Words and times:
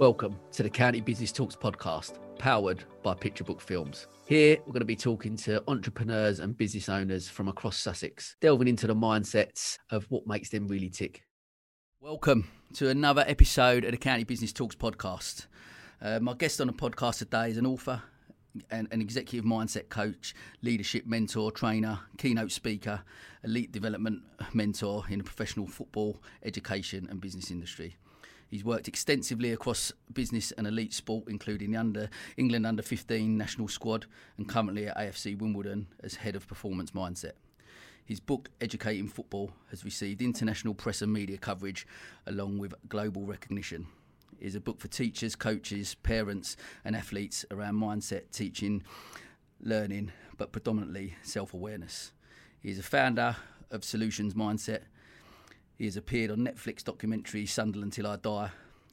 Welcome 0.00 0.38
to 0.52 0.62
the 0.62 0.70
County 0.70 1.02
Business 1.02 1.30
Talks 1.30 1.54
podcast, 1.54 2.14
powered 2.38 2.84
by 3.02 3.12
Picture 3.12 3.44
Book 3.44 3.60
Films. 3.60 4.06
Here, 4.24 4.56
we're 4.60 4.72
going 4.72 4.80
to 4.80 4.86
be 4.86 4.96
talking 4.96 5.36
to 5.36 5.62
entrepreneurs 5.68 6.40
and 6.40 6.56
business 6.56 6.88
owners 6.88 7.28
from 7.28 7.48
across 7.48 7.76
Sussex, 7.76 8.34
delving 8.40 8.66
into 8.66 8.86
the 8.86 8.94
mindsets 8.94 9.76
of 9.90 10.06
what 10.08 10.26
makes 10.26 10.48
them 10.48 10.66
really 10.68 10.88
tick. 10.88 11.26
Welcome 12.00 12.48
to 12.76 12.88
another 12.88 13.26
episode 13.28 13.84
of 13.84 13.90
the 13.90 13.98
County 13.98 14.24
Business 14.24 14.54
Talks 14.54 14.74
podcast. 14.74 15.48
Uh, 16.00 16.18
my 16.18 16.32
guest 16.32 16.62
on 16.62 16.68
the 16.68 16.72
podcast 16.72 17.18
today 17.18 17.50
is 17.50 17.58
an 17.58 17.66
author, 17.66 18.00
and 18.70 18.88
an 18.92 19.02
executive 19.02 19.44
mindset 19.44 19.90
coach, 19.90 20.34
leadership 20.62 21.04
mentor, 21.04 21.52
trainer, 21.52 22.00
keynote 22.16 22.52
speaker, 22.52 23.02
elite 23.44 23.70
development 23.70 24.22
mentor 24.54 25.04
in 25.10 25.18
the 25.18 25.24
professional 25.24 25.66
football, 25.66 26.22
education, 26.42 27.06
and 27.10 27.20
business 27.20 27.50
industry. 27.50 27.98
He's 28.50 28.64
worked 28.64 28.88
extensively 28.88 29.52
across 29.52 29.92
business 30.12 30.50
and 30.50 30.66
elite 30.66 30.92
sport, 30.92 31.28
including 31.28 31.70
the 31.70 31.78
under 31.78 32.10
England 32.36 32.66
under 32.66 32.82
15 32.82 33.38
national 33.38 33.68
squad, 33.68 34.06
and 34.36 34.48
currently 34.48 34.88
at 34.88 34.96
AFC 34.96 35.38
Wimbledon 35.38 35.86
as 36.02 36.16
head 36.16 36.34
of 36.34 36.48
performance 36.48 36.90
mindset. 36.90 37.34
His 38.04 38.18
book, 38.18 38.50
Educating 38.60 39.06
Football, 39.06 39.52
has 39.70 39.84
received 39.84 40.20
international 40.20 40.74
press 40.74 41.00
and 41.00 41.12
media 41.12 41.38
coverage 41.38 41.86
along 42.26 42.58
with 42.58 42.74
global 42.88 43.24
recognition. 43.24 43.86
It 44.40 44.46
is 44.46 44.56
a 44.56 44.60
book 44.60 44.80
for 44.80 44.88
teachers, 44.88 45.36
coaches, 45.36 45.94
parents, 45.94 46.56
and 46.84 46.96
athletes 46.96 47.44
around 47.52 47.76
mindset, 47.76 48.32
teaching, 48.32 48.82
learning, 49.60 50.10
but 50.36 50.50
predominantly 50.50 51.14
self 51.22 51.54
awareness. 51.54 52.10
He 52.60 52.70
is 52.70 52.80
a 52.80 52.82
founder 52.82 53.36
of 53.70 53.84
Solutions 53.84 54.34
Mindset 54.34 54.80
he 55.80 55.86
has 55.86 55.96
appeared 55.96 56.30
on 56.30 56.36
Netflix 56.40 56.84
documentary 56.84 57.46
Sunderland 57.46 57.94
Till 57.94 58.06
I 58.06 58.16
Die, 58.16 58.50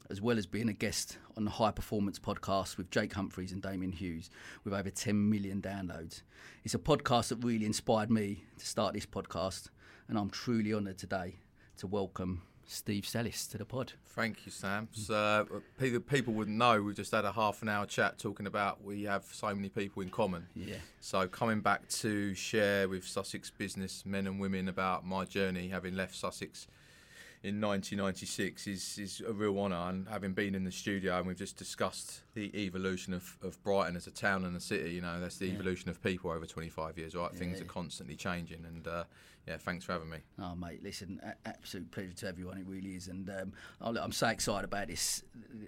as 0.08 0.22
well 0.22 0.38
as 0.38 0.46
being 0.46 0.70
a 0.70 0.72
guest 0.72 1.18
on 1.36 1.44
the 1.44 1.50
High 1.50 1.70
Performance 1.70 2.18
podcast 2.18 2.78
with 2.78 2.90
Jake 2.90 3.12
Humphries 3.12 3.52
and 3.52 3.60
Damian 3.60 3.92
Hughes, 3.92 4.30
with 4.64 4.72
over 4.72 4.88
10 4.88 5.28
million 5.28 5.60
downloads. 5.60 6.22
It's 6.64 6.72
a 6.72 6.78
podcast 6.78 7.28
that 7.28 7.44
really 7.44 7.66
inspired 7.66 8.10
me 8.10 8.44
to 8.58 8.64
start 8.64 8.94
this 8.94 9.04
podcast, 9.04 9.68
and 10.08 10.16
I'm 10.16 10.30
truly 10.30 10.72
honoured 10.72 10.96
today 10.96 11.34
to 11.76 11.86
welcome 11.86 12.40
Steve 12.70 13.04
Sallis 13.04 13.50
to 13.50 13.58
the 13.58 13.64
pod. 13.64 13.94
Thank 14.08 14.44
you, 14.44 14.52
Sam. 14.52 14.88
So, 14.92 15.46
uh, 15.80 15.98
people 16.06 16.34
wouldn't 16.34 16.56
know 16.56 16.82
we've 16.82 16.94
just 16.94 17.12
had 17.12 17.24
a 17.24 17.32
half 17.32 17.62
an 17.62 17.68
hour 17.68 17.86
chat 17.86 18.18
talking 18.18 18.46
about 18.46 18.84
we 18.84 19.04
have 19.04 19.24
so 19.32 19.54
many 19.54 19.70
people 19.70 20.02
in 20.02 20.10
common. 20.10 20.46
Yeah. 20.54 20.76
So 21.00 21.26
coming 21.26 21.60
back 21.60 21.88
to 21.88 22.34
share 22.34 22.88
with 22.88 23.06
Sussex 23.06 23.50
business 23.50 24.04
men 24.04 24.26
and 24.26 24.38
women 24.38 24.68
about 24.68 25.06
my 25.06 25.24
journey, 25.24 25.68
having 25.68 25.96
left 25.96 26.14
Sussex 26.14 26.66
in 27.42 27.60
1996 27.60 28.66
is 28.66 28.98
is 28.98 29.22
a 29.26 29.32
real 29.32 29.58
honour. 29.58 29.88
And 29.88 30.06
having 30.08 30.34
been 30.34 30.54
in 30.54 30.64
the 30.64 30.72
studio 30.72 31.16
and 31.16 31.26
we've 31.26 31.38
just 31.38 31.56
discussed 31.56 32.22
the 32.34 32.54
evolution 32.54 33.14
of, 33.14 33.38
of 33.42 33.62
Brighton 33.62 33.96
as 33.96 34.06
a 34.06 34.10
town 34.10 34.44
and 34.44 34.54
a 34.54 34.60
city, 34.60 34.90
you 34.90 35.00
know, 35.00 35.20
that's 35.20 35.38
the 35.38 35.46
yeah. 35.46 35.54
evolution 35.54 35.88
of 35.88 36.02
people 36.02 36.30
over 36.30 36.44
25 36.44 36.98
years, 36.98 37.14
right? 37.14 37.30
Yeah. 37.32 37.38
Things 37.38 37.60
are 37.60 37.64
constantly 37.64 38.16
changing. 38.16 38.64
And 38.66 38.86
uh, 38.86 39.04
yeah, 39.48 39.56
thanks 39.56 39.84
for 39.84 39.92
having 39.92 40.10
me. 40.10 40.18
Oh, 40.38 40.54
mate, 40.54 40.82
listen, 40.82 41.20
a- 41.24 41.48
absolute 41.48 41.90
pleasure 41.90 42.12
to 42.12 42.28
everyone. 42.28 42.58
It 42.58 42.66
really 42.66 42.96
is. 42.96 43.08
And 43.08 43.30
um, 43.30 43.52
oh, 43.80 43.92
look, 43.92 44.02
I'm 44.02 44.12
so 44.12 44.28
excited 44.28 44.64
about 44.64 44.88
this 44.88 45.22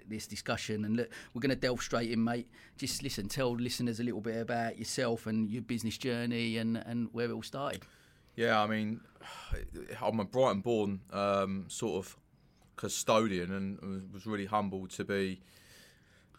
this 0.07 0.27
discussion. 0.27 0.85
And 0.85 0.97
look, 0.97 1.09
we're 1.33 1.41
going 1.41 1.49
to 1.49 1.55
delve 1.55 1.81
straight 1.81 2.11
in, 2.11 2.23
mate. 2.23 2.47
Just 2.77 3.01
listen, 3.01 3.27
tell 3.27 3.55
listeners 3.55 3.99
a 3.99 4.03
little 4.03 4.21
bit 4.21 4.39
about 4.39 4.77
yourself 4.77 5.25
and 5.25 5.49
your 5.49 5.63
business 5.63 5.97
journey 5.97 6.57
and, 6.57 6.77
and 6.77 7.09
where 7.11 7.29
it 7.29 7.33
all 7.33 7.41
started. 7.41 7.81
Yeah, 8.35 8.61
I 8.61 8.67
mean, 8.67 9.01
I'm 9.99 10.19
a 10.19 10.25
Brighton 10.25 10.61
born 10.61 11.01
um, 11.11 11.65
sort 11.67 12.05
of 12.05 12.17
custodian 12.75 13.51
and 13.51 14.13
was 14.13 14.27
really 14.27 14.45
humbled 14.45 14.91
to 14.91 15.03
be 15.03 15.41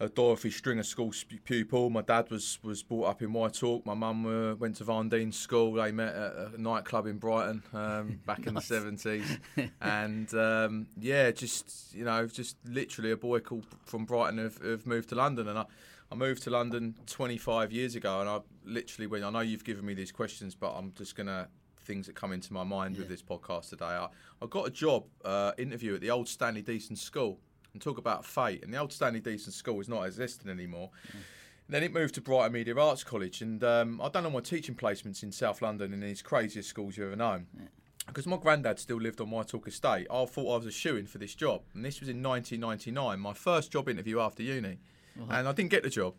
a 0.02 0.08
Dorothy 0.08 0.50
Stringer 0.50 0.82
school 0.82 1.12
pupil. 1.44 1.88
My 1.88 2.02
dad 2.02 2.28
was, 2.28 2.58
was 2.64 2.82
brought 2.82 3.04
up 3.04 3.22
in 3.22 3.28
Whitehawk. 3.28 3.86
My 3.86 3.94
mum 3.94 4.26
uh, 4.26 4.56
went 4.56 4.76
to 4.76 4.84
Varndean 4.84 5.32
School. 5.32 5.74
They 5.74 5.92
met 5.92 6.12
at 6.12 6.32
a 6.54 6.60
nightclub 6.60 7.06
in 7.06 7.18
Brighton 7.18 7.62
um, 7.72 8.18
back 8.26 8.48
in 8.48 8.54
the 8.54 8.60
70s. 8.60 9.38
and 9.80 10.34
um, 10.34 10.88
yeah, 10.98 11.30
just, 11.30 11.94
you 11.94 12.04
know, 12.04 12.26
just 12.26 12.56
literally 12.64 13.12
a 13.12 13.16
boy 13.16 13.38
called 13.38 13.64
from 13.84 14.04
Brighton 14.04 14.38
have, 14.38 14.58
have 14.58 14.86
moved 14.88 15.10
to 15.10 15.14
London. 15.14 15.46
And 15.46 15.56
I, 15.56 15.66
I 16.10 16.16
moved 16.16 16.42
to 16.42 16.50
London 16.50 16.96
25 17.06 17.70
years 17.70 17.94
ago. 17.94 18.20
And 18.20 18.28
I 18.28 18.40
literally, 18.64 19.06
when 19.06 19.22
I 19.22 19.30
know 19.30 19.40
you've 19.40 19.64
given 19.64 19.86
me 19.86 19.94
these 19.94 20.10
questions, 20.10 20.56
but 20.56 20.72
I'm 20.72 20.92
just 20.96 21.14
going 21.14 21.28
to 21.28 21.46
things 21.84 22.06
that 22.06 22.16
come 22.16 22.32
into 22.32 22.52
my 22.52 22.64
mind 22.64 22.96
yeah. 22.96 23.02
with 23.02 23.08
this 23.08 23.22
podcast 23.22 23.70
today. 23.70 23.84
I, 23.84 24.08
I 24.40 24.46
got 24.46 24.66
a 24.66 24.70
job 24.70 25.04
uh, 25.24 25.52
interview 25.58 25.94
at 25.94 26.00
the 26.00 26.10
old 26.10 26.28
Stanley 26.28 26.62
Deason 26.62 26.98
School 26.98 27.38
and 27.72 27.82
talk 27.82 27.98
about 27.98 28.24
fate. 28.24 28.62
And 28.62 28.72
the 28.72 28.78
old 28.78 28.92
Stanley 28.92 29.20
Deason 29.20 29.52
School 29.52 29.80
is 29.80 29.88
not 29.88 30.02
existing 30.02 30.50
anymore. 30.50 30.90
Yeah. 31.12 31.20
Then 31.68 31.82
it 31.82 31.92
moved 31.92 32.14
to 32.16 32.20
Brighton 32.20 32.52
Media 32.52 32.76
Arts 32.76 33.04
College, 33.04 33.40
and 33.40 33.62
um, 33.64 34.00
I've 34.00 34.12
done 34.12 34.24
all 34.24 34.30
my 34.30 34.40
teaching 34.40 34.74
placements 34.74 35.22
in 35.22 35.32
South 35.32 35.62
London 35.62 35.92
in 35.92 36.00
these 36.00 36.20
craziest 36.20 36.68
schools 36.68 36.96
you've 36.96 37.06
ever 37.06 37.16
known. 37.16 37.46
Yeah. 37.56 37.66
Because 38.06 38.26
my 38.26 38.36
granddad 38.36 38.80
still 38.80 39.00
lived 39.00 39.20
on 39.20 39.30
my 39.30 39.38
Whitehawk 39.38 39.68
Estate, 39.68 40.08
I 40.10 40.24
thought 40.26 40.54
I 40.54 40.56
was 40.56 40.66
a 40.66 40.72
shoe 40.72 40.96
in 40.96 41.06
for 41.06 41.18
this 41.18 41.34
job. 41.34 41.62
And 41.72 41.84
this 41.84 42.00
was 42.00 42.08
in 42.08 42.22
1999, 42.22 43.20
my 43.20 43.32
first 43.32 43.70
job 43.70 43.88
interview 43.88 44.18
after 44.18 44.42
uni. 44.42 44.78
Uh-huh. 45.20 45.32
And 45.32 45.46
I 45.46 45.52
didn't 45.52 45.70
get 45.70 45.84
the 45.84 45.90
job. 45.90 46.14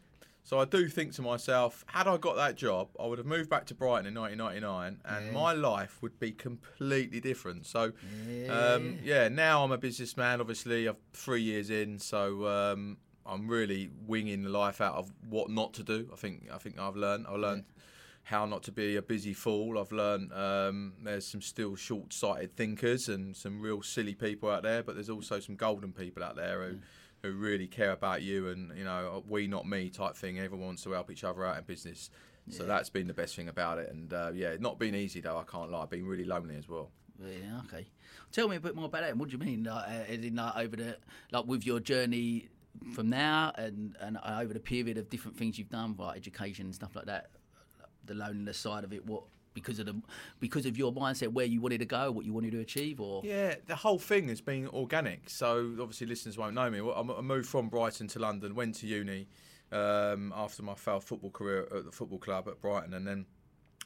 So 0.46 0.60
I 0.60 0.66
do 0.66 0.90
think 0.90 1.14
to 1.14 1.22
myself, 1.22 1.86
had 1.88 2.06
I 2.06 2.18
got 2.18 2.36
that 2.36 2.56
job, 2.56 2.90
I 3.00 3.06
would 3.06 3.18
have 3.18 3.26
moved 3.26 3.50
back 3.50 3.66
to 3.68 3.74
Brighton 3.74 4.08
in 4.08 4.14
1999, 4.14 5.00
and 5.06 5.26
yeah. 5.26 5.32
my 5.32 5.54
life 5.54 6.00
would 6.02 6.20
be 6.20 6.34
completely 6.34 7.22
different. 7.22 7.66
So, 7.66 7.94
yeah. 8.28 8.48
Um, 8.48 9.00
yeah, 9.02 9.30
now 9.30 9.64
I'm 9.64 9.72
a 9.72 9.78
businessman. 9.78 10.42
Obviously, 10.42 10.88
I'm 10.88 10.98
three 11.14 11.42
years 11.42 11.70
in, 11.70 11.98
so 11.98 12.46
um, 12.46 12.98
I'm 13.26 13.48
really 13.48 13.90
winging 14.06 14.44
the 14.44 14.50
life 14.50 14.82
out 14.82 14.96
of 14.96 15.14
what 15.30 15.50
not 15.50 15.74
to 15.76 15.84
do. 15.84 16.10
I 16.12 16.18
think 16.18 16.50
I 16.54 16.58
think 16.58 16.78
I've 16.78 16.98
learned. 16.98 17.26
I've 17.28 17.40
learned. 17.40 17.64
Yeah. 17.66 17.80
How 18.26 18.46
not 18.46 18.64
to 18.64 18.72
be 18.72 18.96
a 18.96 19.02
busy 19.02 19.34
fool. 19.34 19.78
I've 19.78 19.92
learned 19.92 20.32
um, 20.32 20.94
there's 21.04 21.28
some 21.28 21.42
still 21.42 21.76
short-sighted 21.76 22.56
thinkers 22.56 23.10
and 23.10 23.36
some 23.36 23.60
real 23.60 23.82
silly 23.82 24.14
people 24.14 24.50
out 24.50 24.64
there, 24.64 24.82
but 24.82 24.96
there's 24.96 25.10
also 25.10 25.42
some 25.42 25.58
golden 25.58 25.92
people 25.92 26.24
out 26.24 26.38
there 26.38 26.64
who 26.64 26.78
who 27.24 27.32
really 27.32 27.68
care 27.68 27.92
about 27.92 28.22
you 28.22 28.50
and 28.50 28.78
you 28.78 28.84
know 28.84 29.24
we 29.28 29.48
not 29.48 29.66
me 29.66 29.90
type 29.90 30.16
thing. 30.16 30.40
Everyone 30.40 30.68
wants 30.68 30.84
to 30.84 30.92
help 30.92 31.10
each 31.10 31.24
other 31.24 31.46
out 31.46 31.58
in 31.58 31.64
business. 31.64 32.10
Yeah. 32.48 32.58
So 32.58 32.64
that's 32.66 32.90
been 32.90 33.08
the 33.08 33.14
best 33.14 33.36
thing 33.36 33.48
about 33.48 33.78
it. 33.78 33.90
And 33.90 34.14
uh, 34.14 34.32
yeah, 34.36 34.56
not 34.60 34.78
been 34.78 34.94
easy 34.94 35.22
though. 35.22 35.38
I 35.38 35.44
can't 35.44 35.72
lie. 35.72 35.86
Been 35.86 36.06
really 36.06 36.26
lonely 36.26 36.58
as 36.58 36.68
well. 36.68 36.92
Yeah. 37.20 37.62
Okay. 37.66 37.88
Tell 38.34 38.50
me 38.50 38.58
a 38.58 38.60
bit 38.60 38.76
more 38.76 38.86
about 38.86 39.04
it. 39.04 39.16
What 39.16 39.30
do 39.30 39.38
you 39.38 39.44
mean? 39.44 39.64
Like, 39.64 39.88
uh, 39.88 40.12
in, 40.12 40.36
like 40.36 40.58
over 40.58 40.76
the 40.76 40.98
like 41.32 41.46
with 41.46 41.66
your 41.66 41.80
journey 41.80 42.50
from 42.94 43.10
now 43.10 43.54
and 43.56 43.96
and 44.02 44.18
over 44.26 44.54
the 44.54 44.60
period 44.60 44.98
of 44.98 45.10
different 45.10 45.38
things 45.38 45.58
you've 45.58 45.70
done, 45.70 45.96
like 45.98 46.18
education 46.18 46.66
and 46.66 46.76
stuff 46.76 46.96
like 46.96 47.06
that. 47.06 47.30
The 48.06 48.16
loneliness 48.16 48.58
side 48.58 48.84
of 48.84 48.92
it. 48.92 49.06
What 49.06 49.24
because 49.54 49.80
of 49.80 49.86
the 49.86 50.02
because 50.40 50.66
of 50.66 50.78
your 50.78 50.94
mindset 50.94 51.30
where 51.30 51.46
you 51.46 51.62
wanted 51.62 51.80
to 51.80 51.86
go, 51.86 52.12
what 52.12 52.26
you 52.26 52.34
wanted 52.34 52.52
to 52.52 52.60
achieve, 52.60 53.00
or 53.00 53.22
yeah, 53.24 53.56
the 53.68 53.76
whole 53.76 54.00
thing 54.00 54.28
has 54.28 54.42
been 54.42 54.68
organic. 54.70 55.30
So 55.30 55.76
obviously, 55.80 56.08
listeners 56.08 56.38
won't 56.38 56.56
know 56.56 56.70
me. 56.70 56.80
I 56.80 57.22
moved 57.22 57.48
from 57.48 57.70
Brighton 57.70 58.08
to 58.10 58.20
London, 58.20 58.56
went 58.56 58.76
to 58.76 58.88
uni 58.88 59.28
um, 59.72 60.34
after 60.36 60.64
my 60.64 60.76
failed 60.76 61.04
football 61.04 61.32
career 61.32 61.68
at 61.76 61.86
the 61.86 61.92
football 61.92 62.20
club 62.20 62.48
at 62.48 62.62
Brighton, 62.62 62.94
and 62.94 63.08
then 63.08 63.26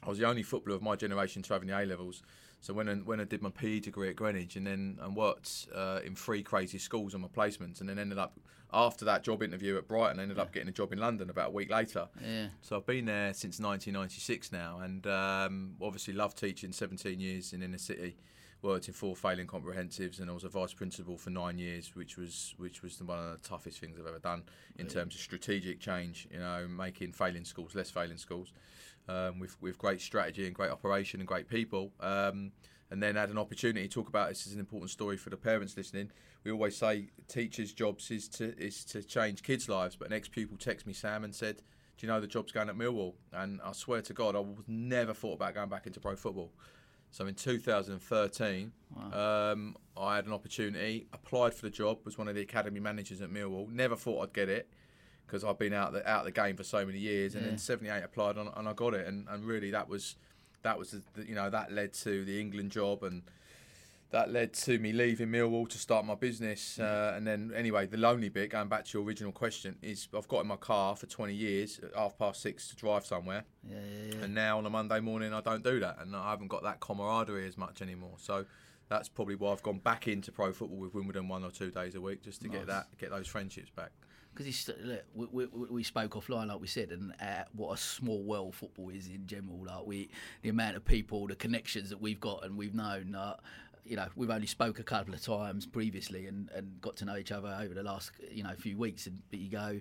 I 0.02 0.08
was 0.08 0.18
the 0.18 0.26
only 0.26 0.42
footballer 0.42 0.76
of 0.76 0.82
my 0.82 0.96
generation 0.96 1.42
to 1.42 1.52
have 1.52 1.62
any 1.62 1.72
A 1.72 1.84
levels. 1.86 2.22
So 2.60 2.74
when 2.74 2.88
I, 2.88 2.94
when 2.94 3.20
I 3.20 3.24
did 3.24 3.42
my 3.42 3.50
PE 3.50 3.80
degree 3.80 4.08
at 4.10 4.16
Greenwich 4.16 4.56
and 4.56 4.66
then 4.66 4.98
and 5.00 5.14
worked 5.14 5.68
uh, 5.74 6.00
in 6.04 6.14
three 6.14 6.42
crazy 6.42 6.78
schools 6.78 7.14
on 7.14 7.20
my 7.20 7.28
placements 7.28 7.80
and 7.80 7.88
then 7.88 7.98
ended 7.98 8.18
up 8.18 8.38
after 8.72 9.04
that 9.06 9.22
job 9.22 9.42
interview 9.42 9.78
at 9.78 9.88
Brighton, 9.88 10.18
I 10.18 10.22
ended 10.22 10.36
yeah. 10.36 10.42
up 10.42 10.52
getting 10.52 10.68
a 10.68 10.72
job 10.72 10.92
in 10.92 10.98
London 10.98 11.30
about 11.30 11.48
a 11.48 11.52
week 11.52 11.70
later. 11.70 12.08
Yeah. 12.22 12.48
So 12.60 12.76
I've 12.76 12.86
been 12.86 13.06
there 13.06 13.32
since 13.32 13.58
1996 13.58 14.52
now, 14.52 14.80
and 14.82 15.06
um, 15.06 15.76
obviously 15.80 16.14
love 16.14 16.34
teaching. 16.34 16.72
17 16.72 17.18
years 17.18 17.54
in 17.54 17.62
inner 17.62 17.78
city, 17.78 18.16
worked 18.60 18.88
in 18.88 18.94
four 18.94 19.16
failing 19.16 19.46
comprehensives, 19.46 20.20
and 20.20 20.28
I 20.28 20.34
was 20.34 20.44
a 20.44 20.48
vice 20.48 20.74
principal 20.74 21.16
for 21.16 21.30
nine 21.30 21.58
years, 21.58 21.94
which 21.94 22.18
was 22.18 22.54
which 22.58 22.82
was 22.82 23.00
one 23.02 23.18
of 23.18 23.40
the 23.40 23.48
toughest 23.48 23.78
things 23.78 23.98
I've 23.98 24.06
ever 24.06 24.18
done 24.18 24.42
in 24.78 24.86
yeah. 24.86 24.92
terms 24.92 25.14
of 25.14 25.20
strategic 25.20 25.80
change. 25.80 26.28
You 26.30 26.40
know, 26.40 26.68
making 26.68 27.12
failing 27.12 27.44
schools 27.44 27.74
less 27.74 27.90
failing 27.90 28.18
schools 28.18 28.52
um, 29.08 29.38
with 29.38 29.60
with 29.60 29.78
great 29.78 30.00
strategy 30.00 30.46
and 30.46 30.54
great 30.54 30.70
operation 30.70 31.20
and 31.20 31.26
great 31.26 31.48
people. 31.48 31.92
Um, 32.00 32.52
and 32.90 33.02
then 33.02 33.16
had 33.16 33.28
an 33.28 33.38
opportunity 33.38 33.86
to 33.86 33.94
talk 33.94 34.08
about 34.08 34.30
this 34.30 34.46
is 34.46 34.54
an 34.54 34.60
important 34.60 34.90
story 34.90 35.18
for 35.18 35.28
the 35.28 35.36
parents 35.36 35.76
listening. 35.76 36.10
We 36.44 36.50
always 36.50 36.76
say 36.76 37.10
teachers' 37.26 37.72
jobs 37.72 38.10
is 38.10 38.28
to 38.30 38.56
is 38.58 38.84
to 38.86 39.02
change 39.02 39.42
kids' 39.42 39.68
lives, 39.68 39.96
but 39.96 40.08
an 40.08 40.14
ex 40.14 40.28
pupil 40.28 40.56
texted 40.56 40.86
me 40.86 40.92
Sam 40.92 41.24
and 41.24 41.34
said, 41.34 41.56
"Do 41.96 42.06
you 42.06 42.12
know 42.12 42.20
the 42.20 42.26
job's 42.26 42.52
going 42.52 42.68
at 42.68 42.76
Millwall?" 42.76 43.14
And 43.32 43.60
I 43.62 43.72
swear 43.72 44.00
to 44.02 44.14
God, 44.14 44.36
I 44.36 44.40
was 44.40 44.56
never 44.66 45.12
thought 45.12 45.34
about 45.34 45.54
going 45.54 45.68
back 45.68 45.86
into 45.86 46.00
pro 46.00 46.16
football. 46.16 46.52
So 47.10 47.26
in 47.26 47.34
2013, 47.34 48.70
wow. 48.94 49.52
um, 49.52 49.76
I 49.96 50.16
had 50.16 50.26
an 50.26 50.32
opportunity, 50.34 51.06
applied 51.14 51.54
for 51.54 51.62
the 51.62 51.70
job, 51.70 52.00
was 52.04 52.18
one 52.18 52.28
of 52.28 52.34
the 52.34 52.42
academy 52.42 52.80
managers 52.80 53.22
at 53.22 53.30
Millwall. 53.30 53.70
Never 53.70 53.96
thought 53.96 54.22
I'd 54.22 54.34
get 54.34 54.50
it 54.50 54.68
because 55.28 55.44
I've 55.44 55.58
been 55.58 55.72
out 55.72 55.92
the 55.92 56.08
out 56.08 56.24
the 56.24 56.32
game 56.32 56.56
for 56.56 56.64
so 56.64 56.84
many 56.84 56.98
years, 56.98 57.34
and 57.34 57.44
yeah. 57.44 57.50
then 57.50 57.58
78 57.58 58.02
applied 58.02 58.36
and, 58.36 58.50
and 58.56 58.68
I 58.68 58.72
got 58.72 58.94
it, 58.94 59.06
and, 59.06 59.28
and 59.28 59.44
really 59.44 59.70
that 59.70 59.88
was 59.88 60.16
that 60.62 60.78
was 60.78 60.90
the, 60.90 61.26
you 61.26 61.34
know 61.34 61.50
that 61.50 61.70
led 61.70 61.92
to 61.92 62.24
the 62.24 62.40
England 62.40 62.72
job 62.72 63.04
and 63.04 63.22
that 64.10 64.32
led 64.32 64.54
to 64.54 64.78
me 64.78 64.92
leaving 64.92 65.28
Millwall 65.28 65.68
to 65.68 65.78
start 65.78 66.06
my 66.06 66.14
business. 66.14 66.78
Uh, 66.78 67.12
and 67.14 67.26
then, 67.26 67.52
anyway, 67.54 67.86
the 67.86 67.98
lonely 67.98 68.30
bit, 68.30 68.50
going 68.50 68.68
back 68.68 68.86
to 68.86 68.98
your 68.98 69.06
original 69.06 69.32
question, 69.32 69.76
is 69.82 70.08
I've 70.16 70.28
got 70.28 70.40
in 70.40 70.46
my 70.46 70.56
car 70.56 70.96
for 70.96 71.06
20 71.06 71.34
years 71.34 71.78
at 71.82 71.94
half 71.94 72.16
past 72.16 72.40
six 72.40 72.68
to 72.68 72.76
drive 72.76 73.04
somewhere. 73.04 73.44
Yeah, 73.68 73.76
yeah, 73.76 74.14
yeah. 74.14 74.24
And 74.24 74.34
now 74.34 74.58
on 74.58 74.64
a 74.64 74.70
Monday 74.70 75.00
morning, 75.00 75.34
I 75.34 75.42
don't 75.42 75.62
do 75.62 75.78
that. 75.80 75.98
And 76.00 76.16
I 76.16 76.30
haven't 76.30 76.48
got 76.48 76.62
that 76.62 76.80
camaraderie 76.80 77.46
as 77.46 77.58
much 77.58 77.82
anymore. 77.82 78.14
So 78.16 78.46
that's 78.88 79.08
probably 79.08 79.34
why 79.34 79.52
I've 79.52 79.62
gone 79.62 79.78
back 79.78 80.08
into 80.08 80.32
pro 80.32 80.52
football 80.52 80.78
with 80.78 80.94
Wimbledon 80.94 81.28
one 81.28 81.44
or 81.44 81.50
two 81.50 81.70
days 81.70 81.94
a 81.94 82.00
week 82.00 82.22
just 82.22 82.40
to 82.42 82.48
get 82.48 82.66
that, 82.68 82.86
get 82.98 83.10
those 83.10 83.26
friendships 83.26 83.70
back. 83.70 83.90
Because 84.38 84.70
look, 84.82 85.04
we, 85.14 85.46
we, 85.46 85.66
we 85.70 85.82
spoke 85.82 86.12
offline, 86.12 86.48
like 86.48 86.60
we 86.60 86.66
said, 86.66 86.90
and 86.90 87.12
uh, 87.20 87.44
what 87.54 87.72
a 87.72 87.76
small 87.76 88.22
world 88.22 88.54
football 88.54 88.90
is 88.90 89.08
in 89.08 89.26
general. 89.26 89.64
Like 89.66 89.86
we, 89.86 90.10
the 90.42 90.48
amount 90.48 90.76
of 90.76 90.84
people, 90.84 91.26
the 91.26 91.34
connections 91.34 91.90
that 91.90 92.00
we've 92.00 92.20
got 92.20 92.44
and 92.44 92.56
we've 92.56 92.74
known. 92.74 93.14
Uh, 93.14 93.36
you 93.84 93.96
know, 93.96 94.06
we've 94.16 94.28
only 94.28 94.46
spoke 94.46 94.78
a 94.78 94.82
couple 94.82 95.14
of 95.14 95.22
times 95.22 95.64
previously 95.64 96.26
and, 96.26 96.50
and 96.54 96.78
got 96.82 96.94
to 96.96 97.06
know 97.06 97.16
each 97.16 97.32
other 97.32 97.56
over 97.58 97.72
the 97.72 97.82
last 97.82 98.10
you 98.30 98.42
know 98.42 98.52
few 98.58 98.76
weeks. 98.76 99.06
And 99.06 99.22
but 99.30 99.38
you 99.38 99.50
go, 99.50 99.80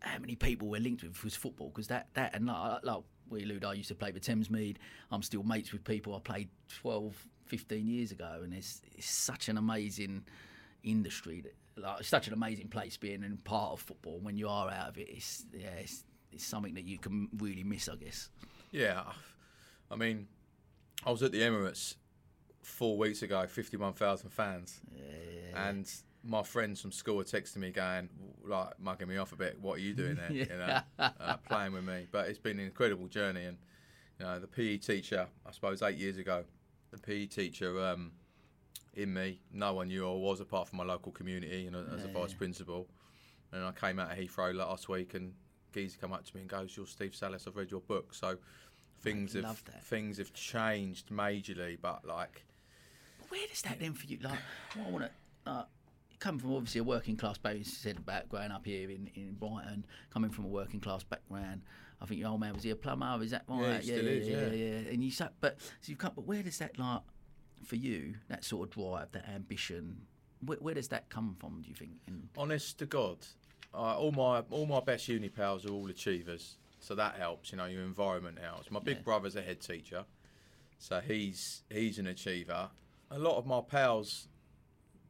how 0.00 0.18
many 0.18 0.34
people 0.34 0.66
we're 0.66 0.80
linked 0.80 1.04
with 1.04 1.22
was 1.22 1.36
football? 1.36 1.68
Because 1.68 1.86
that 1.86 2.08
that 2.14 2.34
and 2.34 2.46
like, 2.46 2.84
like 2.84 3.02
we 3.30 3.44
allude, 3.44 3.64
I 3.64 3.74
used 3.74 3.88
to 3.88 3.94
play 3.94 4.12
for 4.12 4.18
Thamesmead. 4.18 4.76
I'm 5.10 5.22
still 5.22 5.44
mates 5.44 5.72
with 5.72 5.84
people 5.84 6.14
I 6.14 6.18
played 6.18 6.48
12, 6.80 7.14
15 7.46 7.86
years 7.86 8.12
ago, 8.12 8.40
and 8.42 8.52
it's, 8.52 8.82
it's 8.96 9.08
such 9.08 9.48
an 9.48 9.56
amazing 9.56 10.24
industry. 10.82 11.40
That, 11.42 11.54
like, 11.76 12.00
it's 12.00 12.08
such 12.08 12.26
an 12.26 12.32
amazing 12.32 12.68
place 12.68 12.96
being 12.96 13.22
in 13.22 13.38
part 13.38 13.72
of 13.72 13.80
football. 13.80 14.18
When 14.20 14.36
you 14.36 14.48
are 14.48 14.70
out 14.70 14.88
of 14.90 14.98
it, 14.98 15.08
it's 15.08 15.44
yeah, 15.52 15.68
it's, 15.78 16.04
it's 16.30 16.44
something 16.44 16.74
that 16.74 16.84
you 16.84 16.98
can 16.98 17.28
really 17.38 17.64
miss, 17.64 17.88
I 17.88 17.96
guess. 17.96 18.28
Yeah, 18.70 19.02
I 19.90 19.96
mean, 19.96 20.28
I 21.04 21.10
was 21.10 21.22
at 21.22 21.32
the 21.32 21.40
Emirates 21.40 21.96
four 22.62 22.96
weeks 22.96 23.22
ago, 23.22 23.46
51,000 23.46 24.30
fans. 24.30 24.80
And 25.54 25.90
my 26.24 26.42
friends 26.42 26.80
from 26.80 26.92
school 26.92 27.16
were 27.16 27.24
texting 27.24 27.58
me 27.58 27.70
going, 27.70 28.08
like, 28.44 28.78
mugging 28.80 29.08
me 29.08 29.16
off 29.16 29.32
a 29.32 29.36
bit. 29.36 29.58
What 29.60 29.78
are 29.78 29.80
you 29.80 29.94
doing 29.94 30.16
there? 30.16 30.30
You 30.30 30.46
know, 30.46 30.80
uh, 30.98 31.36
playing 31.48 31.72
with 31.72 31.84
me. 31.84 32.06
But 32.10 32.28
it's 32.28 32.38
been 32.38 32.58
an 32.58 32.64
incredible 32.64 33.08
journey. 33.08 33.44
And, 33.44 33.58
you 34.18 34.24
know, 34.24 34.38
the 34.38 34.46
PE 34.46 34.78
teacher, 34.78 35.26
I 35.44 35.50
suppose 35.50 35.82
eight 35.82 35.98
years 35.98 36.16
ago, 36.16 36.44
the 36.90 36.98
PE 36.98 37.26
teacher 37.26 37.84
um, 37.84 38.12
in 38.94 39.12
me, 39.12 39.40
no 39.52 39.74
one 39.74 39.88
knew 39.88 40.02
who 40.02 40.08
I 40.08 40.16
was 40.16 40.40
apart 40.40 40.68
from 40.68 40.78
my 40.78 40.84
local 40.84 41.12
community 41.12 41.66
and 41.66 41.76
as 41.76 42.04
a 42.04 42.08
vice 42.08 42.30
yeah. 42.30 42.36
principal. 42.36 42.88
And 43.52 43.64
I 43.64 43.72
came 43.72 43.98
out 43.98 44.10
of 44.10 44.18
Heathrow 44.18 44.54
last 44.54 44.88
week 44.88 45.14
and 45.14 45.32
Geezy 45.72 46.00
come 46.00 46.12
up 46.12 46.24
to 46.24 46.34
me 46.34 46.42
and 46.42 46.50
goes, 46.50 46.76
"You're 46.76 46.86
Steve 46.86 47.12
Sallis. 47.12 47.46
I've 47.48 47.56
read 47.56 47.70
your 47.70 47.80
book." 47.80 48.14
So 48.14 48.38
things 49.00 49.34
have 49.34 49.58
things 49.84 50.18
have 50.18 50.32
changed 50.32 51.08
majorly, 51.08 51.78
but 51.80 52.04
like 52.04 52.44
Where 53.28 53.46
does 53.48 53.62
that 53.62 53.80
then 53.80 53.94
for 53.94 54.06
you? 54.06 54.18
Like, 54.22 54.38
I 54.76 54.90
want 54.90 55.04
to. 55.04 55.50
Uh, 55.50 55.64
Come 56.18 56.38
from 56.38 56.54
obviously 56.54 56.78
a 56.78 56.84
working 56.84 57.16
class 57.16 57.36
background, 57.36 57.66
said 57.66 57.96
about 57.96 58.28
growing 58.28 58.52
up 58.52 58.64
here 58.64 58.88
in, 58.88 59.10
in 59.16 59.32
Brighton, 59.32 59.84
coming 60.12 60.30
from 60.30 60.44
a 60.44 60.48
working 60.48 60.78
class 60.78 61.02
background. 61.02 61.62
I 62.00 62.06
think 62.06 62.20
your 62.20 62.30
old 62.30 62.38
man 62.38 62.54
was 62.54 62.62
he 62.62 62.70
a 62.70 62.76
plumber? 62.76 63.18
Is 63.24 63.32
that 63.32 63.42
right? 63.48 63.82
still 63.82 64.06
is, 64.06 64.28
yeah, 64.28 64.46
yeah. 64.46 64.52
yeah. 64.52 64.92
And 64.92 65.02
you 65.02 65.10
sa 65.10 65.30
but 65.40 65.60
so 65.60 65.68
you've 65.86 65.98
come, 65.98 66.12
but 66.14 66.24
where 66.24 66.40
does 66.44 66.58
that 66.58 66.78
like 66.78 67.00
for 67.62 67.76
you? 67.76 68.14
That 68.28 68.44
sort 68.44 68.68
of 68.68 68.74
drive, 68.74 69.12
that 69.12 69.28
ambition. 69.28 70.02
Where, 70.44 70.58
where 70.58 70.74
does 70.74 70.88
that 70.88 71.08
come 71.08 71.36
from? 71.38 71.62
Do 71.62 71.68
you 71.68 71.74
think? 71.74 71.92
And 72.06 72.28
honest 72.36 72.78
to 72.80 72.86
God, 72.86 73.18
uh, 73.74 73.96
all 73.96 74.12
my 74.12 74.40
all 74.50 74.66
my 74.66 74.80
best 74.80 75.08
uni 75.08 75.28
pals 75.28 75.64
are 75.66 75.70
all 75.70 75.88
achievers, 75.88 76.56
so 76.80 76.94
that 76.94 77.14
helps. 77.16 77.52
You 77.52 77.58
know, 77.58 77.66
your 77.66 77.82
environment 77.82 78.38
helps. 78.40 78.70
My 78.70 78.80
big 78.80 78.98
Yeah. 78.98 79.02
brother's 79.02 79.36
a 79.36 79.42
head 79.42 79.60
teacher, 79.60 80.04
so 80.78 81.00
he's 81.00 81.62
he's 81.70 81.98
an 81.98 82.06
achiever. 82.06 82.70
A 83.10 83.18
lot 83.18 83.36
of 83.36 83.46
my 83.46 83.60
pals, 83.60 84.28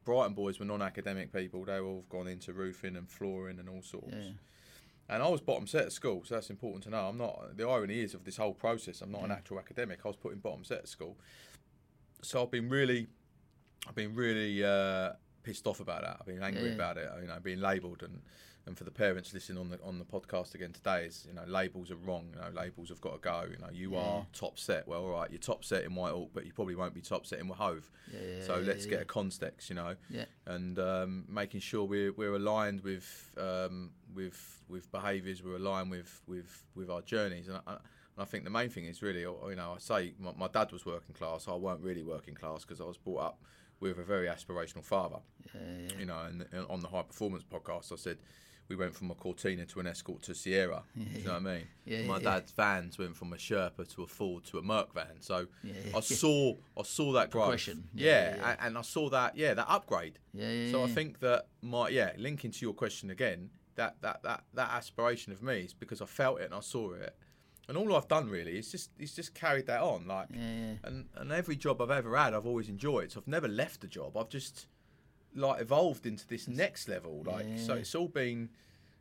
Brighton 0.05 0.33
boys, 0.33 0.59
were 0.59 0.65
non-academic 0.65 1.31
people. 1.31 1.63
They 1.65 1.79
all 1.79 2.03
gone 2.09 2.27
into 2.27 2.51
roofing 2.53 2.95
and 2.97 3.09
flooring 3.09 3.59
and 3.59 3.69
all 3.69 3.81
sorts. 3.81 4.07
yeah, 4.13 4.31
And 5.09 5.23
I 5.23 5.29
was 5.29 5.39
bottom 5.39 5.65
set 5.67 5.85
at 5.85 5.91
school, 5.93 6.23
so 6.25 6.35
that's 6.35 6.49
important 6.49 6.83
to 6.83 6.89
know. 6.89 7.07
I'm 7.07 7.17
not. 7.17 7.55
The 7.55 7.65
irony 7.67 8.01
is 8.01 8.13
of 8.13 8.25
this 8.25 8.35
whole 8.35 8.53
process, 8.53 9.01
I'm 9.01 9.11
not 9.11 9.23
an 9.23 9.31
actual 9.31 9.57
academic. 9.57 9.99
I 10.03 10.09
was 10.09 10.17
put 10.17 10.33
in 10.33 10.39
bottom 10.39 10.65
set 10.65 10.79
at 10.79 10.87
school, 10.89 11.17
so 12.23 12.41
I've 12.43 12.51
been 12.51 12.69
really, 12.69 13.07
I've 13.87 13.95
been 13.95 14.15
really 14.15 14.63
uh, 14.63 15.13
pissed 15.43 15.67
off 15.67 15.79
about 15.79 16.01
that. 16.03 16.17
I've 16.19 16.25
been 16.25 16.41
angry 16.43 16.69
Yeah. 16.69 16.75
about 16.75 16.97
it. 16.97 17.09
You 17.21 17.27
know, 17.27 17.39
being 17.41 17.59
labelled 17.59 18.03
and 18.03 18.21
and 18.65 18.77
for 18.77 18.85
the 18.85 18.91
parents 18.91 19.33
listening 19.33 19.57
on 19.57 19.69
the 19.69 19.77
on 19.83 19.99
the 19.99 20.05
podcast 20.05 20.55
again 20.55 20.71
today 20.71 21.03
is 21.05 21.25
you 21.27 21.33
know 21.33 21.43
labels 21.45 21.91
are 21.91 21.97
wrong. 21.97 22.29
You 22.33 22.39
know, 22.39 22.49
labels 22.61 22.87
have 22.89 23.01
got 23.01 23.11
to 23.11 23.19
go. 23.19 23.43
You 23.51 23.57
know, 23.57 23.69
you 23.73 23.91
Yeah. 23.93 23.99
are 23.99 24.27
top 24.31 24.57
set. 24.57 24.87
Well, 24.87 25.03
all 25.03 25.09
right, 25.11 25.29
you're 25.29 25.37
top 25.39 25.65
set 25.65 25.83
in 25.83 25.91
Whitehawk, 25.91 26.29
but 26.33 26.45
you 26.45 26.53
probably 26.53 26.75
won't 26.75 26.93
be 26.93 27.01
top 27.01 27.25
set 27.25 27.39
in 27.39 27.49
Hove. 27.49 27.91
yeah, 28.09 28.19
So 28.39 28.59
let's 28.59 28.85
get 28.85 29.01
a 29.01 29.05
context, 29.05 29.69
you 29.69 29.75
know 29.75 29.95
yeah. 30.09 30.25
and 30.45 30.79
um, 30.79 31.25
making 31.27 31.59
sure 31.59 31.83
we're 31.83 32.13
we're 32.13 32.35
aligned 32.35 32.81
with 32.81 33.31
um, 33.37 33.91
with 34.15 34.63
with 34.69 34.89
behaviours, 34.93 35.43
we're 35.43 35.57
aligned 35.57 35.91
with 35.91 36.21
with 36.25 36.63
with 36.73 36.89
our 36.89 37.01
journeys, 37.01 37.49
and 37.49 37.59
I, 37.67 37.77
and 38.15 38.21
I 38.23 38.25
think 38.25 38.43
the 38.43 38.49
main 38.49 38.69
thing 38.69 38.85
is 38.85 39.01
really, 39.01 39.21
you 39.21 39.55
know, 39.55 39.73
I 39.75 39.79
say 39.79 40.13
my, 40.19 40.31
my 40.37 40.47
dad 40.47 40.71
was 40.71 40.85
working 40.85 41.15
class, 41.15 41.47
I 41.47 41.55
weren't 41.55 41.81
really 41.81 42.03
working 42.03 42.35
class 42.35 42.61
because 42.61 42.79
I 42.81 42.85
was 42.85 42.97
brought 42.97 43.19
up 43.21 43.41
with 43.79 43.97
a 43.99 44.03
very 44.03 44.27
aspirational 44.27 44.83
father, 44.83 45.17
yeah, 45.53 45.61
yeah. 45.89 45.99
you 45.99 46.05
know, 46.05 46.19
and, 46.27 46.45
and 46.51 46.65
on 46.69 46.79
the 46.81 46.87
high 46.87 47.03
performance 47.03 47.43
podcast, 47.43 47.91
I 47.91 47.95
said. 47.95 48.17
We 48.69 48.77
went 48.77 48.95
from 48.95 49.11
a 49.11 49.13
Cortina 49.13 49.65
to 49.65 49.81
an 49.81 49.87
Escort 49.87 50.21
to 50.23 50.31
a 50.31 50.35
Sierra. 50.35 50.83
Do 50.95 51.01
you 51.19 51.25
know 51.25 51.33
what 51.33 51.41
I 51.41 51.43
mean? 51.43 51.63
Yeah, 51.83 51.97
My 52.03 52.05
yeah, 52.05 52.13
yeah. 52.13 52.19
dad's 52.19 52.51
vans 52.53 52.97
went 52.97 53.15
from 53.17 53.33
a 53.33 53.35
Sherpa 53.35 53.93
to 53.93 54.03
a 54.03 54.07
Ford 54.07 54.45
to 54.45 54.57
a 54.57 54.61
Merc 54.61 54.93
van. 54.93 55.19
So 55.19 55.47
Yeah, 55.63 55.73
I 55.93 55.99
saw 55.99 56.53
I 56.77 56.83
saw 56.83 57.11
that 57.11 57.29
growth. 57.29 57.43
Progression. 57.43 57.89
Yeah, 57.93 58.05
Yeah, 58.05 58.35
yeah, 58.37 58.37
yeah. 58.37 58.55
and 58.65 58.77
I 58.77 58.81
saw 58.81 59.09
that 59.09 59.35
yeah 59.35 59.53
that 59.53 59.67
upgrade. 59.67 60.17
Yeah, 60.33 60.49
yeah, 60.49 60.71
So 60.71 60.81
I 60.81 60.87
think 60.87 61.19
that 61.19 61.47
my 61.61 61.89
yeah, 61.89 62.13
linking 62.17 62.51
to 62.51 62.59
your 62.65 62.73
question 62.73 63.09
again, 63.09 63.49
that 63.75 63.97
that 64.01 64.23
that 64.23 64.45
that 64.53 64.69
aspiration 64.71 65.33
of 65.33 65.43
me 65.43 65.59
is 65.59 65.73
because 65.73 66.01
I 66.01 66.05
felt 66.05 66.39
it 66.39 66.45
and 66.45 66.53
I 66.53 66.61
saw 66.61 66.93
it, 66.93 67.13
and 67.67 67.77
all 67.77 67.95
I've 67.95 68.07
done 68.07 68.29
really 68.29 68.57
is 68.57 68.71
just 68.71 68.89
is 68.99 69.13
just 69.15 69.33
carried 69.33 69.67
that 69.67 69.81
on. 69.81 70.07
Like, 70.07 70.27
Yeah, 70.33 70.39
yeah. 70.41 70.73
and 70.83 71.05
and 71.15 71.31
every 71.31 71.55
job 71.55 71.81
I've 71.81 71.91
ever 71.91 72.15
had, 72.17 72.33
I've 72.33 72.45
always 72.45 72.69
enjoyed. 72.69 73.11
So 73.11 73.19
I've 73.21 73.27
never 73.27 73.47
left 73.47 73.81
the 73.81 73.87
job. 73.87 74.17
I've 74.17 74.29
just 74.29 74.67
like 75.35 75.61
evolved 75.61 76.05
into 76.05 76.27
this 76.27 76.47
next 76.47 76.87
level. 76.87 77.23
Like, 77.25 77.45
so 77.57 77.73
it's 77.75 77.95
all 77.95 78.07
been. 78.07 78.49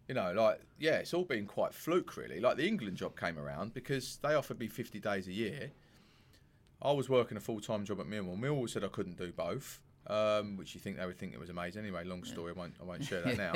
You 0.09 0.17
know, 0.17 0.33
like 0.33 0.61
yeah, 0.79 0.97
it's 0.97 1.15
all 1.15 1.25
been 1.25 1.47
quite 1.47 1.73
fluke, 1.73 2.17
really. 2.17 2.41
Like 2.41 2.57
the 2.57 2.67
England 2.67 2.97
job 2.97 3.19
came 3.19 3.39
around 3.39 3.73
because 3.73 4.19
they 4.23 4.35
offered 4.35 4.59
me 4.59 4.67
fifty 4.67 4.99
days 5.01 5.29
a 5.29 5.33
year. 5.33 5.71
I 6.83 6.91
was 6.91 7.09
working 7.09 7.37
a 7.37 7.41
full 7.41 7.61
time 7.61 7.85
job 7.85 8.01
at 8.01 8.07
Millwall. 8.07 8.37
Millwall 8.39 8.69
said 8.69 8.83
I 8.83 8.89
couldn't 8.89 9.17
do 9.17 9.31
both, 9.33 9.81
um, 10.09 10.57
which 10.57 10.75
you 10.75 10.81
think 10.81 10.97
they 10.99 11.07
would 11.07 11.19
think 11.19 11.33
it 11.33 11.39
was 11.41 11.51
amazing. 11.51 11.83
Anyway, 11.83 12.03
long 12.05 12.25
story. 12.25 12.53
I 12.55 12.59
won't 12.59 12.75
I 12.81 12.85
won't 12.85 13.05
share 13.11 13.21
that 13.23 13.37
now. 13.39 13.53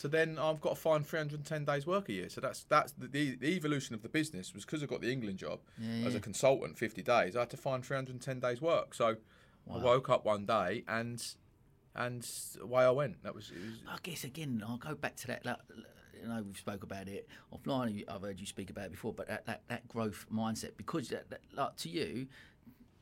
Yeah. 0.00 0.02
So 0.02 0.08
then 0.08 0.38
I've 0.38 0.60
got 0.60 0.70
to 0.70 0.80
find 0.80 1.06
310 1.06 1.64
days 1.64 1.86
work 1.86 2.08
a 2.08 2.12
year. 2.12 2.28
So 2.28 2.40
that's 2.40 2.64
that's 2.64 2.92
the, 2.92 3.06
the, 3.06 3.36
the 3.36 3.48
evolution 3.48 3.94
of 3.94 4.02
the 4.02 4.08
business 4.08 4.54
was 4.54 4.64
because 4.64 4.82
I 4.82 4.86
got 4.86 5.00
the 5.00 5.12
England 5.12 5.38
job 5.38 5.60
Yeah, 5.78 6.06
as 6.06 6.14
a 6.14 6.20
consultant, 6.20 6.78
50 6.78 7.02
days. 7.02 7.36
I 7.36 7.40
had 7.40 7.50
to 7.50 7.56
find 7.56 7.84
310 7.84 8.40
days 8.40 8.60
work. 8.60 8.94
So 8.94 9.16
I 9.72 9.78
woke 9.78 10.08
up 10.08 10.24
one 10.24 10.46
day 10.46 10.84
and 10.88 11.22
and 11.94 12.26
away 12.60 12.84
I 12.84 12.90
went. 12.90 13.22
That 13.24 13.34
was, 13.34 13.50
it 13.50 13.58
was 13.60 13.74
I 13.88 13.98
guess 14.02 14.24
again, 14.24 14.62
I'll 14.66 14.78
go 14.78 14.94
back 14.94 15.16
to 15.16 15.26
that. 15.28 15.44
Like, 15.44 15.58
you 16.22 16.28
know, 16.28 16.42
we've 16.42 16.56
spoke 16.56 16.82
about 16.82 17.08
it 17.08 17.28
offline. 17.52 18.04
I've 18.08 18.22
heard 18.22 18.40
you 18.40 18.46
speak 18.46 18.70
about 18.70 18.86
it 18.86 18.92
before, 18.92 19.12
but 19.12 19.28
that, 19.28 19.46
that, 19.46 19.62
that 19.68 19.88
growth 19.88 20.26
mindset, 20.32 20.76
because 20.76 21.08
that, 21.08 21.30
that, 21.30 21.40
like 21.54 21.76
to 21.76 21.88
you, 21.88 22.26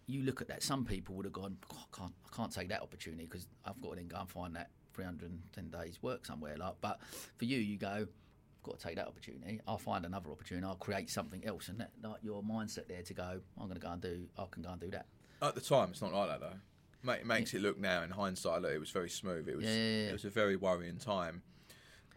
you 0.06 0.22
look 0.22 0.40
at 0.40 0.48
that. 0.48 0.62
Some 0.62 0.84
people 0.84 1.14
would 1.16 1.26
have 1.26 1.32
gone, 1.32 1.58
"Oh, 1.72 1.76
I 1.76 1.96
can't, 1.96 2.12
I 2.32 2.36
can't 2.36 2.52
take 2.52 2.68
that 2.70 2.82
opportunity 2.82 3.24
because 3.24 3.46
I've 3.64 3.80
got 3.80 3.90
to 3.90 3.96
then 3.96 4.08
go 4.08 4.18
and 4.18 4.28
find 4.30 4.56
that 4.56 4.70
310 5.02 5.70
days 5.70 5.98
work 6.02 6.26
somewhere. 6.26 6.56
Like, 6.56 6.74
but 6.80 7.00
for 7.36 7.44
you, 7.44 7.58
you 7.58 7.76
go, 7.78 7.88
I've 7.88 8.62
got 8.62 8.78
to 8.78 8.86
take 8.86 8.96
that 8.96 9.06
opportunity. 9.06 9.60
I'll 9.66 9.78
find 9.78 10.04
another 10.04 10.30
opportunity. 10.30 10.66
I'll 10.66 10.74
create 10.76 11.08
something 11.10 11.44
else, 11.44 11.68
and 11.68 11.80
that, 11.80 11.92
like 12.02 12.18
your 12.22 12.42
mindset 12.42 12.88
there 12.88 13.02
to 13.02 13.14
go, 13.14 13.40
I'm 13.58 13.64
going 13.68 13.74
to 13.80 13.86
go 13.86 13.92
and 13.92 14.02
do. 14.02 14.26
I 14.38 14.44
can 14.50 14.62
go 14.62 14.70
and 14.70 14.80
do 14.80 14.90
that. 14.90 15.06
At 15.40 15.54
the 15.54 15.60
time, 15.60 15.90
it's 15.90 16.02
not 16.02 16.12
like 16.12 16.28
that 16.28 16.40
though. 16.40 17.12
It 17.12 17.26
makes 17.26 17.54
it 17.54 17.62
look 17.62 17.78
now 17.78 18.02
in 18.02 18.10
hindsight. 18.10 18.62
Look, 18.62 18.72
it 18.72 18.80
was 18.80 18.90
very 18.90 19.08
smooth. 19.08 19.48
It 19.48 19.56
was 19.56 19.64
Yeah, 19.64 19.70
yeah, 19.72 20.02
yeah. 20.02 20.08
it 20.08 20.12
was 20.12 20.24
a 20.24 20.30
very 20.30 20.56
worrying 20.56 20.96
time. 20.98 21.42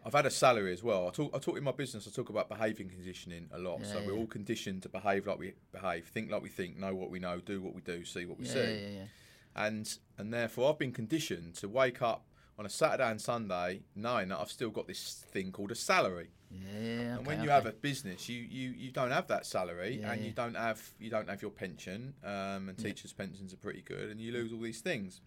I've 0.04 0.12
had 0.12 0.26
a 0.26 0.30
salary 0.30 0.72
as 0.72 0.82
well. 0.82 1.06
I 1.06 1.10
talk 1.12 1.30
I 1.32 1.38
talk 1.38 1.56
in 1.56 1.62
my 1.62 1.70
business. 1.70 2.08
I 2.08 2.10
talk 2.10 2.28
about 2.30 2.48
behaving 2.48 2.88
conditioning 2.88 3.48
a 3.52 3.58
lot. 3.60 3.86
so 3.86 4.00
Yeah, 4.00 4.06
we're 4.08 4.16
all 4.16 4.26
conditioned 4.26 4.82
to 4.82 4.88
behave 4.88 5.28
like 5.28 5.38
we 5.38 5.52
behave, 5.70 6.08
think 6.08 6.32
like 6.32 6.42
we 6.42 6.48
think, 6.48 6.76
know 6.76 6.92
what 6.96 7.10
we 7.10 7.20
know, 7.20 7.38
do 7.38 7.62
what 7.62 7.74
we 7.76 7.80
do, 7.80 8.04
see 8.04 8.24
what 8.26 8.38
we 8.40 8.46
Yeah, 8.46 8.52
see. 8.52 8.58
yeah, 8.82 8.88
yeah. 8.98 9.04
And 9.54 9.98
and 10.18 10.34
therefore, 10.34 10.70
I've 10.70 10.78
been 10.78 10.92
conditioned 10.92 11.54
to 11.56 11.68
wake 11.68 12.02
up 12.02 12.24
on 12.62 12.66
a 12.66 12.70
Saturday 12.70 13.10
and 13.10 13.20
Sunday 13.20 13.80
knowing 13.96 14.28
that 14.28 14.38
I've 14.38 14.50
still 14.50 14.70
got 14.70 14.86
this 14.86 15.24
thing 15.32 15.50
called 15.50 15.72
a 15.72 15.74
salary. 15.74 16.30
Yeah, 16.52 17.16
and 17.16 17.26
when 17.26 17.38
you 17.38 17.46
okay. 17.46 17.54
have 17.54 17.66
a 17.66 17.72
business, 17.72 18.28
you, 18.28 18.40
you, 18.40 18.70
you 18.70 18.92
don't 18.92 19.10
have 19.10 19.26
that 19.28 19.46
salary, 19.46 19.98
Yeah, 20.00 20.12
and 20.12 20.20
yeah. 20.20 20.26
you 20.28 20.32
don't 20.32 20.54
have 20.54 20.80
you 21.00 21.10
don't 21.10 21.28
have 21.28 21.42
your 21.42 21.50
pension, 21.50 22.14
um, 22.22 22.68
and 22.68 22.78
teachers' 22.78 23.12
pensions 23.12 23.52
are 23.52 23.56
pretty 23.56 23.80
good, 23.80 24.10
and 24.10 24.20
you 24.20 24.32
lose 24.32 24.52
all 24.52 24.60
these 24.60 24.80
things. 24.80 25.22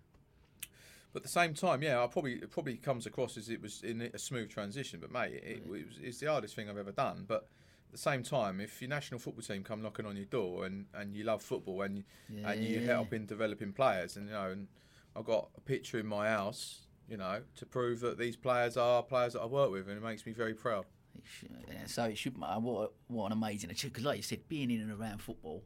But 1.11 1.19
at 1.19 1.23
the 1.23 1.29
same 1.29 1.53
time, 1.53 1.81
yeah, 1.81 2.01
I 2.01 2.07
probably 2.07 2.35
it 2.35 2.51
probably 2.51 2.77
comes 2.77 3.05
across 3.05 3.37
as 3.37 3.49
it 3.49 3.61
was 3.61 3.83
in 3.83 4.01
a 4.01 4.17
smooth 4.19 4.49
transition. 4.49 4.99
But 5.01 5.11
mate, 5.11 5.33
it, 5.33 5.43
it 5.45 5.67
was 5.67 5.99
it's 6.01 6.19
the 6.19 6.27
hardest 6.27 6.55
thing 6.55 6.69
I've 6.69 6.77
ever 6.77 6.91
done. 6.93 7.25
But 7.27 7.47
at 7.87 7.91
the 7.91 7.97
same 7.97 8.23
time, 8.23 8.61
if 8.61 8.81
your 8.81 8.89
national 8.89 9.19
football 9.19 9.43
team 9.43 9.63
come 9.63 9.81
knocking 9.81 10.05
on 10.05 10.15
your 10.15 10.25
door 10.25 10.65
and, 10.65 10.85
and 10.93 11.15
you 11.15 11.23
love 11.25 11.41
football 11.41 11.81
and 11.81 12.03
and 12.45 12.63
you 12.63 12.81
help 12.81 13.13
in 13.13 13.25
developing 13.25 13.73
players, 13.73 14.15
and 14.15 14.27
you 14.27 14.33
know, 14.33 14.51
and 14.51 14.67
I've 15.15 15.25
got 15.25 15.49
a 15.57 15.61
picture 15.61 15.97
in 15.97 16.05
my 16.05 16.27
house, 16.27 16.84
you 17.09 17.17
know, 17.17 17.41
to 17.57 17.65
prove 17.65 17.99
that 18.01 18.17
these 18.17 18.35
players 18.35 18.77
are 18.77 19.03
players 19.03 19.33
that 19.33 19.41
I 19.41 19.45
work 19.45 19.71
with, 19.71 19.87
and 19.87 19.97
it 19.97 20.03
makes 20.03 20.25
me 20.25 20.31
very 20.33 20.53
proud. 20.53 20.85
It 21.17 21.23
should, 21.25 21.49
so 21.89 22.03
it 22.05 22.17
should. 22.17 22.35
uh, 22.41 22.59
What 22.59 22.91
what 23.07 23.27
an 23.27 23.31
amazing 23.31 23.69
achievement! 23.71 23.93
Because 23.93 24.05
like 24.05 24.17
you 24.17 24.23
said, 24.23 24.47
being 24.49 24.69
in 24.71 24.81
and 24.81 24.91
around 24.91 25.21
football, 25.21 25.63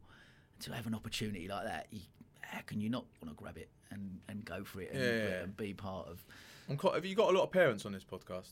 to 0.62 0.74
have 0.74 0.86
an 0.88 0.94
opportunity 0.94 1.48
like 1.48 1.66
that, 1.66 1.88
you, 1.92 2.02
how 2.42 2.62
can 2.66 2.80
you 2.80 2.90
not 2.90 3.06
want 3.22 3.36
to 3.36 3.42
grab 3.42 3.58
it 3.58 3.70
and, 3.92 4.20
and 4.28 4.44
go 4.46 4.64
for 4.64 4.82
it 4.82 4.92
and, 4.92 5.02
Yeah. 5.02 5.42
and 5.44 5.58
be 5.58 5.74
part 5.74 6.08
of? 6.08 6.24
I'm 6.70 6.78
quite, 6.78 6.94
have 6.96 7.06
you 7.06 7.16
got 7.16 7.34
a 7.34 7.38
lot 7.38 7.44
of 7.46 7.52
parents 7.52 7.86
on 7.86 7.94
this 7.94 8.04
podcast? 8.04 8.52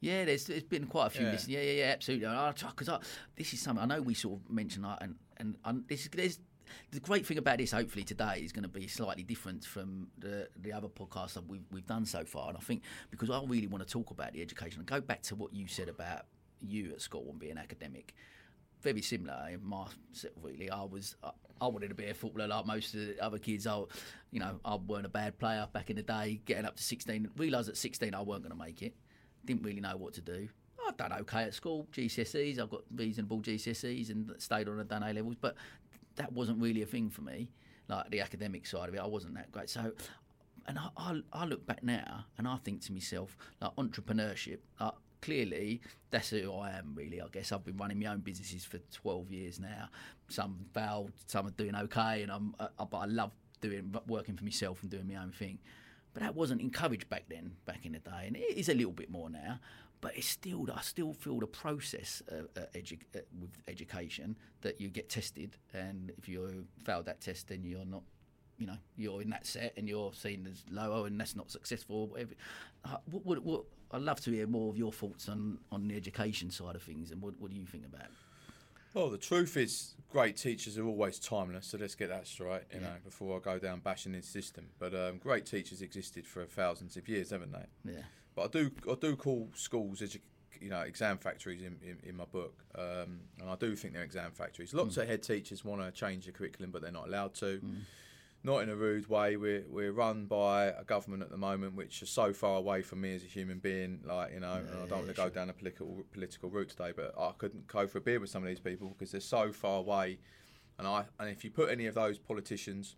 Yeah, 0.00 0.24
there's, 0.24 0.46
there's 0.46 0.62
been 0.62 0.86
quite 0.86 1.08
a 1.08 1.10
few. 1.10 1.26
Yeah. 1.26 1.38
Yeah, 1.46 1.60
yeah, 1.60 1.72
yeah, 1.72 1.92
absolutely. 1.92 2.26
Because 2.70 2.88
I, 2.88 2.98
this 3.36 3.52
is 3.52 3.60
something 3.60 3.82
I 3.82 3.86
know 3.96 4.00
we 4.00 4.14
sort 4.14 4.40
of 4.40 4.50
mentioned, 4.50 4.84
like, 4.86 4.96
and 5.02 5.16
and, 5.36 5.56
and 5.66 5.86
this 5.88 6.08
there's 6.12 6.38
the 6.90 7.00
great 7.00 7.26
thing 7.26 7.38
about 7.38 7.58
this. 7.58 7.72
Hopefully 7.72 8.04
today 8.04 8.40
is 8.44 8.52
going 8.52 8.62
to 8.62 8.68
be 8.68 8.86
slightly 8.86 9.22
different 9.22 9.64
from 9.64 10.08
the 10.18 10.48
the 10.60 10.72
other 10.72 10.88
podcasts 10.88 11.34
that 11.34 11.46
we've 11.46 11.64
we've 11.70 11.86
done 11.86 12.04
so 12.04 12.24
far. 12.24 12.48
And 12.48 12.56
I 12.56 12.60
think 12.60 12.82
because 13.10 13.30
I 13.30 13.40
really 13.46 13.66
want 13.66 13.86
to 13.86 13.90
talk 13.90 14.10
about 14.10 14.32
the 14.32 14.42
education 14.42 14.80
and 14.80 14.86
go 14.86 15.00
back 15.00 15.22
to 15.22 15.34
what 15.34 15.54
you 15.54 15.66
said 15.66 15.88
about 15.88 16.26
you 16.60 16.90
at 16.92 17.00
school 17.00 17.26
and 17.30 17.38
being 17.38 17.58
academic. 17.58 18.14
Very 18.82 19.02
similar 19.02 19.48
in 19.52 19.64
my 19.64 19.86
really. 20.42 20.70
I 20.70 20.82
was 20.82 21.16
I, 21.22 21.30
I 21.60 21.66
wanted 21.66 21.88
to 21.88 21.94
be 21.94 22.06
a 22.06 22.14
footballer 22.14 22.48
like 22.48 22.66
most 22.66 22.94
of 22.94 23.00
the 23.00 23.20
other 23.22 23.38
kids. 23.38 23.66
I, 23.66 23.82
you 24.30 24.40
know, 24.40 24.58
I 24.64 24.76
weren't 24.76 25.04
a 25.04 25.10
bad 25.10 25.38
player 25.38 25.68
back 25.72 25.90
in 25.90 25.96
the 25.96 26.02
day. 26.02 26.40
Getting 26.46 26.64
up 26.64 26.76
to 26.76 26.82
sixteen, 26.82 27.28
realised 27.36 27.68
at 27.68 27.76
sixteen 27.76 28.14
I 28.14 28.22
weren't 28.22 28.42
going 28.42 28.56
to 28.56 28.64
make 28.64 28.82
it 28.82 28.94
didn't 29.44 29.62
really 29.62 29.80
know 29.80 29.96
what 29.96 30.14
to 30.14 30.20
do. 30.20 30.48
I've 30.86 30.96
done 30.96 31.12
okay 31.12 31.44
at 31.44 31.54
school, 31.54 31.86
GCSEs. 31.92 32.58
I've 32.58 32.70
got 32.70 32.82
reasonable 32.94 33.40
GCSEs 33.40 34.10
and 34.10 34.32
stayed 34.38 34.68
on 34.68 34.80
and 34.80 34.88
done 34.88 35.02
A 35.02 35.12
levels, 35.12 35.36
but 35.40 35.54
that 36.16 36.32
wasn't 36.32 36.60
really 36.60 36.82
a 36.82 36.86
thing 36.86 37.10
for 37.10 37.22
me. 37.22 37.48
Like 37.88 38.10
the 38.10 38.20
academic 38.20 38.66
side 38.66 38.88
of 38.88 38.94
it, 38.94 39.00
I 39.00 39.06
wasn't 39.06 39.34
that 39.34 39.50
great. 39.50 39.68
So, 39.68 39.92
and 40.66 40.78
I, 40.78 40.88
I, 40.96 41.20
I 41.32 41.44
look 41.44 41.66
back 41.66 41.82
now 41.82 42.26
and 42.38 42.46
I 42.46 42.56
think 42.58 42.82
to 42.82 42.92
myself, 42.92 43.36
like 43.60 43.74
entrepreneurship. 43.76 44.58
Like, 44.80 44.92
clearly, 45.22 45.80
that's 46.10 46.30
who 46.30 46.52
I 46.52 46.70
am. 46.70 46.92
Really, 46.94 47.20
I 47.20 47.26
guess 47.32 47.52
I've 47.52 47.64
been 47.64 47.76
running 47.76 47.98
my 47.98 48.06
own 48.06 48.20
businesses 48.20 48.64
for 48.64 48.78
twelve 48.92 49.30
years 49.30 49.58
now. 49.58 49.88
Some 50.28 50.66
failed, 50.72 51.12
some 51.26 51.46
are 51.48 51.50
doing 51.50 51.74
okay, 51.74 52.22
and 52.22 52.30
I'm, 52.30 52.54
uh, 52.60 52.68
but 52.78 52.98
I 52.98 53.06
love 53.06 53.32
doing 53.60 53.94
working 54.06 54.36
for 54.36 54.44
myself 54.44 54.82
and 54.82 54.90
doing 54.90 55.08
my 55.08 55.16
own 55.16 55.32
thing. 55.32 55.58
But 56.14 56.22
that 56.22 56.34
wasn't 56.34 56.60
encouraged 56.60 57.08
back 57.08 57.24
then, 57.28 57.52
back 57.66 57.84
in 57.84 57.92
the 57.92 57.98
day, 57.98 58.24
and 58.26 58.36
it 58.36 58.56
is 58.56 58.68
a 58.68 58.74
little 58.74 58.92
bit 58.92 59.10
more 59.10 59.30
now. 59.30 59.60
But 60.00 60.16
it's 60.16 60.28
still, 60.28 60.66
I 60.74 60.80
still 60.80 61.12
feel 61.12 61.40
the 61.40 61.46
process 61.46 62.22
uh, 62.30 62.42
uh, 62.58 62.64
edu- 62.74 63.02
uh, 63.14 63.20
with 63.38 63.50
education 63.68 64.36
that 64.62 64.80
you 64.80 64.88
get 64.88 65.10
tested, 65.10 65.56
and 65.74 66.12
if 66.16 66.28
you 66.28 66.64
fail 66.84 67.02
that 67.02 67.20
test, 67.20 67.48
then 67.48 67.64
you're 67.64 67.84
not, 67.84 68.02
you 68.58 68.66
know, 68.66 68.78
you're 68.96 69.20
in 69.20 69.30
that 69.30 69.46
set 69.46 69.74
and 69.76 69.88
you're 69.88 70.12
seen 70.14 70.46
as 70.50 70.64
lower, 70.70 71.06
and 71.06 71.20
that's 71.20 71.36
not 71.36 71.50
successful. 71.50 72.06
Whatever. 72.08 72.32
Uh, 72.84 72.96
what, 73.10 73.26
what, 73.26 73.42
what, 73.44 73.64
I'd 73.92 74.02
love 74.02 74.20
to 74.22 74.30
hear 74.30 74.46
more 74.46 74.70
of 74.70 74.78
your 74.78 74.92
thoughts 74.92 75.28
on, 75.28 75.58
on 75.70 75.88
the 75.88 75.96
education 75.96 76.50
side 76.50 76.76
of 76.76 76.82
things, 76.82 77.10
and 77.10 77.20
what, 77.20 77.34
what 77.38 77.50
do 77.50 77.56
you 77.56 77.66
think 77.66 77.84
about? 77.84 78.02
it? 78.02 78.10
Well, 78.94 79.08
the 79.08 79.18
truth 79.18 79.56
is, 79.56 79.94
great 80.10 80.36
teachers 80.36 80.76
are 80.76 80.84
always 80.84 81.18
timeless. 81.20 81.66
So 81.68 81.78
let's 81.78 81.94
get 81.94 82.08
that 82.08 82.26
straight, 82.26 82.62
you 82.74 82.80
know, 82.80 82.94
before 83.04 83.36
I 83.36 83.40
go 83.40 83.58
down 83.58 83.80
bashing 83.80 84.12
the 84.12 84.22
system. 84.22 84.66
But 84.80 84.94
um, 84.94 85.18
great 85.18 85.46
teachers 85.46 85.80
existed 85.80 86.26
for 86.26 86.44
thousands 86.44 86.96
of 86.96 87.08
years, 87.08 87.30
haven't 87.30 87.52
they? 87.52 87.92
Yeah, 87.92 88.02
But 88.40 88.56
I 88.56 88.62
do, 88.62 88.70
I 88.90 88.94
do 88.94 89.16
call 89.16 89.48
schools, 89.54 90.00
edu- 90.00 90.20
you 90.60 90.70
know, 90.70 90.80
exam 90.80 91.18
factories 91.18 91.60
in, 91.60 91.76
in, 91.82 91.98
in 92.08 92.16
my 92.16 92.24
book, 92.24 92.64
um, 92.74 93.20
and 93.38 93.50
I 93.50 93.54
do 93.56 93.76
think 93.76 93.92
they're 93.92 94.02
exam 94.02 94.30
factories. 94.32 94.72
Lots 94.72 94.96
of 94.96 95.06
head 95.08 95.22
teachers 95.22 95.62
want 95.62 95.82
to 95.82 95.90
change 95.90 96.24
the 96.24 96.32
curriculum, 96.32 96.70
but 96.70 96.80
they're 96.80 96.90
not 96.90 97.08
allowed 97.08 97.34
to. 97.34 97.60
Not 98.42 98.62
in 98.62 98.70
a 98.70 98.74
rude 98.74 99.06
way. 99.10 99.36
We're 99.36 99.64
we're 99.68 99.92
run 99.92 100.24
by 100.24 100.68
a 100.68 100.82
government 100.84 101.22
at 101.22 101.28
the 101.28 101.36
moment 101.36 101.74
which 101.74 102.00
is 102.00 102.08
so 102.08 102.32
far 102.32 102.56
away 102.56 102.80
from 102.80 103.02
me 103.02 103.14
as 103.14 103.22
a 103.22 103.26
human 103.26 103.58
being. 103.58 104.00
Like 104.02 104.32
you 104.32 104.40
know, 104.40 104.54
and 104.54 104.70
I 104.82 104.86
don't 104.86 105.04
want 105.04 105.08
to 105.08 105.12
go 105.14 105.28
down 105.28 105.50
a 105.50 105.52
political 105.52 106.02
political 106.10 106.48
route 106.48 106.70
today, 106.70 106.92
but 106.96 107.14
I 107.18 107.32
couldn't 107.36 107.66
go 107.66 107.86
for 107.86 107.98
a 107.98 108.00
beer 108.00 108.18
with 108.18 108.30
some 108.30 108.42
of 108.42 108.48
these 108.48 108.60
people 108.60 108.88
because 108.88 109.12
they're 109.12 109.20
so 109.20 109.52
far 109.52 109.80
away. 109.80 110.18
And 110.78 110.88
I 110.88 111.04
and 111.18 111.28
if 111.28 111.44
you 111.44 111.50
put 111.50 111.68
any 111.68 111.84
of 111.84 111.94
those 111.94 112.18
politicians 112.18 112.96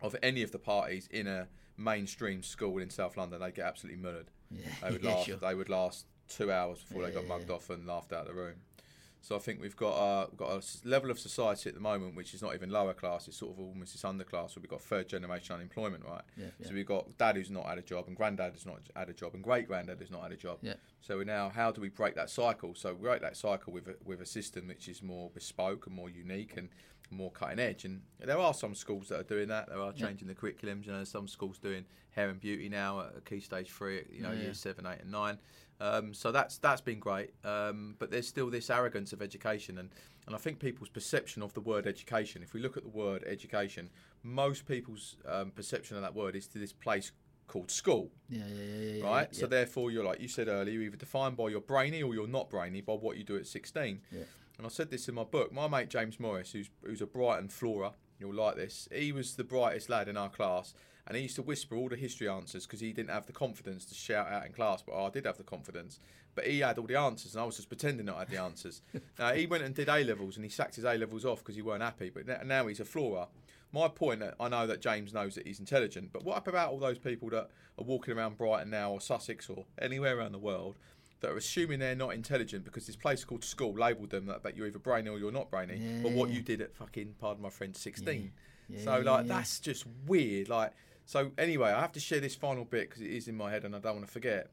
of 0.00 0.14
any 0.22 0.44
of 0.44 0.52
the 0.52 0.60
parties 0.60 1.08
in 1.10 1.26
a 1.26 1.48
mainstream 1.76 2.44
school 2.44 2.78
in 2.78 2.90
South 2.90 3.16
London, 3.16 3.40
they 3.40 3.50
get 3.50 3.64
absolutely 3.64 4.00
murdered. 4.00 4.30
Yeah, 4.50 4.66
They 4.82 4.90
would 4.90 5.02
yeah, 5.04 5.14
last. 5.14 5.26
sure. 5.26 5.36
They 5.36 5.54
would 5.54 5.68
last 5.68 6.06
two 6.28 6.50
hours 6.52 6.80
before 6.82 7.02
they 7.04 7.10
got 7.10 7.22
Yeah. 7.24 7.28
mugged 7.28 7.50
off 7.50 7.70
and 7.70 7.86
laughed 7.86 8.12
out 8.12 8.22
of 8.22 8.28
the 8.28 8.34
room. 8.34 8.56
So 9.20 9.34
I 9.34 9.40
think 9.40 9.60
we've 9.60 9.74
got 9.76 9.94
uh, 9.94 10.26
we've 10.30 10.38
got 10.38 10.50
a 10.52 10.88
level 10.88 11.10
of 11.10 11.18
society 11.18 11.68
at 11.68 11.74
the 11.74 11.80
moment 11.80 12.14
which 12.14 12.34
is 12.34 12.40
not 12.40 12.54
even 12.54 12.70
lower 12.70 12.94
class. 12.94 13.26
It's 13.26 13.36
sort 13.36 13.52
of 13.52 13.58
almost 13.58 13.92
this 13.92 14.02
underclass. 14.02 14.54
Where 14.54 14.60
we've 14.62 14.70
got 14.70 14.80
third 14.80 15.08
generation 15.08 15.56
unemployment, 15.56 16.04
right? 16.04 16.22
Yeah, 16.36 16.46
So 16.62 16.68
yeah. 16.68 16.74
we've 16.74 16.86
got 16.86 17.18
dad 17.18 17.34
who's 17.36 17.50
not 17.50 17.66
had 17.66 17.78
a 17.78 17.82
job, 17.82 18.04
and 18.06 18.16
granddad 18.16 18.52
who's 18.52 18.64
not 18.64 18.78
had 18.94 19.08
a 19.08 19.12
job, 19.12 19.34
and 19.34 19.42
great 19.42 19.66
granddad 19.66 19.98
who's 19.98 20.12
not 20.12 20.22
had 20.22 20.30
a 20.32 20.36
job. 20.36 20.58
Yeah. 20.62 20.74
So 21.00 21.18
we 21.18 21.24
now, 21.24 21.48
how 21.48 21.72
do 21.72 21.80
we 21.80 21.88
break 21.88 22.14
that 22.14 22.30
cycle? 22.30 22.74
So 22.76 22.94
we 22.94 23.02
break 23.08 23.20
that 23.22 23.36
cycle 23.36 23.72
with 23.72 23.88
a, 23.88 23.96
with 24.04 24.20
a 24.20 24.26
system 24.26 24.68
which 24.68 24.86
is 24.88 25.02
more 25.02 25.30
bespoke 25.34 25.86
and 25.88 25.96
more 25.96 26.08
unique 26.08 26.56
and 26.56 26.68
more 27.10 27.30
cutting 27.30 27.58
edge. 27.58 27.84
And 27.84 28.02
there 28.20 28.38
are 28.38 28.54
some 28.54 28.74
schools 28.74 29.08
that 29.08 29.20
are 29.20 29.24
doing 29.24 29.48
that. 29.48 29.68
There 29.68 29.80
are 29.80 29.92
Yeah. 29.94 30.06
changing 30.06 30.28
the 30.28 30.34
curriculums. 30.34 30.86
You 30.86 30.92
know, 30.92 31.04
some 31.04 31.28
schools 31.28 31.58
doing 31.58 31.84
hair 32.10 32.28
and 32.28 32.40
beauty 32.40 32.68
now 32.68 33.00
at 33.00 33.24
key 33.24 33.40
stage 33.40 33.70
three. 33.70 34.04
You 34.10 34.22
know, 34.22 34.32
Yeah. 34.32 34.40
years 34.42 34.60
seven, 34.60 34.86
eight, 34.86 35.00
and 35.00 35.10
nine. 35.10 35.38
Um, 35.80 36.12
so 36.12 36.32
that's 36.32 36.58
that's 36.58 36.80
been 36.80 36.98
great. 36.98 37.32
Um, 37.44 37.94
but 37.98 38.10
there's 38.10 38.26
still 38.28 38.50
this 38.50 38.68
arrogance 38.70 39.12
of 39.12 39.22
education, 39.22 39.78
and 39.78 39.90
and 40.26 40.34
I 40.34 40.38
think 40.38 40.58
people's 40.58 40.90
perception 40.90 41.42
of 41.42 41.54
the 41.54 41.60
word 41.60 41.86
education. 41.86 42.42
If 42.42 42.52
we 42.52 42.60
look 42.60 42.76
at 42.76 42.82
the 42.82 42.88
word 42.90 43.24
education, 43.24 43.88
most 44.22 44.66
people's 44.66 45.16
um, 45.24 45.50
perception 45.52 45.96
of 45.96 46.02
that 46.02 46.14
word 46.14 46.36
is 46.36 46.46
to 46.48 46.58
this 46.58 46.72
place 46.72 47.12
called 47.46 47.70
school 47.70 48.10
yeah, 48.28 48.42
yeah, 48.46 48.62
yeah, 48.64 48.92
yeah, 48.98 49.04
right? 49.06 49.28
yeah, 49.32 49.38
So 49.40 49.46
therefore, 49.46 49.90
you're 49.90 50.04
like 50.04 50.20
you 50.20 50.28
said 50.28 50.48
earlier, 50.48 50.74
you're 50.74 50.82
either 50.82 50.96
defined 50.98 51.34
by 51.38 51.48
your 51.48 51.62
brainy 51.62 52.02
or 52.02 52.12
you're 52.12 52.28
not 52.28 52.50
brainy 52.50 52.82
by 52.82 52.92
what 52.92 53.16
you 53.16 53.24
do 53.24 53.36
at 53.38 53.46
16. 53.46 54.02
Yeah. 54.12 54.24
And 54.58 54.66
I 54.66 54.70
said 54.70 54.90
this 54.90 55.08
in 55.08 55.14
my 55.14 55.22
book. 55.22 55.52
My 55.52 55.68
mate 55.68 55.88
James 55.88 56.18
Morris, 56.18 56.50
who's 56.50 56.68
who's 56.84 57.00
a 57.00 57.06
Brighton 57.06 57.48
flora, 57.48 57.92
you'll 58.18 58.34
like 58.34 58.56
this. 58.56 58.88
He 58.92 59.12
was 59.12 59.36
the 59.36 59.44
brightest 59.44 59.88
lad 59.88 60.08
in 60.08 60.16
our 60.16 60.28
class, 60.28 60.74
and 61.06 61.16
he 61.16 61.22
used 61.22 61.36
to 61.36 61.42
whisper 61.42 61.76
all 61.76 61.88
the 61.88 61.96
history 61.96 62.28
answers 62.28 62.66
because 62.66 62.80
he 62.80 62.92
didn't 62.92 63.10
have 63.10 63.26
the 63.26 63.32
confidence 63.32 63.84
to 63.86 63.94
shout 63.94 64.26
out 64.26 64.44
in 64.44 64.52
class. 64.52 64.82
But 64.82 65.00
I 65.00 65.10
did 65.10 65.26
have 65.26 65.38
the 65.38 65.44
confidence. 65.44 66.00
But 66.34 66.46
he 66.46 66.60
had 66.60 66.78
all 66.78 66.86
the 66.86 66.98
answers, 66.98 67.34
and 67.34 67.42
I 67.42 67.46
was 67.46 67.56
just 67.56 67.68
pretending 67.68 68.06
that 68.06 68.16
I 68.16 68.20
had 68.20 68.30
the 68.30 68.40
answers. 68.40 68.82
now 69.18 69.32
he 69.32 69.46
went 69.46 69.62
and 69.62 69.74
did 69.74 69.88
A 69.88 70.02
levels, 70.02 70.36
and 70.36 70.44
he 70.44 70.50
sacked 70.50 70.74
his 70.74 70.84
A 70.84 70.94
levels 70.94 71.24
off 71.24 71.38
because 71.38 71.54
he 71.54 71.62
weren't 71.62 71.82
happy. 71.82 72.10
But 72.10 72.44
now 72.46 72.66
he's 72.66 72.80
a 72.80 72.84
flora. 72.84 73.28
My 73.72 73.88
point, 73.88 74.22
uh, 74.22 74.32
I 74.40 74.48
know 74.48 74.66
that 74.66 74.80
James 74.80 75.12
knows 75.12 75.34
that 75.34 75.46
he's 75.46 75.60
intelligent, 75.60 76.12
but 76.12 76.24
what 76.24 76.46
about 76.46 76.70
all 76.70 76.78
those 76.78 76.98
people 76.98 77.28
that 77.30 77.50
are 77.78 77.84
walking 77.84 78.16
around 78.16 78.38
Brighton 78.38 78.70
now, 78.70 78.92
or 78.92 79.00
Sussex, 79.00 79.48
or 79.48 79.66
anywhere 79.80 80.18
around 80.18 80.32
the 80.32 80.38
world, 80.38 80.76
that 81.20 81.30
are 81.30 81.36
assuming 81.36 81.80
they're 81.80 81.94
not 81.94 82.14
intelligent 82.14 82.64
because 82.64 82.86
this 82.86 82.96
place 82.96 83.24
called 83.24 83.44
school 83.44 83.72
labelled 83.74 84.10
them 84.10 84.26
that, 84.26 84.42
that 84.42 84.56
you're 84.56 84.66
either 84.66 84.78
brainy 84.78 85.08
or 85.08 85.18
you're 85.18 85.32
not 85.32 85.50
brainy, 85.50 86.00
but 86.02 86.12
what 86.12 86.30
you 86.30 86.40
did 86.40 86.60
at 86.60 86.74
fucking, 86.74 87.14
pardon 87.20 87.42
my 87.42 87.50
French, 87.50 87.76
16. 87.76 88.32
Yeah, 88.68 88.80
so, 88.84 88.98
yeah, 88.98 89.10
like, 89.10 89.26
yeah. 89.26 89.34
that's 89.34 89.60
just 89.60 89.84
weird. 90.06 90.48
Like, 90.48 90.72
so 91.04 91.32
anyway, 91.38 91.70
I 91.70 91.80
have 91.80 91.92
to 91.92 92.00
share 92.00 92.20
this 92.20 92.34
final 92.34 92.64
bit 92.64 92.88
because 92.88 93.02
it 93.02 93.10
is 93.10 93.28
in 93.28 93.36
my 93.36 93.50
head 93.50 93.64
and 93.64 93.74
I 93.74 93.78
don't 93.78 93.96
want 93.96 94.06
to 94.06 94.12
forget. 94.12 94.50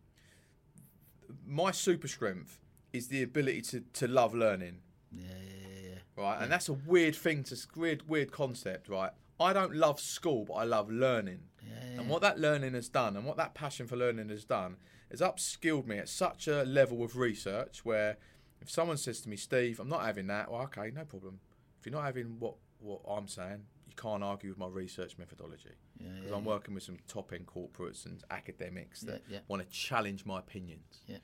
My 1.45 1.71
super 1.71 2.07
strength 2.07 2.59
is 2.93 3.09
the 3.09 3.21
ability 3.21 3.61
to, 3.61 3.83
to 3.93 4.07
love 4.07 4.33
learning 4.33 4.77
yeah, 5.11 5.27
yeah, 5.27 5.89
yeah. 5.89 6.23
right? 6.23 6.41
And 6.41 6.51
that's 6.51 6.69
a 6.69 6.73
weird 6.73 7.15
thing 7.15 7.43
to 7.45 7.57
weird 7.75 8.07
weird 8.07 8.31
concept, 8.31 8.89
right? 8.89 9.11
I 9.39 9.53
don't 9.53 9.75
love 9.75 9.99
school, 9.99 10.45
but 10.45 10.53
I 10.53 10.63
love 10.63 10.89
learning. 10.89 11.39
Yeah, 11.61 12.01
And 12.01 12.09
what 12.09 12.21
that 12.21 12.39
learning 12.39 12.73
has 12.73 12.87
done, 12.87 13.17
and 13.17 13.25
what 13.25 13.37
that 13.37 13.53
passion 13.53 13.87
for 13.87 13.97
learning 13.97 14.29
has 14.29 14.45
done, 14.45 14.77
is 15.09 15.21
upskilled 15.21 15.85
me 15.85 15.97
at 15.97 16.09
such 16.09 16.47
a 16.47 16.63
level 16.63 17.03
of 17.03 17.17
research 17.17 17.85
where 17.85 18.17
if 18.61 18.69
someone 18.69 18.97
says 18.97 19.21
to 19.21 19.29
me, 19.29 19.35
Steve, 19.37 19.79
I'm 19.79 19.89
not 19.89 20.03
having 20.03 20.27
that, 20.27 20.51
well, 20.51 20.61
okay, 20.63 20.91
no 20.93 21.05
problem. 21.05 21.39
If 21.79 21.85
you're 21.85 21.93
not 21.95 22.05
having 22.05 22.39
what, 22.39 22.55
what 22.79 23.01
I'm 23.07 23.27
saying, 23.27 23.63
you 23.87 23.93
can't 23.95 24.23
argue 24.23 24.49
with 24.49 24.57
my 24.57 24.67
research 24.67 25.17
methodology. 25.17 25.75
Because 25.97 26.29
yeah, 26.29 26.35
I'm 26.35 26.45
working 26.45 26.73
with 26.73 26.83
some 26.83 26.97
top 27.07 27.31
end 27.31 27.45
corporates 27.45 28.05
and 28.05 28.23
academics 28.31 29.01
that 29.01 29.21
Yeah, 29.29 29.35
yeah. 29.35 29.39
want 29.47 29.61
to 29.61 29.69
challenge 29.69 30.25
my 30.25 30.39
opinions. 30.39 31.01
Yeah. 31.07 31.17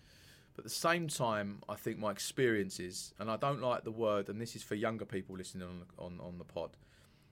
But 0.55 0.61
at 0.61 0.63
the 0.65 0.69
same 0.75 1.07
time, 1.07 1.61
I 1.69 1.75
think 1.75 1.97
my 1.97 2.11
experiences, 2.11 3.13
and 3.19 3.31
I 3.31 3.37
don't 3.37 3.61
like 3.61 3.83
the 3.83 3.91
word, 3.91 4.29
and 4.29 4.39
this 4.39 4.55
is 4.55 4.63
for 4.63 4.75
younger 4.75 5.05
people 5.05 5.35
listening 5.35 5.67
on 5.67 5.79
the, 5.79 6.03
on, 6.03 6.19
on 6.21 6.37
the 6.37 6.43
pod, 6.43 6.71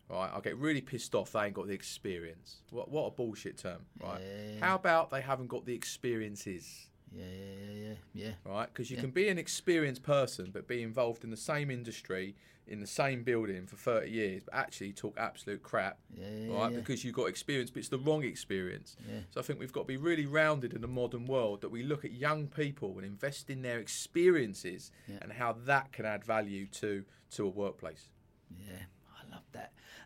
right? 0.09 0.29
I 0.33 0.39
get 0.39 0.57
really 0.57 0.81
pissed 0.81 1.15
off 1.15 1.31
they 1.31 1.45
ain't 1.45 1.53
got 1.53 1.67
the 1.67 1.73
experience. 1.73 2.57
What 2.71 2.89
what 2.89 3.07
a 3.07 3.11
bullshit 3.11 3.57
term, 3.57 3.81
right? 4.01 4.19
Yeah. 4.21 4.65
How 4.65 4.75
about 4.75 5.11
they 5.11 5.21
haven't 5.21 5.47
got 5.47 5.65
the 5.65 5.73
experiences? 5.73 6.87
Yeah, 7.11 7.25
yeah, 7.25 7.73
yeah, 7.73 7.93
yeah. 8.13 8.31
right? 8.45 8.67
Because 8.71 8.91
you 8.91 8.97
can 8.97 9.09
be 9.09 9.29
an 9.29 9.39
experienced 9.39 10.03
person, 10.03 10.51
but 10.53 10.67
be 10.67 10.83
involved 10.83 11.23
in 11.23 11.31
the 11.31 11.37
same 11.37 11.71
industry, 11.71 12.35
in 12.67 12.79
the 12.81 12.85
same 12.87 13.23
building 13.23 13.65
for 13.65 13.77
30 13.77 14.11
years, 14.11 14.43
but 14.43 14.53
actually 14.53 14.93
talk 14.93 15.15
absolute 15.17 15.63
crap, 15.63 15.97
right? 16.15 16.69
Because 16.75 17.03
you've 17.03 17.15
got 17.15 17.25
experience, 17.25 17.71
but 17.71 17.79
it's 17.79 17.89
the 17.89 17.97
wrong 17.97 18.23
experience. 18.23 18.95
So 19.31 19.39
I 19.39 19.43
think 19.43 19.59
we've 19.59 19.73
got 19.73 19.81
to 19.81 19.87
be 19.87 19.97
really 19.97 20.27
rounded 20.27 20.73
in 20.73 20.81
the 20.81 20.87
modern 20.87 21.25
world 21.25 21.61
that 21.61 21.69
we 21.69 21.81
look 21.81 22.05
at 22.05 22.11
young 22.11 22.45
people 22.45 22.93
and 22.97 23.05
invest 23.05 23.49
in 23.49 23.63
their 23.63 23.79
experiences 23.79 24.91
and 25.21 25.31
how 25.31 25.53
that 25.65 25.91
can 25.91 26.05
add 26.05 26.23
value 26.23 26.67
to 26.73 27.05
to 27.31 27.45
a 27.45 27.49
workplace. 27.49 28.11
Yeah, 28.51 28.73
I 28.73 28.73
love 28.73 28.79
that. 28.79 28.98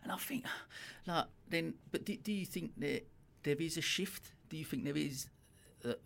And 0.04 0.12
I 0.12 0.16
think, 0.16 0.44
like, 1.06 1.24
then, 1.48 1.74
but 1.90 2.04
do, 2.04 2.16
do 2.16 2.30
you 2.30 2.46
think 2.46 2.72
that 2.78 3.06
there 3.42 3.56
is 3.58 3.76
a 3.76 3.80
shift? 3.80 4.32
Do 4.50 4.56
you 4.56 4.64
think 4.64 4.84
there 4.84 4.96
is 4.96 5.26
that 5.82 6.00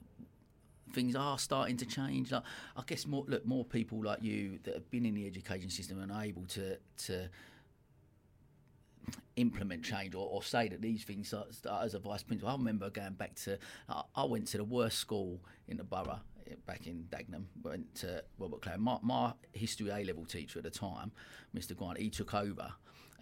things 0.92 1.16
are 1.16 1.36
starting 1.38 1.76
to 1.78 1.84
change? 1.86 2.30
Like, 2.30 2.44
I 2.76 2.82
guess 2.86 3.06
more 3.06 3.24
look 3.26 3.44
more 3.44 3.64
people 3.64 4.02
like 4.02 4.22
you 4.22 4.60
that 4.62 4.74
have 4.74 4.90
been 4.90 5.04
in 5.04 5.14
the 5.14 5.26
education 5.26 5.68
system 5.68 6.00
and 6.00 6.12
are 6.12 6.24
able 6.24 6.44
to 6.46 6.78
to 7.06 7.28
implement 9.36 9.84
change 9.84 10.14
or, 10.14 10.28
or 10.28 10.42
say 10.42 10.68
that 10.68 10.82
these 10.82 11.02
things 11.02 11.28
start, 11.28 11.84
as 11.84 11.94
a 11.94 11.98
vice 11.98 12.22
principal. 12.22 12.50
I 12.50 12.52
remember 12.52 12.90
going 12.90 13.14
back 13.14 13.34
to 13.36 13.58
I, 13.88 14.02
I 14.14 14.24
went 14.24 14.46
to 14.48 14.58
the 14.58 14.64
worst 14.64 14.98
school 14.98 15.40
in 15.66 15.76
the 15.76 15.84
borough 15.84 16.20
eh, 16.48 16.54
back 16.66 16.86
in 16.86 17.06
Dagenham. 17.10 17.44
Went 17.62 17.94
to 17.96 18.22
Robert 18.38 18.62
Clack. 18.62 18.78
My, 18.78 18.98
my 19.02 19.32
history 19.52 19.90
A 19.90 20.04
level 20.04 20.24
teacher 20.24 20.58
at 20.60 20.64
the 20.64 20.70
time, 20.70 21.10
Mr. 21.56 21.76
Grant, 21.76 21.98
he 21.98 22.10
took 22.10 22.34
over 22.34 22.72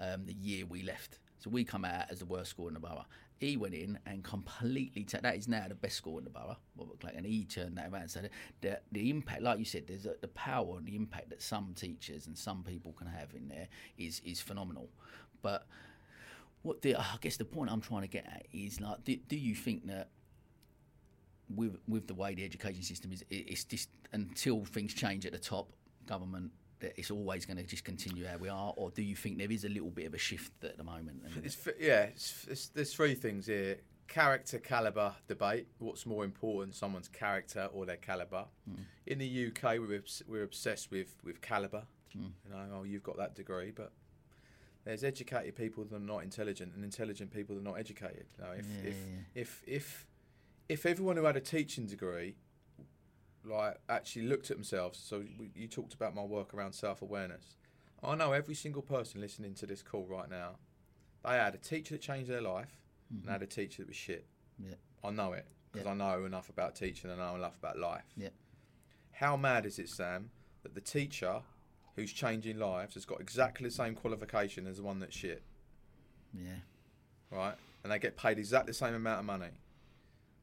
um, 0.00 0.26
the 0.26 0.34
year 0.34 0.66
we 0.66 0.82
left. 0.82 1.18
So 1.38 1.50
we 1.50 1.64
come 1.64 1.84
out 1.84 2.06
as 2.10 2.20
the 2.20 2.26
worst 2.26 2.50
school 2.50 2.68
in 2.68 2.74
the 2.74 2.80
borough. 2.80 3.06
He 3.38 3.56
went 3.56 3.74
in 3.74 3.98
and 4.06 4.24
completely 4.24 5.04
ta- 5.04 5.18
that 5.22 5.36
is 5.36 5.46
now 5.46 5.66
the 5.68 5.74
best 5.74 5.96
school 5.96 6.16
in 6.18 6.24
the 6.24 6.30
borough, 6.30 6.56
Robert 6.76 7.00
Clack, 7.00 7.14
and 7.16 7.26
he 7.26 7.44
turned 7.44 7.76
that 7.76 7.92
around. 7.92 8.08
So 8.08 8.22
the, 8.62 8.80
the, 8.92 9.10
impact, 9.10 9.42
like 9.42 9.58
you 9.58 9.66
said, 9.66 9.86
there's 9.86 10.06
a, 10.06 10.14
the 10.22 10.28
power 10.28 10.78
and 10.78 10.86
the 10.86 10.96
impact 10.96 11.28
that 11.30 11.42
some 11.42 11.74
teachers 11.76 12.26
and 12.26 12.36
some 12.36 12.62
people 12.62 12.92
can 12.92 13.06
have 13.06 13.34
in 13.34 13.48
there 13.48 13.68
is 13.98 14.22
is 14.24 14.40
phenomenal. 14.40 14.88
But 15.42 15.66
what 16.62 16.80
the 16.80 16.96
I 16.96 17.16
guess 17.20 17.36
the 17.36 17.44
point 17.44 17.70
I'm 17.70 17.82
trying 17.82 18.02
to 18.02 18.08
get 18.08 18.26
at 18.26 18.46
is 18.52 18.80
like, 18.80 19.04
do, 19.04 19.16
do 19.28 19.36
you 19.36 19.54
think 19.54 19.86
that 19.86 20.08
with 21.54 21.76
with 21.86 22.06
the 22.06 22.14
way 22.14 22.34
the 22.34 22.44
education 22.44 22.82
system 22.82 23.12
is, 23.12 23.22
it, 23.28 23.44
it's 23.48 23.64
just 23.64 23.90
until 24.12 24.64
things 24.64 24.94
change 24.94 25.26
at 25.26 25.32
the 25.32 25.38
top, 25.38 25.70
government 26.06 26.52
that 26.80 26.92
it's 26.96 27.10
always 27.10 27.46
going 27.46 27.56
to 27.56 27.62
just 27.62 27.84
continue 27.84 28.26
how 28.26 28.36
we 28.36 28.48
are, 28.48 28.72
or 28.76 28.90
do 28.90 29.02
you 29.02 29.16
think 29.16 29.38
there 29.38 29.50
is 29.50 29.64
a 29.64 29.68
little 29.68 29.90
bit 29.90 30.06
of 30.06 30.14
a 30.14 30.18
shift 30.18 30.52
at 30.64 30.76
the 30.76 30.84
moment? 30.84 31.22
It's, 31.42 31.56
yeah, 31.80 32.02
it's, 32.02 32.46
it's, 32.48 32.68
there's 32.68 32.92
three 32.92 33.14
things 33.14 33.46
here. 33.46 33.78
Character 34.08 34.58
caliber 34.58 35.14
debate. 35.26 35.66
What's 35.78 36.06
more 36.06 36.24
important, 36.24 36.74
someone's 36.74 37.08
character 37.08 37.68
or 37.72 37.86
their 37.86 37.96
caliber? 37.96 38.44
Hmm. 38.68 38.82
In 39.06 39.18
the 39.18 39.46
UK, 39.48 39.78
we're 39.78 40.02
we're 40.28 40.44
obsessed 40.44 40.90
with 40.90 41.16
with 41.24 41.40
caliber. 41.40 41.84
Hmm. 42.12 42.26
You 42.44 42.50
know, 42.50 42.62
oh, 42.76 42.82
you've 42.84 43.02
got 43.02 43.16
that 43.16 43.34
degree, 43.34 43.72
but 43.74 43.90
there's 44.84 45.02
educated 45.02 45.56
people 45.56 45.84
that 45.84 45.96
are 45.96 45.98
not 45.98 46.22
intelligent, 46.22 46.72
and 46.74 46.84
intelligent 46.84 47.32
people 47.32 47.56
that 47.56 47.62
are 47.62 47.64
not 47.64 47.80
educated. 47.80 48.26
You 48.38 48.44
know, 48.44 48.52
if 48.52 48.66
Yeah, 48.66 48.90
if, 48.90 48.96
yeah, 48.96 49.40
if 49.42 49.62
if 49.66 50.06
if 50.68 50.86
everyone 50.86 51.16
who 51.16 51.24
had 51.24 51.36
a 51.36 51.40
teaching 51.40 51.86
degree 51.86 52.36
like 53.46 53.78
actually 53.88 54.26
looked 54.26 54.50
at 54.50 54.56
themselves. 54.56 54.98
So 54.98 55.24
we, 55.38 55.50
you 55.54 55.68
talked 55.68 55.94
about 55.94 56.14
my 56.14 56.22
work 56.22 56.54
around 56.54 56.72
self 56.72 57.02
awareness. 57.02 57.56
I 58.02 58.14
know 58.14 58.32
every 58.32 58.54
single 58.54 58.82
person 58.82 59.20
listening 59.20 59.54
to 59.54 59.66
this 59.66 59.82
call 59.82 60.06
right 60.06 60.28
now, 60.30 60.56
they 61.24 61.32
had 61.32 61.54
a 61.54 61.58
teacher 61.58 61.94
that 61.94 62.02
changed 62.02 62.30
their 62.30 62.42
life 62.42 62.76
and 63.10 63.20
mm-hmm. 63.20 63.30
had 63.30 63.42
a 63.42 63.46
teacher 63.46 63.82
that 63.82 63.88
was 63.88 63.96
shit. 63.96 64.26
Yeah. 64.58 64.74
I 65.02 65.10
know 65.10 65.32
it 65.32 65.46
because 65.72 65.86
Yeah. 65.86 65.92
I 65.92 65.94
know 65.94 66.24
enough 66.24 66.48
about 66.48 66.74
teaching 66.76 67.10
and 67.10 67.20
I 67.20 67.30
know 67.30 67.36
enough 67.36 67.56
about 67.58 67.78
life. 67.78 68.04
Yeah. 68.16 68.28
How 69.12 69.36
mad 69.36 69.66
is 69.66 69.78
it, 69.78 69.88
Sam, 69.88 70.30
that 70.62 70.74
the 70.74 70.80
teacher 70.80 71.42
who's 71.96 72.12
changing 72.12 72.58
lives 72.58 72.94
has 72.94 73.04
got 73.06 73.20
exactly 73.20 73.66
the 73.66 73.74
same 73.74 73.94
qualification 73.94 74.66
as 74.66 74.76
the 74.76 74.82
one 74.82 75.00
that's 75.00 75.16
shit, 75.16 75.42
yeah, 76.34 76.58
right? 77.30 77.54
And 77.82 77.90
they 77.90 77.98
get 77.98 78.16
paid 78.16 78.38
exactly 78.38 78.70
the 78.70 78.74
same 78.74 78.94
amount 78.94 79.20
of 79.20 79.24
money. 79.24 79.52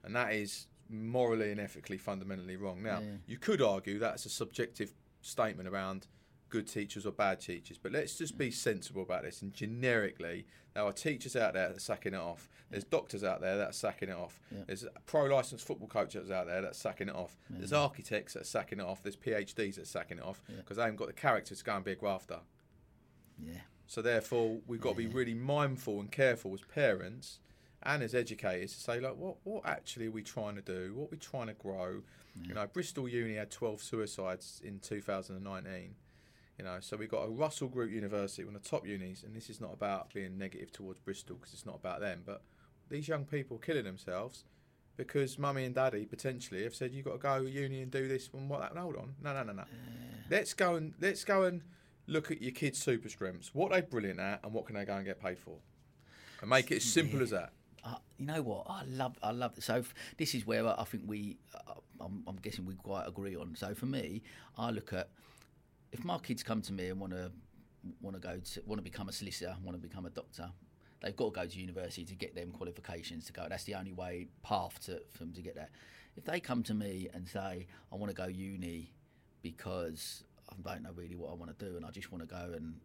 And 0.03 0.15
that 0.15 0.33
is 0.33 0.67
morally 0.89 1.51
and 1.51 1.59
ethically 1.59 1.97
fundamentally 1.97 2.55
wrong. 2.55 2.81
Now, 2.83 2.99
Yeah. 2.99 3.17
you 3.25 3.37
could 3.37 3.61
argue 3.61 3.99
that's 3.99 4.25
a 4.25 4.29
subjective 4.29 4.93
statement 5.21 5.67
around 5.69 6.07
good 6.49 6.67
teachers 6.67 7.05
or 7.05 7.11
bad 7.11 7.39
teachers, 7.41 7.77
but 7.79 7.91
let's 7.91 8.15
just 8.17 8.37
be 8.37 8.51
sensible 8.51 9.01
about 9.01 9.23
this. 9.23 9.41
And 9.41 9.53
generically, 9.53 10.45
there 10.75 10.83
are 10.83 10.93
teachers 10.93 11.35
out 11.35 11.53
there 11.53 11.69
that 11.69 11.77
are 11.77 11.79
sacking 11.79 12.13
it 12.13 12.19
off. 12.19 12.47
There's 12.69 12.83
doctors 12.83 13.23
out 13.23 13.41
there 13.41 13.57
that 13.57 13.69
are 13.69 13.73
sacking 13.73 14.09
it 14.09 14.15
off. 14.15 14.39
Yeah. 14.51 14.63
There's 14.67 14.85
pro 15.07 15.25
licensed 15.25 15.65
football 15.65 15.87
coaches 15.87 16.29
out 16.29 16.45
there 16.47 16.61
that 16.61 16.71
are 16.71 16.75
sacking 16.75 17.09
it 17.09 17.15
off. 17.15 17.37
There's 17.49 17.73
architects 17.73 18.33
that 18.33 18.41
are 18.41 18.45
sacking 18.45 18.79
it 18.79 18.85
off. 18.85 19.01
There's 19.01 19.15
PhDs 19.15 19.75
that 19.75 19.83
are 19.83 19.85
sacking 19.85 20.17
it 20.19 20.23
off 20.23 20.43
Yeah. 20.47 20.57
because 20.57 20.77
they 20.77 20.83
haven't 20.83 20.97
got 20.97 21.07
the 21.07 21.13
character 21.13 21.55
to 21.55 21.63
go 21.63 21.75
and 21.75 21.85
be 21.85 21.91
a 21.91 21.95
grafter. 21.95 22.41
yeah, 23.39 23.61
So 23.87 24.01
therefore, 24.03 24.61
we've 24.67 24.79
got 24.81 24.91
to 24.91 24.95
be 24.97 25.07
really 25.07 25.33
mindful 25.33 25.99
and 25.99 26.11
careful 26.11 26.53
as 26.53 26.61
parents 26.61 27.39
and 27.85 28.03
as 28.03 28.15
educators 28.15 28.73
to 28.73 28.79
say, 28.79 28.99
like, 28.99 29.15
what 29.15 29.37
what 29.43 29.65
actually 29.65 30.07
are 30.07 30.11
we 30.11 30.23
trying 30.23 30.55
to 30.55 30.61
do? 30.61 30.93
What 30.95 31.05
are 31.05 31.11
we 31.11 31.17
trying 31.17 31.47
to 31.47 31.53
grow? 31.53 32.01
You 32.47 32.55
know, 32.55 32.65
Bristol 32.65 33.07
Uni 33.07 33.35
had 33.35 33.51
12 33.51 33.81
suicides 33.81 34.59
in 34.63 34.79
2019. 34.79 35.95
You 36.57 36.65
know, 36.65 36.77
so 36.79 36.97
we've 36.97 37.09
got 37.09 37.25
a 37.25 37.29
Russell 37.29 37.67
Group 37.67 37.91
University, 37.91 38.43
one 38.43 38.55
of 38.55 38.63
the 38.63 38.69
top 38.69 38.87
unis, 38.87 39.23
and 39.23 39.35
this 39.35 39.49
is 39.49 39.59
not 39.59 39.73
about 39.73 40.13
being 40.13 40.37
negative 40.37 40.71
towards 40.71 40.99
Bristol 40.99 41.35
because 41.35 41.53
it's 41.53 41.65
not 41.65 41.75
about 41.75 41.99
them, 41.99 42.21
but 42.25 42.41
these 42.89 43.07
young 43.07 43.25
people 43.25 43.57
are 43.57 43.59
killing 43.59 43.83
themselves 43.83 44.45
because 44.95 45.39
mummy 45.39 45.65
and 45.65 45.73
daddy 45.73 46.05
potentially 46.05 46.63
have 46.63 46.75
said 46.75 46.93
you've 46.93 47.05
got 47.05 47.13
to 47.13 47.17
go 47.17 47.43
to 47.43 47.49
uni 47.49 47.81
and 47.81 47.91
do 47.91 48.07
this 48.07 48.29
and 48.33 48.49
what 48.49 48.61
that. 48.61 48.77
Hold 48.79 48.97
on, 48.97 49.15
no, 49.21 49.33
no, 49.33 49.43
no, 49.43 49.53
no. 49.53 49.63
Let's 50.29 50.53
go 50.53 50.75
and 50.75 50.93
let's 51.01 51.23
go 51.23 51.43
and 51.43 51.61
look 52.07 52.29
at 52.31 52.41
your 52.41 52.51
kids' 52.51 52.79
super 52.79 53.09
strengths. 53.09 53.53
What 53.53 53.71
are 53.71 53.81
they 53.81 53.87
brilliant 53.87 54.19
at, 54.19 54.41
and 54.43 54.53
what 54.53 54.65
can 54.65 54.75
they 54.75 54.85
go 54.85 54.95
and 54.95 55.05
get 55.05 55.21
paid 55.21 55.39
for? 55.39 55.57
And 56.41 56.49
make 56.49 56.71
it 56.71 56.77
as 56.77 56.83
simple 56.83 57.21
as 57.21 57.31
that. 57.31 57.51
Uh, 57.83 57.95
you 58.17 58.25
know 58.25 58.41
what? 58.41 58.65
I 58.69 58.83
love, 58.85 59.17
I 59.21 59.31
love. 59.31 59.53
So 59.59 59.75
f- 59.75 59.93
this 60.17 60.33
is 60.33 60.45
where 60.47 60.65
I 60.67 60.83
think 60.85 61.03
we, 61.05 61.37
uh, 61.53 61.73
I'm, 61.99 62.23
I'm 62.27 62.37
guessing 62.37 62.65
we 62.65 62.75
quite 62.75 63.07
agree 63.07 63.35
on. 63.35 63.55
So 63.55 63.73
for 63.73 63.85
me, 63.85 64.21
I 64.57 64.71
look 64.71 64.93
at 64.93 65.09
if 65.91 66.03
my 66.03 66.17
kids 66.17 66.43
come 66.43 66.61
to 66.63 66.73
me 66.73 66.87
and 66.89 66.99
want 66.99 67.13
to 67.13 67.31
want 68.01 68.15
to 68.15 68.21
go 68.21 68.39
to 68.39 68.61
want 68.65 68.79
to 68.79 68.83
become 68.83 69.09
a 69.09 69.11
solicitor, 69.11 69.55
want 69.63 69.79
to 69.81 69.87
become 69.87 70.05
a 70.05 70.09
doctor, 70.09 70.49
they've 71.01 71.15
got 71.15 71.33
to 71.33 71.39
go 71.41 71.45
to 71.45 71.59
university 71.59 72.05
to 72.05 72.15
get 72.15 72.35
them 72.35 72.51
qualifications 72.51 73.25
to 73.25 73.33
go. 73.33 73.45
That's 73.49 73.65
the 73.65 73.75
only 73.75 73.91
way 73.93 74.27
path 74.43 74.79
to 74.85 75.01
for 75.11 75.19
them 75.19 75.33
to 75.33 75.41
get 75.41 75.55
that. 75.55 75.71
If 76.15 76.25
they 76.25 76.39
come 76.39 76.63
to 76.63 76.73
me 76.73 77.09
and 77.13 77.27
say, 77.27 77.67
I 77.91 77.95
want 77.95 78.09
to 78.09 78.15
go 78.15 78.27
uni 78.27 78.91
because 79.41 80.23
I 80.49 80.55
don't 80.73 80.83
know 80.83 80.91
really 80.95 81.15
what 81.15 81.31
I 81.31 81.35
want 81.35 81.57
to 81.57 81.65
do, 81.65 81.75
and 81.75 81.85
I 81.85 81.89
just 81.89 82.11
want 82.11 82.27
to 82.27 82.33
go 82.33 82.53
and 82.55 82.75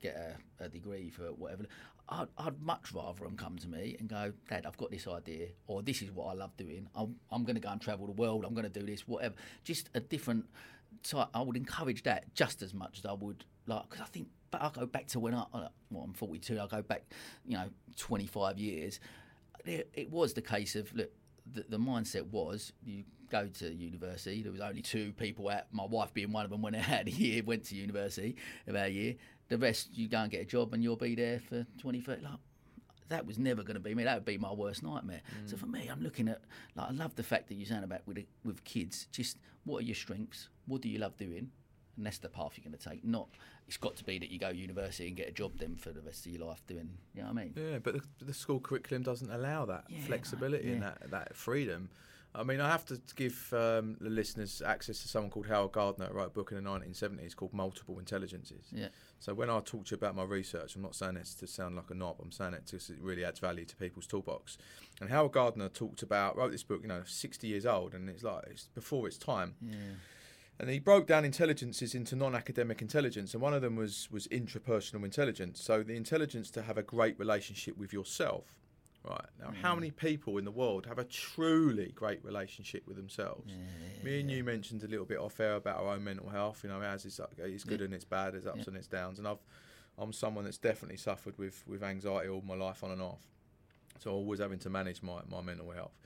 get 0.00 0.16
a, 0.60 0.64
a 0.64 0.68
degree 0.68 1.08
for 1.10 1.24
whatever. 1.32 1.64
I'd, 2.12 2.28
I'd 2.36 2.60
much 2.60 2.92
rather 2.92 3.24
them 3.24 3.36
come 3.36 3.56
to 3.58 3.68
me 3.68 3.96
and 3.98 4.08
go, 4.08 4.32
Dad, 4.48 4.66
I've 4.66 4.76
got 4.76 4.90
this 4.90 5.08
idea, 5.08 5.48
or 5.66 5.82
this 5.82 6.02
is 6.02 6.10
what 6.10 6.26
I 6.26 6.34
love 6.34 6.54
doing. 6.56 6.86
I'm, 6.94 7.16
I'm 7.30 7.44
going 7.44 7.54
to 7.54 7.60
go 7.60 7.70
and 7.70 7.80
travel 7.80 8.06
the 8.06 8.12
world. 8.12 8.44
I'm 8.44 8.54
going 8.54 8.70
to 8.70 8.80
do 8.80 8.84
this, 8.84 9.08
whatever. 9.08 9.34
Just 9.64 9.88
a 9.94 10.00
different 10.00 10.44
type. 11.02 11.28
I 11.32 11.40
would 11.40 11.56
encourage 11.56 12.02
that 12.02 12.34
just 12.34 12.62
as 12.62 12.74
much 12.74 12.98
as 12.98 13.06
I 13.06 13.14
would 13.14 13.44
like, 13.66 13.88
because 13.88 14.02
I 14.02 14.08
think, 14.08 14.28
but 14.50 14.62
I 14.62 14.70
go 14.70 14.84
back 14.84 15.06
to 15.08 15.20
when 15.20 15.34
I, 15.34 15.44
well, 15.90 16.04
I'm 16.04 16.12
42. 16.12 16.60
I 16.60 16.66
go 16.66 16.82
back, 16.82 17.04
you 17.46 17.56
know, 17.56 17.68
25 17.96 18.58
years. 18.58 19.00
It, 19.64 19.88
it 19.94 20.10
was 20.10 20.34
the 20.34 20.42
case 20.42 20.76
of 20.76 20.94
look. 20.94 21.10
The, 21.52 21.64
the 21.68 21.78
mindset 21.78 22.26
was 22.26 22.72
you 22.84 23.02
go 23.32 23.48
to 23.48 23.74
university. 23.74 24.42
There 24.42 24.52
was 24.52 24.60
only 24.60 24.82
two 24.82 25.12
people 25.14 25.48
out. 25.48 25.64
My 25.72 25.84
wife 25.84 26.14
being 26.14 26.30
one 26.30 26.44
of 26.44 26.50
them 26.50 26.62
when 26.62 26.74
I 26.74 26.78
had 26.78 27.08
a 27.08 27.10
year 27.10 27.42
went 27.42 27.64
to 27.64 27.74
university 27.74 28.36
about 28.68 28.86
a 28.86 28.92
year. 28.92 29.14
The 29.52 29.58
rest 29.58 29.88
you 29.92 30.08
go 30.08 30.18
and 30.18 30.30
get 30.30 30.40
a 30.40 30.44
job 30.44 30.72
and 30.72 30.82
you'll 30.82 30.96
be 30.96 31.14
there 31.14 31.38
for 31.38 31.66
20, 31.78 32.00
30. 32.00 32.22
Like, 32.22 32.32
that 33.08 33.26
was 33.26 33.38
never 33.38 33.62
going 33.62 33.74
to 33.74 33.80
be 33.80 33.94
me. 33.94 34.04
That 34.04 34.14
would 34.14 34.24
be 34.24 34.38
my 34.38 34.52
worst 34.52 34.82
nightmare. 34.82 35.20
So 35.44 35.56
mm. 35.56 35.60
for 35.60 35.66
me, 35.66 35.88
I'm 35.88 36.00
looking 36.00 36.28
at 36.28 36.40
like 36.74 36.88
I 36.88 36.92
love 36.92 37.14
the 37.14 37.22
fact 37.22 37.48
that 37.48 37.54
you're 37.54 37.66
saying 37.66 37.84
about 37.84 38.00
with 38.06 38.24
with 38.44 38.64
kids. 38.64 39.06
Just 39.12 39.36
what 39.64 39.82
are 39.82 39.84
your 39.84 39.94
strengths? 39.94 40.48
What 40.66 40.80
do 40.80 40.88
you 40.88 40.98
love 40.98 41.16
doing? 41.18 41.50
And 41.98 42.06
that's 42.06 42.16
the 42.16 42.30
path 42.30 42.52
you're 42.56 42.64
going 42.64 42.78
to 42.78 42.88
take. 42.88 43.04
Not 43.04 43.28
it's 43.68 43.76
got 43.76 43.96
to 43.96 44.04
be 44.04 44.18
that 44.18 44.30
you 44.30 44.38
go 44.38 44.50
to 44.50 44.56
university 44.56 45.08
and 45.08 45.16
get 45.16 45.28
a 45.28 45.32
job 45.32 45.52
then 45.58 45.76
for 45.76 45.90
the 45.90 46.00
rest 46.00 46.26
of 46.26 46.32
your 46.32 46.46
life 46.46 46.62
doing. 46.66 46.90
You 47.14 47.22
know 47.22 47.28
what 47.28 47.38
I 47.38 47.44
mean? 47.44 47.54
Yeah, 47.56 47.78
but 47.78 47.94
the, 47.94 48.24
the 48.24 48.34
school 48.34 48.60
curriculum 48.60 49.02
doesn't 49.02 49.30
allow 49.30 49.66
that 49.66 49.84
Yeah, 49.88 49.98
no, 50.00 50.06
flexibility 50.06 50.72
and 50.72 50.82
that, 50.82 51.10
that 51.10 51.36
freedom. 51.36 51.90
I 52.34 52.44
mean, 52.44 52.60
I 52.60 52.68
have 52.70 52.86
to 52.86 52.98
give 53.14 53.52
um, 53.52 53.96
the 54.00 54.08
listeners 54.08 54.62
access 54.64 55.02
to 55.02 55.08
someone 55.08 55.30
called 55.30 55.48
Howard 55.48 55.72
Gardner, 55.72 56.06
who 56.06 56.14
wrote 56.14 56.28
a 56.28 56.30
book 56.30 56.50
in 56.50 56.62
the 56.62 56.70
1970s 56.70 57.36
called 57.36 57.52
Multiple 57.52 57.98
Intelligences. 57.98 58.68
Yeah. 58.72 58.88
So 59.18 59.34
when 59.34 59.50
I 59.50 59.60
talk 59.60 59.84
to 59.86 59.90
you 59.90 59.96
about 59.96 60.16
my 60.16 60.24
research, 60.24 60.74
I'm 60.74 60.82
not 60.82 60.94
saying 60.94 61.14
this 61.14 61.34
to 61.34 61.46
sound 61.46 61.76
like 61.76 61.90
a 61.90 61.94
knob. 61.94 62.16
I'm 62.22 62.32
saying 62.32 62.54
it 62.54 62.64
because 62.64 62.88
it 62.88 62.98
really 63.00 63.24
adds 63.24 63.38
value 63.38 63.66
to 63.66 63.76
people's 63.76 64.06
toolbox. 64.06 64.56
And 65.00 65.10
Howard 65.10 65.32
Gardner 65.32 65.68
talked 65.68 66.02
about 66.02 66.36
wrote 66.36 66.52
this 66.52 66.62
book, 66.62 66.80
you 66.80 66.88
know, 66.88 67.02
60 67.04 67.46
years 67.46 67.66
old, 67.66 67.92
and 67.92 68.08
it's 68.08 68.22
like 68.22 68.44
it's 68.50 68.68
before 68.74 69.06
its 69.06 69.18
time. 69.18 69.54
Yeah. 69.60 69.76
And 70.58 70.70
he 70.70 70.78
broke 70.78 71.06
down 71.06 71.24
intelligences 71.24 71.94
into 71.94 72.16
non-academic 72.16 72.80
intelligence, 72.80 73.34
and 73.34 73.42
one 73.42 73.52
of 73.52 73.60
them 73.60 73.76
was 73.76 74.08
was 74.10 74.26
intrapersonal 74.28 75.04
intelligence. 75.04 75.62
So 75.62 75.82
the 75.82 75.96
intelligence 75.96 76.50
to 76.52 76.62
have 76.62 76.78
a 76.78 76.82
great 76.82 77.18
relationship 77.18 77.76
with 77.76 77.92
yourself, 77.92 78.56
Right 79.04 79.24
now, 79.40 79.52
how 79.62 79.74
many 79.74 79.90
people 79.90 80.38
in 80.38 80.44
the 80.44 80.52
world 80.52 80.86
have 80.86 80.98
a 80.98 81.04
truly 81.04 81.90
great 81.94 82.24
relationship 82.24 82.86
with 82.86 82.96
themselves? 82.96 83.52
Me 84.04 84.20
and 84.20 84.30
you 84.30 84.44
mentioned 84.44 84.84
a 84.84 84.86
little 84.86 85.04
bit 85.04 85.18
off 85.18 85.40
air 85.40 85.54
about 85.56 85.80
our 85.80 85.94
own 85.94 86.04
mental 86.04 86.28
health. 86.28 86.60
You 86.62 86.70
know, 86.70 86.80
as 86.80 87.04
it's, 87.04 87.20
it's 87.38 87.64
good 87.64 87.80
and 87.80 87.92
it's 87.92 88.04
bad, 88.04 88.34
there's 88.34 88.46
ups 88.46 88.58
Yeah. 88.58 88.64
and 88.68 88.76
it's 88.76 88.86
downs. 88.86 89.18
And 89.18 89.26
I've, 89.26 89.42
I'm 89.98 90.12
someone 90.12 90.44
that's 90.44 90.58
definitely 90.58 90.98
suffered 90.98 91.36
with, 91.36 91.64
with 91.66 91.82
anxiety 91.82 92.28
all 92.28 92.42
my 92.46 92.54
life 92.54 92.84
on 92.84 92.92
and 92.92 93.02
off. 93.02 93.26
So 93.98 94.12
always 94.12 94.38
having 94.38 94.60
to 94.60 94.70
manage 94.70 95.02
my, 95.02 95.20
my 95.28 95.40
mental 95.42 95.70
health. 95.72 95.98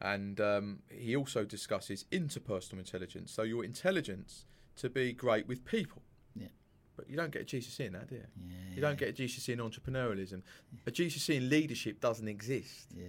And 0.00 0.40
um, 0.40 0.78
he 0.90 1.14
also 1.14 1.44
discusses 1.44 2.04
interpersonal 2.10 2.78
intelligence. 2.78 3.30
So 3.30 3.42
your 3.42 3.64
intelligence 3.64 4.46
to 4.76 4.88
be 4.90 5.12
great 5.12 5.46
with 5.46 5.64
people. 5.64 6.02
Yeah. 7.00 7.04
But 7.06 7.10
you 7.10 7.16
don't 7.16 7.30
get 7.32 7.42
a 7.42 7.44
GCSE 7.56 7.86
in 7.86 7.92
that, 7.94 8.08
do 8.08 8.16
you? 8.16 8.22
Yeah, 8.48 8.74
You 8.76 8.80
don't 8.80 8.98
get 8.98 9.08
a 9.08 9.12
GCSE 9.12 9.50
in 9.52 9.58
entrepreneurialism. 9.58 10.42
A 10.86 10.90
GCSE 10.90 11.36
in 11.36 11.48
leadership 11.48 12.00
doesn't 12.00 12.28
exist. 12.28 12.88
Yeah, 12.96 13.04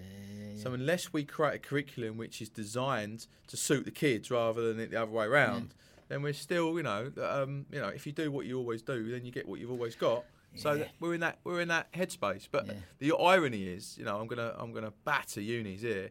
yeah, 0.56 0.62
So 0.64 0.74
unless 0.74 1.12
we 1.14 1.24
create 1.24 1.56
a 1.56 1.60
curriculum 1.60 2.18
which 2.18 2.42
is 2.42 2.50
designed 2.50 3.28
to 3.48 3.58
suit 3.58 3.86
the 3.86 3.92
kids 3.92 4.32
rather 4.32 4.62
than 4.74 4.80
it 4.80 4.92
the 4.92 5.02
other 5.02 5.12
way 5.12 5.26
around, 5.26 5.74
then 6.10 6.22
we're 6.22 6.34
still, 6.34 6.76
you 6.78 6.84
know, 6.84 7.12
um, 7.22 7.66
you 7.72 7.80
know, 7.80 7.88
if 7.90 8.06
you 8.06 8.12
do 8.12 8.32
what 8.32 8.46
you 8.46 8.58
always 8.58 8.82
do, 8.82 9.12
then 9.12 9.26
you 9.26 9.32
get 9.32 9.48
what 9.48 9.60
you've 9.60 9.72
always 9.72 9.96
got. 9.96 10.26
So 10.56 10.74
Yeah. 10.74 10.88
we're 11.00 11.14
in 11.14 11.22
that 11.22 11.40
we're 11.46 11.62
in 11.62 11.70
that 11.70 11.92
headspace. 11.94 12.48
But 12.52 12.68
Yeah. 12.68 12.74
the 13.00 13.14
irony 13.18 13.64
is, 13.68 13.98
you 13.98 14.04
know, 14.04 14.20
I'm 14.20 14.28
gonna 14.28 14.54
I'm 14.58 14.74
gonna 14.74 14.92
batter 15.06 15.40
unis 15.42 15.82
here. 15.82 16.10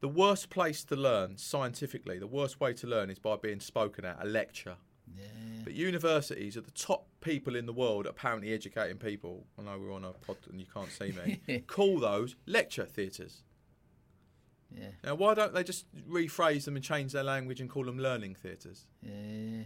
The 0.00 0.08
worst 0.08 0.48
place 0.48 0.84
to 0.84 0.96
learn 0.96 1.36
scientifically, 1.36 2.18
the 2.18 2.26
worst 2.26 2.60
way 2.60 2.72
to 2.72 2.86
learn 2.86 3.10
is 3.10 3.18
by 3.18 3.36
being 3.36 3.60
spoken 3.60 4.04
at 4.06 4.16
a 4.22 4.26
lecture. 4.26 4.76
Yeah. 5.16 5.24
But 5.64 5.74
universities 5.74 6.56
are 6.56 6.60
the 6.62 6.70
top 6.70 7.06
people 7.20 7.54
in 7.56 7.66
the 7.66 7.72
world 7.72 8.06
apparently 8.06 8.52
educating 8.52 8.96
people. 8.96 9.46
I 9.58 9.62
know 9.62 9.78
we're 9.78 9.92
on 9.92 10.04
a 10.04 10.12
pod 10.12 10.36
and 10.50 10.60
you 10.60 10.66
can't 10.72 10.90
see 10.90 11.12
me. 11.46 11.62
Call 11.66 11.98
those 11.98 12.36
lecture 12.46 12.84
theatres. 12.86 13.42
yeah, 14.76 14.88
Now, 15.04 15.14
why 15.14 15.34
don't 15.34 15.52
they 15.54 15.64
just 15.64 15.86
rephrase 16.08 16.64
them 16.64 16.76
and 16.76 16.84
change 16.84 17.12
their 17.12 17.24
language 17.24 17.60
and 17.60 17.68
call 17.68 17.84
them 17.84 17.98
learning 17.98 18.34
theatres? 18.36 18.86
yeah. 19.02 19.62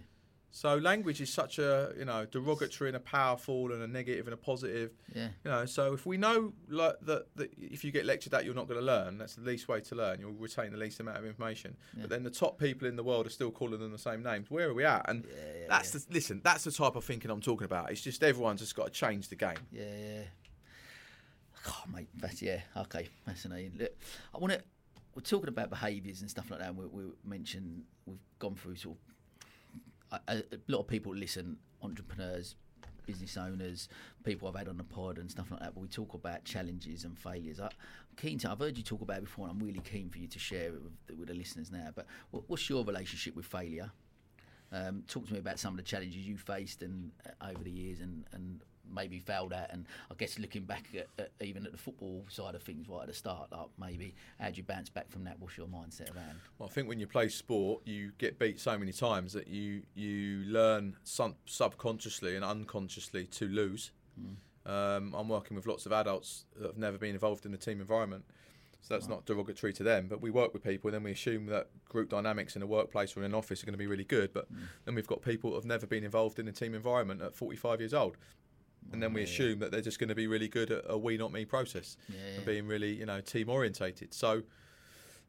So 0.55 0.77
language 0.77 1.23
is 1.23 1.33
such 1.33 1.59
a 1.59 1.93
you 1.99 2.05
know 2.05 2.27
derogatory 2.27 2.91
and 2.91 2.97
a 2.97 3.01
powerful 3.01 3.73
and 3.73 3.83
a 3.83 3.87
negative 3.87 4.27
and 4.27 4.35
a 4.35 4.37
positive. 4.37 4.93
Yeah. 5.15 5.29
You 5.45 5.51
know, 5.51 5.65
so 5.65 5.95
if 5.95 6.05
we 6.05 6.19
know 6.19 6.53
like 6.69 6.97
that, 7.03 7.35
that 7.37 7.51
if 7.59 7.83
you 7.85 7.91
get 7.91 8.05
lectured 8.05 8.35
at, 8.35 8.45
you're 8.45 8.55
not 8.55 8.69
going 8.69 8.79
to 8.79 8.85
learn. 8.85 9.17
That's 9.17 9.35
the 9.35 9.43
least 9.43 9.67
way 9.67 9.81
to 9.81 9.95
learn. 9.95 10.21
You'll 10.21 10.33
retain 10.33 10.71
the 10.71 10.77
least 10.77 11.01
amount 11.01 11.17
of 11.17 11.25
information. 11.25 11.75
Yeah. 11.97 12.03
But 12.03 12.11
then 12.11 12.23
the 12.23 12.31
top 12.31 12.59
people 12.59 12.87
in 12.87 12.97
the 12.97 13.03
world 13.03 13.27
are 13.27 13.31
still 13.31 13.51
calling 13.51 13.81
them 13.81 13.93
the 13.93 13.99
same 13.99 14.23
names. 14.23 14.51
Where 14.51 14.69
are 14.69 14.75
we 14.75 14.85
at? 14.85 15.09
And 15.09 15.25
Yeah, 15.25 15.61
yeah, 15.61 15.67
that's 15.71 15.93
the 15.93 16.05
listen. 16.11 16.43
That's 16.45 16.65
the 16.65 16.73
type 16.73 16.97
of 16.97 17.05
thinking 17.05 17.31
I'm 17.31 17.41
talking 17.41 17.65
about. 17.65 17.91
It's 17.91 18.03
just 18.03 18.23
everyone's 18.23 18.61
just 18.61 18.77
got 18.77 18.87
to 18.87 18.93
change 18.93 19.29
the 19.29 19.37
game. 19.37 19.57
Yeah, 19.73 19.85
yeah. 19.85 20.23
Oh, 21.67 21.85
mate, 21.95 22.09
that's 22.15 22.43
yeah. 22.43 22.61
Okay, 22.77 23.09
fascinating. 23.25 23.73
Look, 23.79 23.93
I 24.35 24.38
want 24.38 24.53
to. 24.53 24.62
We're 25.15 25.23
talking 25.23 25.49
about 25.49 25.71
behaviours 25.71 26.21
and 26.21 26.31
stuff 26.31 26.51
like 26.51 26.61
that. 26.61 26.69
And 26.69 26.77
we, 26.77 26.87
we 26.87 27.05
mentioned 27.25 27.85
we've 28.07 28.19
gone 28.38 28.55
through 28.55 28.77
sort 28.77 28.97
of 28.97 29.12
a, 30.29 30.37
a 30.38 30.42
lot 30.68 30.81
of 30.81 30.88
people 30.88 31.14
listen, 31.14 31.57
entrepreneurs, 31.83 32.57
business 33.07 33.37
owners, 33.37 33.88
people 34.25 34.48
I've 34.48 34.57
had 34.57 34.68
on 34.68 34.77
the 34.77 34.85
pod 34.85 35.18
and 35.18 35.31
stuff 35.31 35.51
like 35.51 35.61
that. 35.61 35.75
But 35.75 35.81
we 35.81 35.88
talk 35.88 36.14
about 36.14 36.44
challenges 36.44 37.05
and 37.05 37.18
failures. 37.18 37.61
I, 37.61 37.66
I'm 37.66 37.70
keen 38.16 38.38
to. 38.40 38.51
I've 38.51 38.59
heard 38.61 38.77
you 38.77 38.85
talk 38.85 39.01
about 39.03 39.18
it 39.18 39.25
before, 39.25 39.48
and 39.48 39.61
I'm 39.61 39.66
really 39.66 39.81
keen 39.81 40.09
for 40.09 40.18
you 40.18 40.29
to 40.29 40.38
share 40.38 40.66
it 40.68 40.72
with, 40.83 40.92
the- 41.07 41.14
with 41.14 41.29
the 41.29 41.35
listeners 41.35 41.70
now. 41.70 41.88
But 41.94 42.07
what, 42.31 42.44
what's 42.48 42.68
your 42.68 42.85
relationship 42.85 43.35
with 43.37 43.46
failure? 43.46 43.90
Um, 44.70 45.03
talk 45.07 45.27
to 45.27 45.33
me 45.33 45.38
about 45.38 45.59
some 45.59 45.75
of 45.75 45.77
the 45.77 45.83
challenges 45.83 46.16
you 46.27 46.38
faced 46.38 46.83
and 46.83 47.11
uh, 47.27 47.51
over 47.51 47.62
the 47.62 47.70
years, 47.70 48.01
and, 48.01 48.25
and 48.33 48.61
maybe 48.90 49.18
failed 49.18 49.53
at. 49.53 49.73
And 49.73 49.87
I 50.11 50.14
guess 50.14 50.38
looking 50.38 50.64
back 50.64 50.87
at, 50.97 51.09
at 51.18 51.33
even 51.40 51.66
at 51.66 51.73
the 51.73 51.79
football 51.79 52.25
side 52.29 52.55
of 52.55 52.62
things, 52.62 52.88
right 52.88 53.03
at 53.03 53.09
the 53.09 53.14
start, 53.14 53.51
like 53.53 53.66
maybe 53.79 54.14
how'd 54.40 54.57
you 54.57 54.62
bounce 54.62 54.88
back 54.88 55.11
from 55.11 55.25
that? 55.25 55.37
What's 55.38 55.57
your 55.57 55.66
mindset 55.66 56.14
around? 56.14 56.40
Well, 56.59 56.68
I 56.68 56.73
think 56.73 56.88
when 56.88 57.01
you 57.01 57.07
play 57.07 57.29
sport, 57.29 57.83
you 57.87 58.12
get 58.18 58.38
beat 58.38 58.61
so 58.61 58.79
many 58.79 58.92
times 58.92 59.33
that 59.33 59.49
you 59.49 59.83
you 59.95 60.45
learn 60.47 60.97
sub- 61.05 61.37
subconsciously 61.47 62.37
and 62.37 62.45
unconsciously 62.45 63.25
to 63.27 63.47
lose. 63.47 63.90
Um, 64.64 65.14
I'm 65.16 65.29
working 65.29 65.57
with 65.57 65.66
lots 65.66 65.87
of 65.87 65.92
adults 65.92 66.45
that 66.57 66.66
have 66.68 66.79
never 66.79 66.99
been 66.99 67.14
involved 67.14 67.45
in 67.47 67.53
the 67.53 67.59
team 67.59 67.81
environment, 67.81 68.25
so 68.81 68.95
that's 68.95 69.09
not 69.09 69.27
derogatory 69.27 69.73
to 69.75 69.83
them. 69.83 70.07
But 70.09 70.21
we 70.21 70.31
work 70.31 70.53
with 70.53 70.62
people, 70.62 70.88
and 70.88 70.95
then 70.95 71.03
we 71.03 71.12
assume 71.12 71.47
that 71.47 71.68
group 71.88 72.09
dynamics 72.11 72.55
in 72.55 72.62
a 72.62 72.66
workplace 72.66 73.16
or 73.16 73.21
in 73.21 73.27
an 73.27 73.35
office 73.35 73.62
are 73.62 73.66
going 73.66 73.75
to 73.75 73.79
be 73.79 73.87
really 73.87 74.05
good. 74.05 74.33
But 74.33 74.49
then 74.85 74.95
we've 74.95 75.07
got 75.07 75.23
people 75.23 75.51
that 75.51 75.57
have 75.57 75.64
never 75.64 75.87
been 75.87 76.05
involved 76.05 76.38
in 76.38 76.47
a 76.47 76.53
team 76.53 76.75
environment 76.75 77.23
at 77.23 77.35
45 77.35 77.81
years 77.81 77.95
old. 77.95 78.16
And 78.92 79.03
then 79.03 79.12
we 79.12 79.23
assume 79.23 79.59
that 79.61 79.71
they're 79.71 79.81
just 79.81 79.99
going 79.99 80.09
to 80.09 80.14
be 80.14 80.27
really 80.27 80.49
good 80.49 80.71
at 80.71 80.85
a 80.87 80.99
we 80.99 81.16
not 81.16 81.33
me 81.33 81.45
process 81.45 81.97
Yeah, 82.09 82.37
and 82.37 82.45
being 82.45 82.66
really 82.66 82.92
you 82.95 83.07
know 83.07 83.21
team 83.21 83.49
orientated. 83.49 84.12
So 84.12 84.42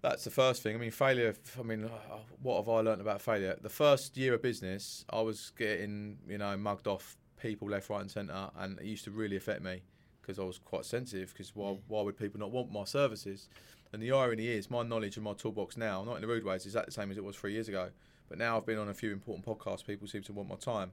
that's 0.01 0.25
the 0.25 0.31
first 0.31 0.61
thing. 0.61 0.75
I 0.75 0.79
mean, 0.79 0.91
failure. 0.91 1.33
I 1.57 1.63
mean, 1.63 1.85
uh, 1.85 2.17
what 2.41 2.57
have 2.57 2.69
I 2.69 2.81
learned 2.81 3.01
about 3.01 3.21
failure? 3.21 3.57
The 3.61 3.69
first 3.69 4.17
year 4.17 4.33
of 4.33 4.41
business, 4.41 5.05
I 5.09 5.21
was 5.21 5.51
getting 5.57 6.17
you 6.27 6.37
know 6.37 6.57
mugged 6.57 6.87
off 6.87 7.17
people 7.41 7.69
left, 7.69 7.89
right, 7.89 8.01
and 8.01 8.11
centre, 8.11 8.49
and 8.57 8.79
it 8.79 8.85
used 8.85 9.05
to 9.05 9.11
really 9.11 9.37
affect 9.37 9.61
me 9.61 9.81
because 10.21 10.39
I 10.39 10.43
was 10.43 10.57
quite 10.57 10.85
sensitive. 10.85 11.33
Because 11.33 11.55
why, 11.55 11.77
why 11.87 12.01
would 12.01 12.17
people 12.17 12.39
not 12.39 12.51
want 12.51 12.71
my 12.71 12.85
services? 12.85 13.49
And 13.91 14.01
the 14.01 14.11
irony 14.11 14.47
is, 14.47 14.71
my 14.71 14.81
knowledge 14.81 15.17
and 15.17 15.23
my 15.23 15.33
toolbox 15.33 15.77
now, 15.77 16.03
not 16.03 16.15
in 16.15 16.21
the 16.21 16.27
rude 16.27 16.43
way, 16.43 16.55
is 16.55 16.65
exactly 16.65 16.89
the 16.89 17.01
same 17.01 17.11
as 17.11 17.17
it 17.17 17.23
was 17.23 17.35
three 17.35 17.53
years 17.53 17.67
ago. 17.67 17.89
But 18.27 18.39
now 18.39 18.57
I've 18.57 18.65
been 18.65 18.79
on 18.79 18.89
a 18.89 18.93
few 18.93 19.11
important 19.11 19.45
podcasts. 19.45 19.85
People 19.85 20.07
seem 20.07 20.23
to 20.23 20.33
want 20.33 20.49
my 20.49 20.55
time. 20.55 20.91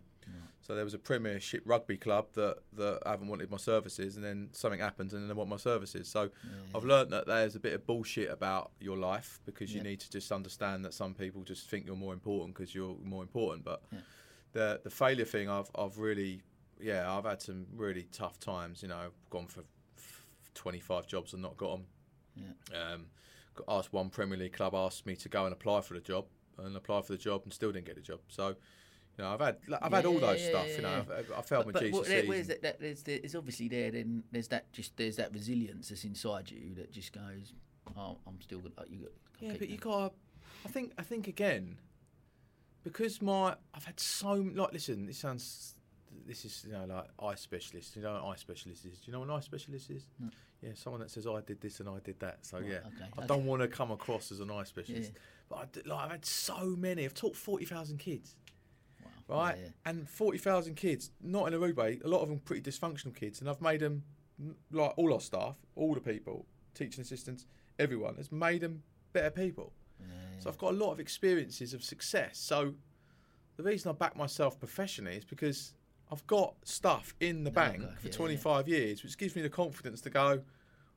So 0.62 0.74
there 0.76 0.84
was 0.84 0.94
a 0.94 0.98
Premiership 0.98 1.62
rugby 1.64 1.96
club 1.96 2.26
that 2.34 2.58
that 2.74 3.00
haven't 3.04 3.26
wanted 3.28 3.50
my 3.50 3.56
services, 3.56 4.14
and 4.16 4.24
then 4.24 4.50
something 4.52 4.78
happens, 4.78 5.12
and 5.12 5.22
then 5.22 5.28
they 5.28 5.34
want 5.34 5.50
my 5.50 5.56
services. 5.56 6.06
So 6.08 6.30
I've 6.74 6.84
learned 6.84 7.10
that 7.12 7.26
there's 7.26 7.56
a 7.56 7.60
bit 7.60 7.72
of 7.72 7.86
bullshit 7.86 8.30
about 8.30 8.70
your 8.78 8.96
life 8.96 9.40
because 9.46 9.72
you 9.72 9.78
Yeah. 9.78 9.84
need 9.90 10.00
to 10.00 10.10
just 10.10 10.30
understand 10.30 10.84
that 10.84 10.94
some 10.94 11.14
people 11.14 11.42
just 11.42 11.68
think 11.68 11.86
you're 11.86 11.96
more 11.96 12.12
important 12.12 12.54
because 12.54 12.72
you're 12.74 12.96
more 13.02 13.22
important. 13.22 13.64
But 13.64 13.82
Yeah. 13.90 13.98
the 14.52 14.80
the 14.84 14.90
failure 14.90 15.24
thing, 15.24 15.48
I've 15.48 15.70
I've 15.74 15.98
really 15.98 16.42
yeah 16.78 17.10
I've 17.12 17.24
had 17.24 17.42
some 17.42 17.66
really 17.74 18.04
tough 18.12 18.38
times. 18.38 18.82
You 18.82 18.88
know, 18.90 18.98
I've 18.98 19.30
gone 19.30 19.48
for 19.48 19.64
f- 19.98 20.26
25 20.54 21.06
jobs 21.08 21.32
and 21.32 21.42
not 21.42 21.56
got 21.56 21.78
them. 21.78 21.86
Yeah. 22.70 22.92
Um, 22.92 23.06
got 23.56 23.64
asked 23.78 23.92
one 23.92 24.10
Premier 24.10 24.38
League 24.38 24.52
club 24.52 24.74
asked 24.74 25.04
me 25.04 25.16
to 25.16 25.28
go 25.28 25.46
and 25.46 25.52
apply 25.52 25.80
for 25.80 25.94
the 25.94 26.00
job 26.00 26.26
and 26.58 26.76
apply 26.76 27.02
for 27.02 27.12
the 27.12 27.18
job 27.18 27.40
and 27.44 27.52
still 27.52 27.72
didn't 27.72 27.86
get 27.86 27.96
the 27.96 28.02
job. 28.02 28.20
So. 28.28 28.54
You 29.18 29.24
know, 29.24 29.32
I've 29.32 29.40
had 29.40 29.56
I've 29.82 29.92
had 29.92 30.06
all 30.06 30.18
those 30.18 30.40
yeah, 30.40 30.48
stuff. 30.48 30.66
yeah, 30.68 30.76
you 30.76 30.82
know, 30.82 31.04
yeah. 31.08 31.16
I've, 31.18 31.32
I've 31.38 31.46
failed 31.46 31.66
my 31.66 31.72
but, 31.72 31.82
there- 31.82 31.90
GCSEs. 32.22 32.28
where's 32.28 32.46
that, 32.46 32.62
that, 32.62 32.80
there's, 32.80 33.02
there's 33.02 33.34
obviously 33.34 33.68
there. 33.68 33.90
Then 33.90 34.22
there's 34.32 34.48
that 34.48 34.72
just 34.72 34.96
there's 34.96 35.16
that 35.16 35.32
resilience 35.32 35.88
that's 35.90 36.04
inside 36.04 36.50
you 36.50 36.74
that 36.76 36.90
just 36.92 37.12
goes. 37.12 37.52
Oh, 37.96 38.16
I'm 38.26 38.40
still 38.40 38.60
good. 38.60 38.72
You 38.88 39.00
got. 39.00 39.10
Yeah, 39.40 39.52
but 39.58 39.68
you 39.68 39.76
going." 39.76 39.98
got. 40.04 40.14
I 40.64 40.68
think. 40.68 40.92
I 40.98 41.02
think 41.02 41.28
again, 41.28 41.76
because 42.82 43.20
my 43.20 43.56
I've 43.74 43.84
had 43.84 44.00
so 44.00 44.32
like. 44.54 44.72
Listen, 44.72 45.06
this 45.06 45.18
sounds. 45.18 45.74
This 46.26 46.44
is 46.44 46.64
you 46.66 46.72
know 46.72 46.86
like 46.86 47.06
eye 47.22 47.34
specialist. 47.34 47.96
You 47.96 48.02
know 48.02 48.14
what 48.14 48.32
eye 48.32 48.36
specialist 48.36 48.84
is? 48.84 48.98
Do 48.98 49.04
you 49.06 49.12
know 49.12 49.20
what 49.20 49.28
an 49.28 49.34
eye 49.36 49.40
specialist 49.40 49.90
is? 49.90 50.06
No. 50.18 50.28
Yeah, 50.62 50.70
someone 50.74 51.00
that 51.00 51.10
says 51.10 51.26
I 51.26 51.40
did 51.40 51.60
this 51.60 51.80
and 51.80 51.88
I 51.88 51.98
did 52.04 52.20
that. 52.20 52.38
So 52.42 52.58
Right, 52.58 52.66
yeah, 52.68 52.76
okay, 52.78 53.04
I 53.16 53.18
okay. 53.18 53.26
don't 53.26 53.46
want 53.46 53.62
to 53.62 53.68
come 53.68 53.90
across 53.90 54.30
as 54.30 54.40
an 54.40 54.50
eye 54.50 54.64
specialist. 54.64 55.12
Yeah. 55.14 55.20
But 55.48 55.56
I 55.56 55.88
like 55.88 56.04
I've 56.04 56.10
had 56.10 56.24
so 56.26 56.74
many. 56.76 57.04
I've 57.04 57.14
taught 57.14 57.34
forty 57.36 57.64
thousand 57.64 57.98
kids. 57.98 58.36
Right, 59.30 59.56
Yeah, 59.58 59.64
yeah. 59.64 59.70
and 59.90 60.08
forty 60.08 60.38
thousand 60.38 60.74
kids, 60.76 61.10
not 61.22 61.46
in 61.48 61.54
a 61.54 61.58
rude 61.58 61.76
way. 61.76 62.00
A 62.04 62.08
lot 62.08 62.20
of 62.22 62.28
them 62.28 62.38
pretty 62.40 62.68
dysfunctional 62.68 63.14
kids, 63.14 63.40
and 63.40 63.48
I've 63.48 63.60
made 63.60 63.80
them 63.80 64.04
like 64.70 64.92
all 64.96 65.12
our 65.12 65.20
staff, 65.20 65.56
all 65.76 65.94
the 65.94 66.00
people, 66.00 66.46
teaching 66.74 67.02
assistants, 67.02 67.46
everyone 67.78 68.16
has 68.16 68.32
made 68.32 68.62
them 68.62 68.82
better 69.12 69.30
people. 69.30 69.72
So 70.38 70.48
I've 70.48 70.56
got 70.56 70.72
a 70.72 70.76
lot 70.76 70.92
of 70.92 71.00
experiences 71.00 71.74
of 71.74 71.84
success. 71.84 72.38
So 72.38 72.72
the 73.58 73.62
reason 73.62 73.90
I 73.90 73.92
back 73.92 74.16
myself 74.16 74.58
professionally 74.58 75.16
is 75.16 75.24
because 75.26 75.74
I've 76.10 76.26
got 76.26 76.54
stuff 76.64 77.14
in 77.20 77.44
the 77.44 77.50
No, 77.50 77.54
bank 77.54 77.82
okay, 77.82 77.92
for 78.00 78.06
yeah, 78.08 78.12
25 78.14 78.66
years, 78.68 79.02
which 79.02 79.18
gives 79.18 79.36
me 79.36 79.42
the 79.42 79.50
confidence 79.50 80.00
to 80.02 80.10
go. 80.10 80.40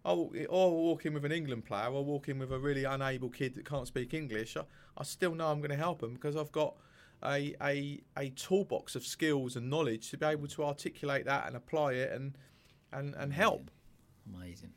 I'll, 0.06 0.32
I'll 0.50 0.72
walk 0.72 1.06
in 1.06 1.14
with 1.14 1.26
an 1.26 1.34
England 1.34 1.66
player. 1.66 1.84
I'll 1.84 2.06
walk 2.06 2.30
in 2.30 2.40
with 2.40 2.54
a 2.54 2.60
really 2.60 2.86
unable 2.86 3.30
kid 3.30 3.56
that 3.56 3.66
can't 3.66 3.88
speak 3.88 4.14
English. 4.14 4.56
I, 4.56 4.62
I 4.98 5.04
still 5.04 5.36
know 5.36 5.48
I'm 5.48 5.60
going 5.60 5.72
to 5.72 5.76
help 5.78 6.00
them 6.00 6.14
because 6.14 6.38
I've 6.38 6.52
got 6.54 6.76
a, 7.26 7.56
a 7.62 8.02
a 8.18 8.30
toolbox 8.30 8.96
of 8.96 9.06
skills 9.06 9.56
and 9.56 9.70
knowledge 9.70 10.10
to 10.12 10.18
be 10.18 10.26
able 10.26 10.48
to 10.48 10.64
articulate 10.64 11.26
that 11.26 11.48
and 11.48 11.56
apply 11.56 11.94
it 11.94 12.12
and 12.12 12.38
and, 12.92 13.16
and 13.16 13.34
help. 13.34 13.72
Amazing. 14.34 14.72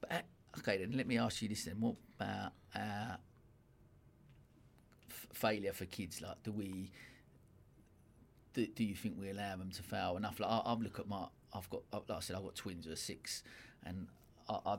But 0.00 0.12
uh, 0.12 0.58
okay, 0.58 0.78
then 0.78 0.96
let 0.96 1.06
me 1.06 1.18
ask 1.18 1.42
you 1.42 1.48
this 1.48 1.64
then: 1.64 1.80
What 1.80 1.96
about 2.18 2.52
uh, 2.74 3.16
f- 5.10 5.26
failure 5.32 5.72
for 5.72 5.86
kids? 5.86 6.20
Like, 6.20 6.42
do 6.42 6.52
we? 6.52 6.90
Do, 8.54 8.66
do 8.66 8.84
you 8.84 8.94
think 8.94 9.16
we 9.20 9.30
allow 9.30 9.56
them 9.56 9.70
to 9.72 9.82
fail 9.82 10.16
enough? 10.16 10.40
Like, 10.40 10.50
I, 10.50 10.62
I 10.64 10.74
look 10.74 10.98
at 10.98 11.06
my, 11.06 11.26
I've 11.52 11.68
got, 11.68 11.82
like 11.92 12.02
I 12.10 12.20
said, 12.20 12.36
I've 12.36 12.42
got 12.42 12.54
twins 12.54 12.86
who 12.86 12.92
are 12.92 12.96
six, 12.96 13.42
and 13.84 14.06
I, 14.48 14.58
I 14.64 14.78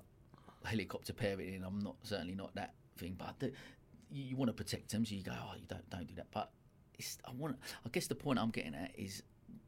helicopter 0.66 1.13
parenting. 1.13 1.66
I'm 1.66 1.80
not 1.80 1.96
certainly 2.04 2.34
not 2.34 2.56
that 2.56 2.74
thing, 2.98 3.16
but 3.18 3.52
you, 4.12 4.24
you 4.24 4.36
want 4.36 4.50
to 4.50 4.54
protect 4.54 4.92
them, 4.92 5.06
so 5.06 5.16
you 5.16 5.24
go, 5.24 5.34
oh, 5.34 5.54
you 5.56 5.66
don't 5.68 5.88
don't 5.90 6.08
do 6.08 6.16
that. 6.16 6.28
But 6.32 6.50
it's, 6.97 7.17
I 7.25 7.31
want. 7.31 7.57
I 7.86 7.89
guess 7.89 8.07
the 8.07 8.15
point 8.15 8.39
I'm 8.39 8.49
getting 8.51 8.75
at 8.75 8.91
is 8.97 9.23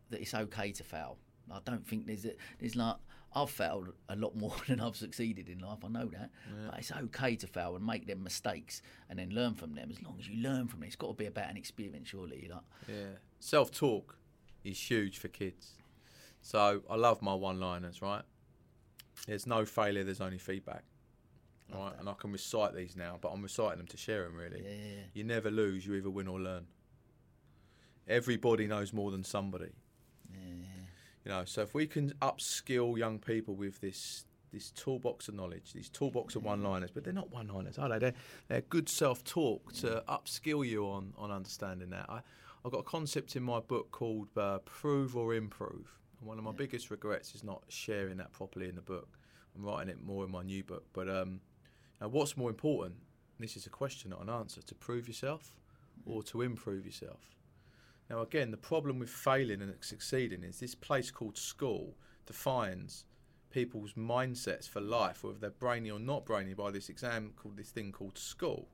that 0.09 0.21
it's 0.21 0.33
okay 0.33 0.71
to 0.71 0.83
fail. 0.83 1.17
I 1.51 1.59
don't 1.65 1.85
think 1.87 2.05
there's 2.05 2.25
a, 2.25 2.33
there's 2.59 2.75
like 2.75 2.95
I've 3.33 3.49
failed 3.49 3.89
a 4.09 4.15
lot 4.15 4.35
more 4.35 4.55
than 4.67 4.79
I've 4.79 4.95
succeeded 4.95 5.49
in 5.49 5.59
life. 5.59 5.79
I 5.83 5.87
know 5.87 6.05
that, 6.07 6.29
but 6.67 6.79
it's 6.79 6.91
okay 6.91 7.35
to 7.37 7.47
fail 7.47 7.75
and 7.75 7.85
make 7.85 8.07
them 8.07 8.23
mistakes 8.23 8.81
and 9.09 9.19
then 9.19 9.29
learn 9.29 9.55
from 9.55 9.73
them. 9.75 9.89
As 9.91 10.01
long 10.01 10.15
as 10.19 10.27
you 10.27 10.41
learn 10.41 10.67
from 10.67 10.83
it, 10.83 10.87
it's 10.87 10.95
got 10.95 11.07
to 11.07 11.13
be 11.13 11.25
about 11.25 11.49
an 11.49 11.57
experience, 11.57 12.09
surely. 12.09 12.47
Like, 12.51 12.61
Yeah. 12.87 13.15
Self 13.39 13.71
talk 13.71 14.17
is 14.63 14.79
huge 14.79 15.17
for 15.19 15.27
kids. 15.27 15.71
So 16.41 16.81
I 16.89 16.95
love 16.95 17.21
my 17.21 17.33
one 17.33 17.59
liners, 17.59 18.01
right? 18.01 18.23
There's 19.27 19.45
no 19.45 19.65
failure, 19.65 20.03
there's 20.03 20.21
only 20.21 20.37
feedback. 20.37 20.83
Right? 21.73 21.93
And 21.99 22.09
I 22.09 22.13
can 22.13 22.31
recite 22.31 22.73
these 22.73 22.95
now, 22.95 23.19
but 23.21 23.29
I'm 23.29 23.43
reciting 23.43 23.77
them 23.77 23.87
to 23.87 23.97
share 23.97 24.23
them 24.23 24.35
really. 24.35 24.61
yeah, 24.63 24.69
yeah, 24.71 25.01
You 25.13 25.23
never 25.23 25.51
lose, 25.51 25.85
you 25.85 25.93
either 25.95 26.09
win 26.09 26.27
or 26.27 26.39
learn. 26.39 26.65
Everybody 28.10 28.67
knows 28.67 28.91
more 28.91 29.12
than 29.12 29.24
somebody. 29.24 29.69
yeah, 30.34 30.39
You 31.24 31.32
know, 31.32 31.45
so 31.45 31.62
if 31.62 31.74
we 31.74 31.86
can 31.88 32.12
upskill 32.22 32.98
young 32.98 33.19
people 33.19 33.56
with 33.56 33.80
this 33.80 34.26
this 34.52 34.72
toolbox 34.72 35.28
of 35.28 35.36
knowledge, 35.36 35.74
these 35.74 35.89
toolbox 35.89 36.36
of 36.36 36.43
one-liners, 36.43 36.89
but 36.89 37.04
they're 37.04 37.13
not 37.13 37.30
one-liners, 37.32 37.78
are 37.78 37.88
they? 37.88 38.00
They're, 38.00 38.13
they're 38.48 38.62
good 38.62 38.89
self-talk 38.89 39.74
to 39.74 40.04
upskill 40.10 40.67
you 40.67 40.86
on 40.86 41.13
on 41.17 41.30
understanding 41.30 41.91
that. 41.91 42.08
I, 42.10 42.22
I've 42.65 42.72
got 42.72 42.80
a 42.80 42.84
concept 42.84 43.36
in 43.36 43.43
my 43.43 43.60
book 43.60 43.91
called 43.91 44.30
uh, 44.36 44.58
"Prove 44.65 45.15
or 45.15 45.36
Improve," 45.36 46.00
and 46.19 46.28
one 46.28 46.39
of 46.39 46.43
my 46.43 46.52
biggest 46.52 46.89
regrets 46.89 47.36
is 47.36 47.43
not 47.43 47.62
sharing 47.67 48.17
that 48.17 48.32
properly 48.32 48.67
in 48.67 48.76
the 48.76 48.82
book. 48.82 49.19
I'm 49.56 49.63
writing 49.63 49.89
it 49.89 50.02
more 50.04 50.26
in 50.26 50.32
my 50.32 50.41
new 50.41 50.63
book, 50.63 50.86
but 50.93 51.08
um, 51.08 51.41
now 52.02 52.08
what's 52.08 52.36
more 52.36 52.50
important? 52.50 52.95
This 53.39 53.56
is 53.56 53.65
a 53.67 53.69
question, 53.69 54.10
not 54.10 54.22
an 54.22 54.30
answer. 54.30 54.62
To 54.63 54.76
prove 54.76 55.08
yourself 55.08 55.54
or 56.06 56.24
to 56.24 56.41
improve 56.41 56.86
yourself. 56.86 57.36
Now, 58.10 58.22
again, 58.22 58.52
the 58.52 58.58
problem 58.58 59.00
with 59.00 59.10
failing 59.10 59.62
and 59.62 59.74
succeeding 59.82 60.43
is 60.43 60.60
this 60.60 60.76
place 60.76 61.12
called 61.12 61.38
school 61.38 61.95
defines 62.26 63.06
people's 63.52 63.93
mindsets 63.93 64.67
for 64.67 64.82
life, 64.82 65.24
whether 65.24 65.38
they're 65.38 65.50
brainy 65.52 65.91
or 65.91 66.00
not 66.00 66.26
brainy, 66.26 66.54
by 66.54 66.72
this 66.72 66.89
exam 66.89 67.34
called 67.36 67.58
this 67.58 67.69
thing 67.69 67.91
called 67.91 68.17
school. 68.17 68.67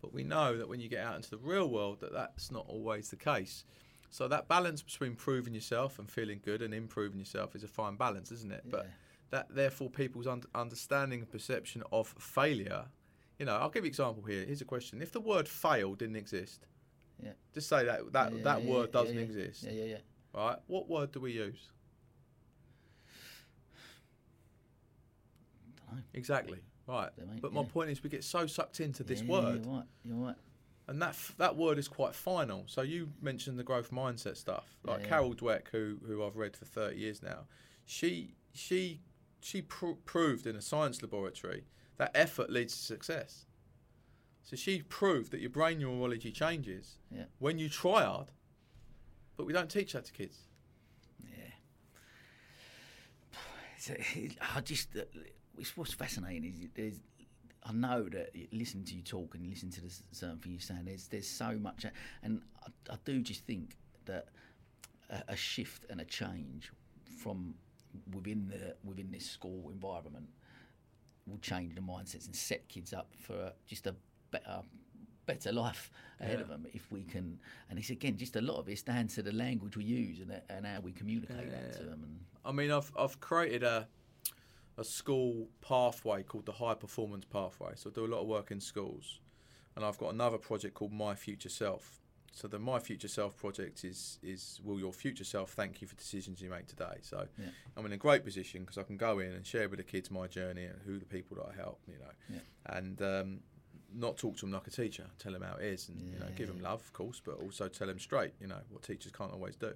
But 0.00 0.12
we 0.12 0.24
know 0.24 0.56
that 0.56 0.68
when 0.68 0.80
you 0.80 0.88
get 0.88 1.04
out 1.04 1.16
into 1.16 1.30
the 1.30 1.38
real 1.38 1.68
world, 1.68 2.00
that 2.00 2.12
that's 2.12 2.50
not 2.50 2.64
always 2.68 3.10
the 3.10 3.16
case. 3.16 3.64
So 4.10 4.28
that 4.28 4.48
balance 4.48 4.82
between 4.82 5.14
proving 5.16 5.54
yourself 5.54 5.98
and 5.98 6.10
feeling 6.10 6.40
good 6.44 6.62
and 6.62 6.72
improving 6.72 7.18
yourself 7.18 7.56
is 7.56 7.64
a 7.64 7.68
fine 7.68 7.96
balance, 7.96 8.30
isn't 8.30 8.52
it? 8.52 8.62
But 8.70 8.86
that 9.30 9.54
therefore 9.54 9.90
people's 9.90 10.26
un- 10.26 10.44
understanding 10.54 11.20
and 11.20 11.30
perception 11.30 11.82
of 11.90 12.14
failure. 12.18 12.84
You 13.38 13.46
know, 13.46 13.56
I'll 13.56 13.70
give 13.70 13.84
you 13.84 13.88
an 13.88 13.92
example 13.92 14.22
here. 14.22 14.44
Here's 14.44 14.60
a 14.60 14.66
question: 14.66 15.02
If 15.02 15.10
the 15.10 15.20
word 15.20 15.48
"fail" 15.48 15.94
didn't 15.94 16.16
exist, 16.16 16.66
Yeah. 17.22 17.32
just 17.54 17.68
say 17.68 17.84
that 17.84 18.12
that 18.12 18.32
Yeah, 18.36 18.42
that 18.44 18.64
yeah, 18.64 18.70
word 18.70 18.92
doesn't 18.92 19.16
exist, 19.18 19.62
Yeah, 19.64 19.72
yeah, 19.72 19.84
yeah. 19.84 19.96
right? 20.34 20.58
What 20.66 20.88
word 20.88 21.12
do 21.12 21.20
we 21.20 21.32
use? 21.32 21.70
Exactly. 26.12 26.58
Right. 26.86 27.10
But 27.40 27.52
my 27.52 27.62
point 27.64 27.90
is, 27.90 28.02
we 28.02 28.10
get 28.10 28.24
so 28.24 28.46
sucked 28.46 28.80
into 28.80 29.02
this 29.04 29.22
word, 29.22 29.64
You're 29.64 29.74
right. 29.74 29.84
You're 30.04 30.16
right. 30.18 30.34
and 30.88 31.00
that 31.00 31.10
f- 31.10 31.34
that 31.38 31.56
word 31.56 31.78
is 31.78 31.88
quite 31.88 32.14
final. 32.14 32.64
So 32.66 32.82
you 32.82 33.08
mentioned 33.22 33.58
the 33.58 33.62
growth 33.64 33.90
mindset 33.90 34.36
stuff, 34.36 34.76
like. 34.82 35.04
Carol 35.04 35.34
Dweck, 35.34 35.68
who 35.72 35.98
who 36.06 36.24
I've 36.24 36.36
read 36.36 36.56
for 36.56 36.64
thirty 36.64 36.98
years 36.98 37.22
now. 37.22 37.46
She 37.86 38.34
she 38.52 39.00
she 39.40 39.62
pr- 39.62 39.92
proved 40.04 40.46
in 40.46 40.56
a 40.56 40.60
science 40.60 41.00
laboratory 41.00 41.64
that 41.96 42.10
effort 42.14 42.50
leads 42.50 42.76
to 42.76 42.82
success. 42.82 43.46
So 44.44 44.56
she 44.56 44.82
proved 44.82 45.30
that 45.32 45.40
your 45.40 45.50
brain 45.50 45.78
neurology 45.78 46.30
changes 46.30 46.98
Yeah. 47.10 47.24
when 47.38 47.58
you 47.58 47.68
try 47.68 48.04
hard. 48.04 48.30
But 49.36 49.46
we 49.46 49.52
don't 49.52 49.70
teach 49.70 49.94
that 49.94 50.04
to 50.04 50.12
kids. 50.12 50.38
Yeah. 51.26 51.50
So, 53.78 53.94
I 54.54 54.60
just, 54.60 54.94
uh, 54.96 55.02
it's 55.58 55.76
what's 55.76 55.92
fascinating 55.94 56.44
is 56.44 56.68
there's, 56.74 57.00
I 57.64 57.72
know 57.72 58.02
that 58.10 58.30
listening 58.52 58.84
to 58.84 58.94
you 58.94 59.02
talk 59.02 59.34
and 59.34 59.48
listen 59.48 59.70
to 59.70 59.80
the 59.80 59.90
certain 60.12 60.38
thing 60.38 60.52
you're 60.52 60.60
saying. 60.60 60.84
There's 60.84 61.08
there's 61.08 61.26
so 61.26 61.52
much, 61.58 61.86
and 62.22 62.42
I, 62.62 62.92
I 62.92 62.96
do 63.06 63.22
just 63.22 63.44
think 63.46 63.78
that 64.04 64.28
a, 65.08 65.22
a 65.28 65.36
shift 65.36 65.86
and 65.88 65.98
a 66.02 66.04
change 66.04 66.70
from 67.22 67.54
within 68.12 68.48
the 68.48 68.76
within 68.86 69.10
this 69.10 69.24
school 69.24 69.70
environment 69.70 70.28
will 71.26 71.38
change 71.38 71.74
the 71.74 71.80
mindsets 71.80 72.26
and 72.26 72.36
set 72.36 72.68
kids 72.68 72.92
up 72.92 73.08
for 73.18 73.52
just 73.66 73.86
a 73.86 73.94
better 74.36 74.58
better 75.26 75.52
life 75.52 75.90
ahead 76.20 76.40
of 76.40 76.48
them 76.48 76.66
if 76.74 76.84
we 76.92 77.02
can 77.02 77.38
and 77.68 77.78
it's 77.78 77.90
again 77.90 78.16
just 78.24 78.36
a 78.36 78.40
lot 78.50 78.56
of 78.60 78.68
it's 78.68 78.82
down 78.82 79.06
to 79.06 79.22
the 79.22 79.32
language 79.32 79.74
we 79.76 79.84
use 79.84 80.18
and, 80.20 80.30
and 80.50 80.66
how 80.66 80.78
we 80.80 80.92
communicate 80.92 81.50
that 81.50 81.72
to 81.72 81.82
them 81.90 82.00
and 82.06 82.16
I 82.46 82.52
mean, 82.52 82.70
I've 82.70 82.92
I've 82.98 83.20
created 83.20 83.62
a 83.62 83.88
a 84.76 84.84
school 84.84 85.48
pathway 85.62 86.22
called 86.24 86.46
the 86.46 86.52
High 86.52 86.74
Performance 86.74 87.24
Pathway. 87.24 87.72
So 87.76 87.88
I 87.88 87.92
do 87.94 88.04
a 88.04 88.12
lot 88.14 88.20
of 88.20 88.26
work 88.26 88.50
in 88.50 88.60
schools, 88.60 89.20
and 89.76 89.84
I've 89.84 89.96
got 89.98 90.12
another 90.12 90.36
project 90.36 90.74
called 90.74 90.92
My 90.92 91.14
Future 91.14 91.48
Self. 91.48 92.00
So 92.32 92.48
the 92.48 92.58
My 92.58 92.80
Future 92.80 93.08
Self 93.08 93.36
project 93.36 93.84
is 93.84 94.18
is 94.22 94.60
will 94.64 94.78
your 94.78 94.92
future 94.92 95.24
self 95.24 95.52
thank 95.52 95.80
you 95.80 95.86
for 95.88 95.94
decisions 95.96 96.42
you 96.42 96.50
make 96.50 96.66
today. 96.66 96.98
So 97.00 97.18
Yeah. 97.38 97.46
I'm 97.76 97.86
in 97.86 97.92
a 97.92 98.02
great 98.06 98.24
position 98.24 98.60
because 98.62 98.76
I 98.76 98.82
can 98.82 98.96
go 98.98 99.20
in 99.20 99.32
and 99.32 99.46
share 99.46 99.68
with 99.70 99.78
the 99.78 99.84
kids 99.84 100.10
my 100.10 100.26
journey 100.26 100.64
and 100.64 100.78
who 100.84 100.98
the 100.98 101.06
people 101.06 101.36
that 101.38 101.46
I 101.52 101.54
help, 101.64 101.80
you 101.88 101.98
know, 101.98 102.12
Yeah. 102.34 102.76
and 102.76 103.00
um, 103.00 103.40
not 103.96 104.16
talk 104.16 104.34
to 104.36 104.40
them 104.42 104.52
like 104.52 104.66
a 104.66 104.70
teacher, 104.70 105.06
tell 105.18 105.32
them 105.32 105.42
how 105.42 105.56
it 105.56 105.64
is, 105.64 105.88
and 105.88 106.12
you 106.12 106.18
know, 106.18 106.26
give 106.36 106.48
them 106.48 106.60
love, 106.60 106.80
of 106.80 106.92
course, 106.92 107.20
but 107.24 107.36
also 107.40 107.68
tell 107.68 107.86
them 107.86 107.98
straight, 107.98 108.32
you 108.40 108.46
know, 108.46 108.58
what 108.70 108.82
teachers 108.82 109.12
can't 109.12 109.32
always 109.32 109.56
do. 109.56 109.72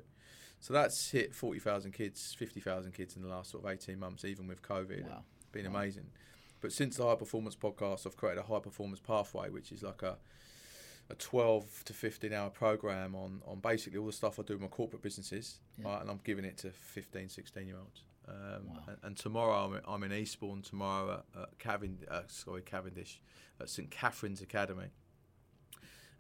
So 0.60 0.72
that's 0.74 1.10
hit 1.10 1.34
40,000 1.34 1.92
kids, 1.92 2.34
50,000 2.36 2.92
kids 2.92 3.14
in 3.16 3.22
the 3.22 3.28
last 3.28 3.50
sort 3.52 3.64
of 3.64 3.70
18 3.70 3.98
months, 3.98 4.24
even 4.24 4.48
with 4.48 4.60
COVID. 4.62 5.08
Wow. 5.08 5.22
Been 5.52 5.70
Wow. 5.72 5.78
amazing. 5.78 6.06
But 6.60 6.72
since 6.72 6.96
the 6.96 7.06
High 7.06 7.14
Performance 7.14 7.54
podcast, 7.54 8.06
I've 8.06 8.16
created 8.16 8.40
a 8.40 8.42
High 8.42 8.58
Performance 8.58 9.00
Pathway, 9.00 9.50
which 9.50 9.70
is 9.72 9.82
like 9.82 10.02
a 10.02 10.16
a 11.10 11.14
12 11.14 11.84
to 11.86 11.94
15 11.94 12.34
hour 12.34 12.50
program 12.50 13.14
on, 13.14 13.40
on 13.46 13.60
basically 13.60 13.98
all 13.98 14.04
the 14.04 14.12
stuff 14.12 14.38
I 14.38 14.42
do 14.42 14.56
in 14.56 14.60
my 14.60 14.66
corporate 14.66 15.00
businesses, 15.00 15.58
Yeah. 15.78 15.88
right, 15.88 16.00
and 16.02 16.10
I'm 16.10 16.20
giving 16.22 16.44
it 16.44 16.58
to 16.58 16.70
15, 16.70 17.30
16 17.30 17.66
year 17.66 17.76
olds. 17.78 18.02
Um, 18.28 18.66
Wow. 18.68 18.82
and, 18.88 18.96
and 19.02 19.16
tomorrow 19.16 19.54
I'm, 19.64 19.80
I'm 19.86 20.02
in 20.02 20.12
Eastbourne 20.12 20.60
tomorrow 20.62 21.22
at, 21.34 21.42
at 21.42 21.58
Cavend- 21.58 22.06
uh, 22.10 22.22
sorry, 22.26 22.60
Cavendish 22.62 23.20
at 23.60 23.70
St 23.70 23.90
Catherine's 23.90 24.42
Academy, 24.42 24.88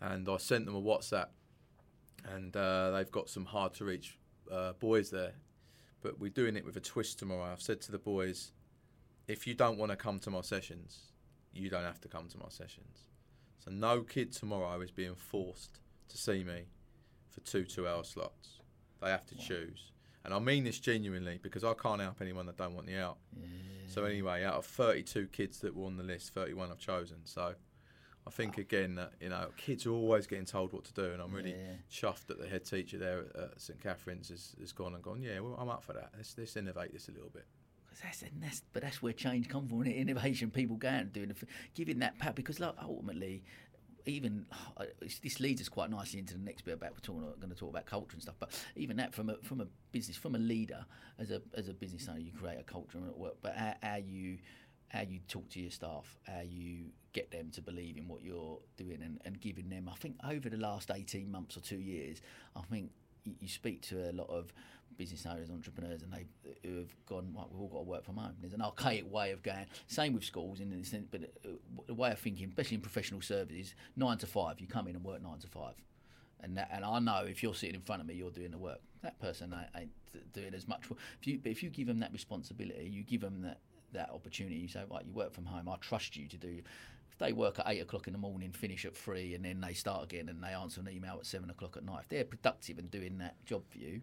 and 0.00 0.28
I 0.28 0.36
sent 0.38 0.64
them 0.64 0.74
a 0.74 0.80
WhatsApp, 0.80 1.28
and 2.24 2.56
uh, 2.56 2.90
they've 2.92 3.10
got 3.10 3.28
some 3.28 3.44
hard 3.44 3.74
to 3.74 3.84
reach 3.84 4.16
uh, 4.50 4.72
boys 4.74 5.10
there, 5.10 5.34
but 6.00 6.18
we're 6.18 6.30
doing 6.30 6.56
it 6.56 6.64
with 6.64 6.76
a 6.76 6.80
twist 6.80 7.18
tomorrow. 7.18 7.52
I've 7.52 7.60
said 7.62 7.80
to 7.82 7.92
the 7.92 7.98
boys, 7.98 8.52
if 9.26 9.46
you 9.46 9.54
don't 9.54 9.76
want 9.78 9.90
to 9.92 9.96
come 9.96 10.18
to 10.20 10.30
my 10.30 10.40
sessions, 10.40 11.12
you 11.52 11.68
don't 11.68 11.84
have 11.84 12.00
to 12.00 12.08
come 12.08 12.28
to 12.28 12.38
my 12.38 12.48
sessions. 12.48 13.08
So 13.62 13.70
no 13.70 14.00
kid 14.02 14.32
tomorrow 14.32 14.80
is 14.80 14.90
being 14.90 15.14
forced 15.14 15.80
to 16.08 16.16
see 16.16 16.42
me 16.44 16.62
for 17.30 17.40
two 17.40 17.64
two-hour 17.64 18.04
slots. 18.04 18.60
They 19.02 19.10
have 19.10 19.26
to 19.26 19.34
Wow. 19.34 19.44
choose, 19.46 19.92
and 20.24 20.34
I 20.34 20.38
mean 20.38 20.64
this 20.64 20.78
genuinely 20.78 21.38
because 21.42 21.64
I 21.64 21.74
can't 21.74 22.00
help 22.00 22.20
anyone 22.20 22.46
that 22.46 22.56
don't 22.56 22.74
want 22.74 22.86
the 22.86 22.98
out. 22.98 23.18
yeah. 23.36 23.46
So 23.86 24.04
anyway, 24.04 24.44
out 24.44 24.54
of 24.54 24.66
32 24.66 25.28
kids 25.28 25.60
that 25.60 25.74
were 25.74 25.86
on 25.86 25.96
the 25.96 26.02
list, 26.02 26.34
31 26.34 26.70
I've 26.70 26.78
chosen. 26.78 27.18
So 27.24 27.54
I 28.26 28.30
think 28.30 28.54
ah. 28.58 28.60
again 28.60 28.96
that 28.96 29.12
you 29.20 29.30
know 29.30 29.48
kids 29.56 29.86
are 29.86 29.92
always 29.92 30.26
getting 30.26 30.44
told 30.44 30.72
what 30.72 30.84
to 30.84 30.92
do, 30.92 31.12
and 31.12 31.22
I'm 31.22 31.32
really 31.32 31.52
Yeah. 31.52 31.76
chuffed 31.90 32.26
that 32.26 32.38
the 32.38 32.46
head 32.48 32.64
teacher 32.64 32.98
there 32.98 33.24
at 33.34 33.60
St 33.60 33.80
Catherine's 33.80 34.28
has, 34.28 34.54
has 34.60 34.72
gone 34.72 34.94
and 34.94 35.02
gone. 35.02 35.22
Yeah, 35.22 35.40
well, 35.40 35.56
I'm 35.58 35.70
up 35.70 35.82
for 35.82 35.94
that. 35.94 36.10
Let's, 36.16 36.36
let's 36.36 36.56
innovate 36.56 36.92
this 36.92 37.08
a 37.08 37.12
little 37.12 37.30
bit. 37.30 37.46
That's, 38.02 38.22
and 38.22 38.40
that's, 38.40 38.62
but 38.72 38.82
that's 38.82 39.02
where 39.02 39.12
change 39.12 39.48
comes 39.48 39.70
from, 39.70 39.82
innovation. 39.82 40.50
People 40.50 40.76
going 40.76 40.94
and 40.94 41.12
doing, 41.12 41.34
giving 41.74 41.98
that 41.98 42.16
power 42.18 42.32
because 42.32 42.60
like, 42.60 42.74
ultimately, 42.80 43.42
even 44.06 44.46
uh, 44.76 44.84
this 45.22 45.40
leads 45.40 45.60
us 45.60 45.68
quite 45.68 45.90
nicely 45.90 46.18
into 46.18 46.34
the 46.34 46.40
next 46.40 46.62
bit 46.62 46.74
about 46.74 46.92
we're 46.92 46.98
talking, 47.00 47.22
going 47.40 47.50
to 47.50 47.54
talk 47.54 47.70
about 47.70 47.86
culture 47.86 48.14
and 48.14 48.22
stuff. 48.22 48.36
But 48.38 48.50
even 48.76 48.96
that 48.96 49.14
from 49.14 49.30
a 49.30 49.36
from 49.42 49.60
a 49.60 49.66
business, 49.92 50.16
from 50.16 50.34
a 50.34 50.38
leader 50.38 50.84
as 51.18 51.30
a 51.30 51.42
as 51.54 51.68
a 51.68 51.74
business 51.74 52.08
owner, 52.08 52.20
you 52.20 52.32
create 52.32 52.58
a 52.58 52.64
culture 52.64 52.98
at 53.06 53.16
work. 53.16 53.36
But 53.42 53.56
how, 53.56 53.74
how 53.82 53.96
you 53.96 54.38
how 54.88 55.02
you 55.02 55.20
talk 55.28 55.48
to 55.50 55.60
your 55.60 55.70
staff, 55.70 56.18
how 56.26 56.40
you 56.40 56.86
get 57.12 57.30
them 57.30 57.50
to 57.50 57.60
believe 57.60 57.96
in 57.96 58.08
what 58.08 58.22
you're 58.22 58.58
doing, 58.76 59.02
and, 59.02 59.20
and 59.24 59.40
giving 59.40 59.68
them. 59.68 59.88
I 59.88 59.96
think 59.96 60.16
over 60.24 60.48
the 60.48 60.56
last 60.56 60.90
eighteen 60.90 61.30
months 61.30 61.56
or 61.56 61.60
two 61.60 61.80
years, 61.80 62.22
I 62.56 62.62
think 62.70 62.90
you 63.40 63.48
speak 63.48 63.82
to 63.82 64.10
a 64.10 64.12
lot 64.12 64.30
of 64.30 64.52
business 64.98 65.24
owners, 65.24 65.48
entrepreneurs, 65.48 66.02
and 66.02 66.12
they 66.12 66.26
who 66.62 66.76
have 66.78 67.06
gone. 67.06 67.32
Right, 67.34 67.46
we've 67.50 67.60
all 67.62 67.68
got 67.68 67.78
to 67.78 67.84
work 67.84 68.04
from 68.04 68.16
home. 68.16 68.34
There's 68.40 68.52
an 68.52 68.60
archaic 68.60 69.10
way 69.10 69.30
of 69.30 69.42
going. 69.42 69.66
Same 69.86 70.12
with 70.12 70.24
schools, 70.24 70.60
in 70.60 70.68
the 70.70 70.84
sense, 70.84 71.06
but 71.10 71.22
uh, 71.44 71.48
the 71.86 71.94
way 71.94 72.10
of 72.10 72.18
thinking, 72.18 72.48
especially 72.48 72.74
in 72.74 72.80
professional 72.82 73.22
services, 73.22 73.74
nine 73.96 74.18
to 74.18 74.26
five. 74.26 74.60
You 74.60 74.66
come 74.66 74.88
in 74.88 74.96
and 74.96 75.04
work 75.04 75.22
nine 75.22 75.38
to 75.38 75.48
five. 75.48 75.74
And, 76.40 76.56
that, 76.56 76.68
and 76.72 76.84
I 76.84 76.98
know 76.98 77.24
if 77.26 77.42
you're 77.42 77.54
sitting 77.54 77.74
in 77.74 77.80
front 77.80 78.00
of 78.00 78.06
me, 78.06 78.14
you're 78.14 78.30
doing 78.30 78.52
the 78.52 78.58
work. 78.58 78.80
That 79.02 79.18
person 79.18 79.54
ain't, 79.76 79.90
doing 80.32 80.54
as 80.54 80.66
much. 80.66 80.82
If 81.20 81.26
you, 81.26 81.38
but 81.42 81.50
if 81.50 81.62
you 81.62 81.70
give 81.70 81.86
them 81.86 82.00
that 82.00 82.12
responsibility, 82.12 82.88
you 82.88 83.02
give 83.02 83.20
them 83.20 83.42
that, 83.42 83.58
that 83.92 84.10
opportunity. 84.10 84.56
You 84.56 84.68
say, 84.68 84.84
right, 84.90 85.04
you 85.04 85.12
work 85.12 85.32
from 85.32 85.46
home. 85.46 85.68
I 85.68 85.76
trust 85.80 86.16
you 86.16 86.28
to 86.28 86.36
do. 86.36 86.60
If 87.10 87.18
they 87.18 87.32
work 87.32 87.58
at 87.58 87.66
eight 87.68 87.80
o'clock 87.80 88.06
in 88.06 88.12
the 88.12 88.18
morning, 88.18 88.52
finish 88.52 88.84
at 88.84 88.96
three, 88.96 89.34
and 89.34 89.44
then 89.44 89.60
they 89.60 89.74
start 89.74 90.04
again, 90.04 90.28
and 90.28 90.42
they 90.42 90.48
answer 90.48 90.80
an 90.80 90.88
email 90.88 91.16
at 91.18 91.26
seven 91.26 91.50
o'clock 91.50 91.76
at 91.76 91.84
night. 91.84 92.00
If 92.02 92.08
they're 92.08 92.24
productive 92.24 92.78
and 92.78 92.90
doing 92.90 93.18
that 93.18 93.44
job 93.44 93.62
for 93.68 93.78
you, 93.78 94.02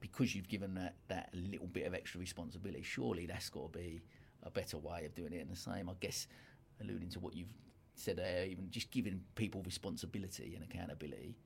because 0.00 0.34
you've 0.34 0.48
given 0.48 0.74
that 0.74 0.94
that 1.08 1.30
little 1.32 1.66
bit 1.66 1.86
of 1.86 1.94
extra 1.94 2.20
responsibility, 2.20 2.82
surely 2.82 3.26
that's 3.26 3.48
got 3.48 3.72
to 3.72 3.78
be 3.78 4.00
a 4.42 4.50
better 4.50 4.78
way 4.78 5.04
of 5.04 5.14
doing 5.14 5.32
it. 5.32 5.40
And 5.40 5.50
the 5.50 5.56
same, 5.56 5.88
I 5.88 5.94
guess, 6.00 6.26
alluding 6.80 7.10
to 7.10 7.20
what 7.20 7.34
you've 7.34 7.52
said 7.94 8.16
there, 8.16 8.44
even 8.44 8.70
just 8.70 8.90
giving 8.90 9.20
people 9.34 9.62
responsibility 9.64 10.54
and 10.54 10.64
accountability, 10.64 11.36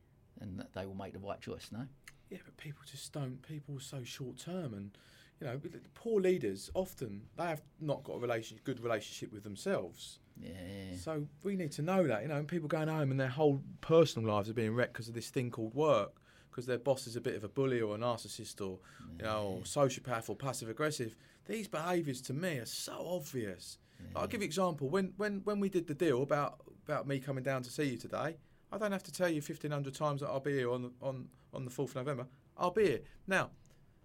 and 0.41 0.59
that 0.59 0.73
they 0.73 0.87
will 0.87 0.95
make 0.95 1.12
the 1.12 1.19
right 1.19 1.41
choice. 1.41 1.69
No. 1.73 1.87
Yeah, 2.31 2.38
but 2.45 2.57
people 2.57 2.83
just 2.91 3.12
don't. 3.12 3.43
People 3.43 3.77
are 3.77 3.81
so 3.81 4.03
short 4.05 4.38
term, 4.38 4.75
and 4.75 4.97
you 5.41 5.47
know, 5.47 5.61
poor 5.95 6.21
leaders 6.21 6.71
often 6.75 7.23
they 7.37 7.45
have 7.45 7.62
not 7.81 8.05
got 8.05 8.15
a 8.15 8.19
relation, 8.19 8.59
good 8.65 8.81
relationship 8.81 9.33
with 9.33 9.43
themselves. 9.43 10.21
Yeah. 10.41 10.97
So 10.99 11.27
we 11.43 11.57
need 11.57 11.73
to 11.73 11.83
know 11.83 12.07
that, 12.07 12.23
you 12.23 12.29
know, 12.29 12.37
and 12.37 12.49
people 12.49 12.69
going 12.69 12.88
home 12.88 13.11
and 13.11 13.19
their 13.19 13.29
whole 13.29 13.62
personal 13.81 14.33
lives 14.33 14.49
are 14.49 14.55
being 14.55 14.75
wrecked 14.75 14.93
because 14.93 15.09
of 15.09 15.15
this 15.15 15.31
thing 15.31 15.51
called 15.51 15.75
work, 15.75 16.21
because 16.53 16.67
their 16.67 16.79
boss 16.79 17.07
is 17.07 17.17
a 17.17 17.21
bit 17.21 17.35
of 17.35 17.43
a 17.45 17.49
bully 17.49 17.81
or 17.81 17.95
a 17.97 17.99
narcissist 17.99 18.61
or, 18.61 18.79
you 19.19 19.25
know, 19.25 19.59
or 19.59 19.62
sociopath 19.62 20.29
or 20.31 20.37
passive 20.37 20.69
aggressive. 20.69 21.17
These 21.47 21.67
behaviours 21.67 22.21
to 22.23 22.33
me 22.35 22.59
are 22.59 22.67
so 22.67 22.95
obvious. 23.05 23.79
I'll 24.15 24.27
give 24.27 24.41
you 24.41 24.45
an 24.45 24.49
example. 24.51 24.88
When 24.88 25.12
when 25.17 25.41
when 25.45 25.59
we 25.61 25.69
did 25.69 25.87
the 25.87 25.95
deal 25.95 26.23
about 26.23 26.61
about 26.87 27.07
me 27.07 27.19
coming 27.21 27.45
down 27.45 27.62
to 27.62 27.71
see 27.71 27.85
you 27.85 27.97
today, 27.97 28.37
I 28.73 28.79
don't 28.79 28.93
have 28.93 29.05
to 29.05 29.12
tell 29.12 29.29
you 29.29 29.41
fifteen 29.41 29.71
hundred 29.71 29.95
times 29.95 30.21
that 30.21 30.29
I'll 30.29 30.41
be 30.41 30.53
here 30.53 30.71
on 30.71 30.83
the, 30.83 30.91
on 31.01 31.29
on 31.55 31.65
the 31.65 31.71
fourth 31.71 31.91
of 31.91 31.97
November. 31.97 32.27
I'll 32.57 32.71
be 32.73 32.85
here 32.87 33.01
now. 33.27 33.51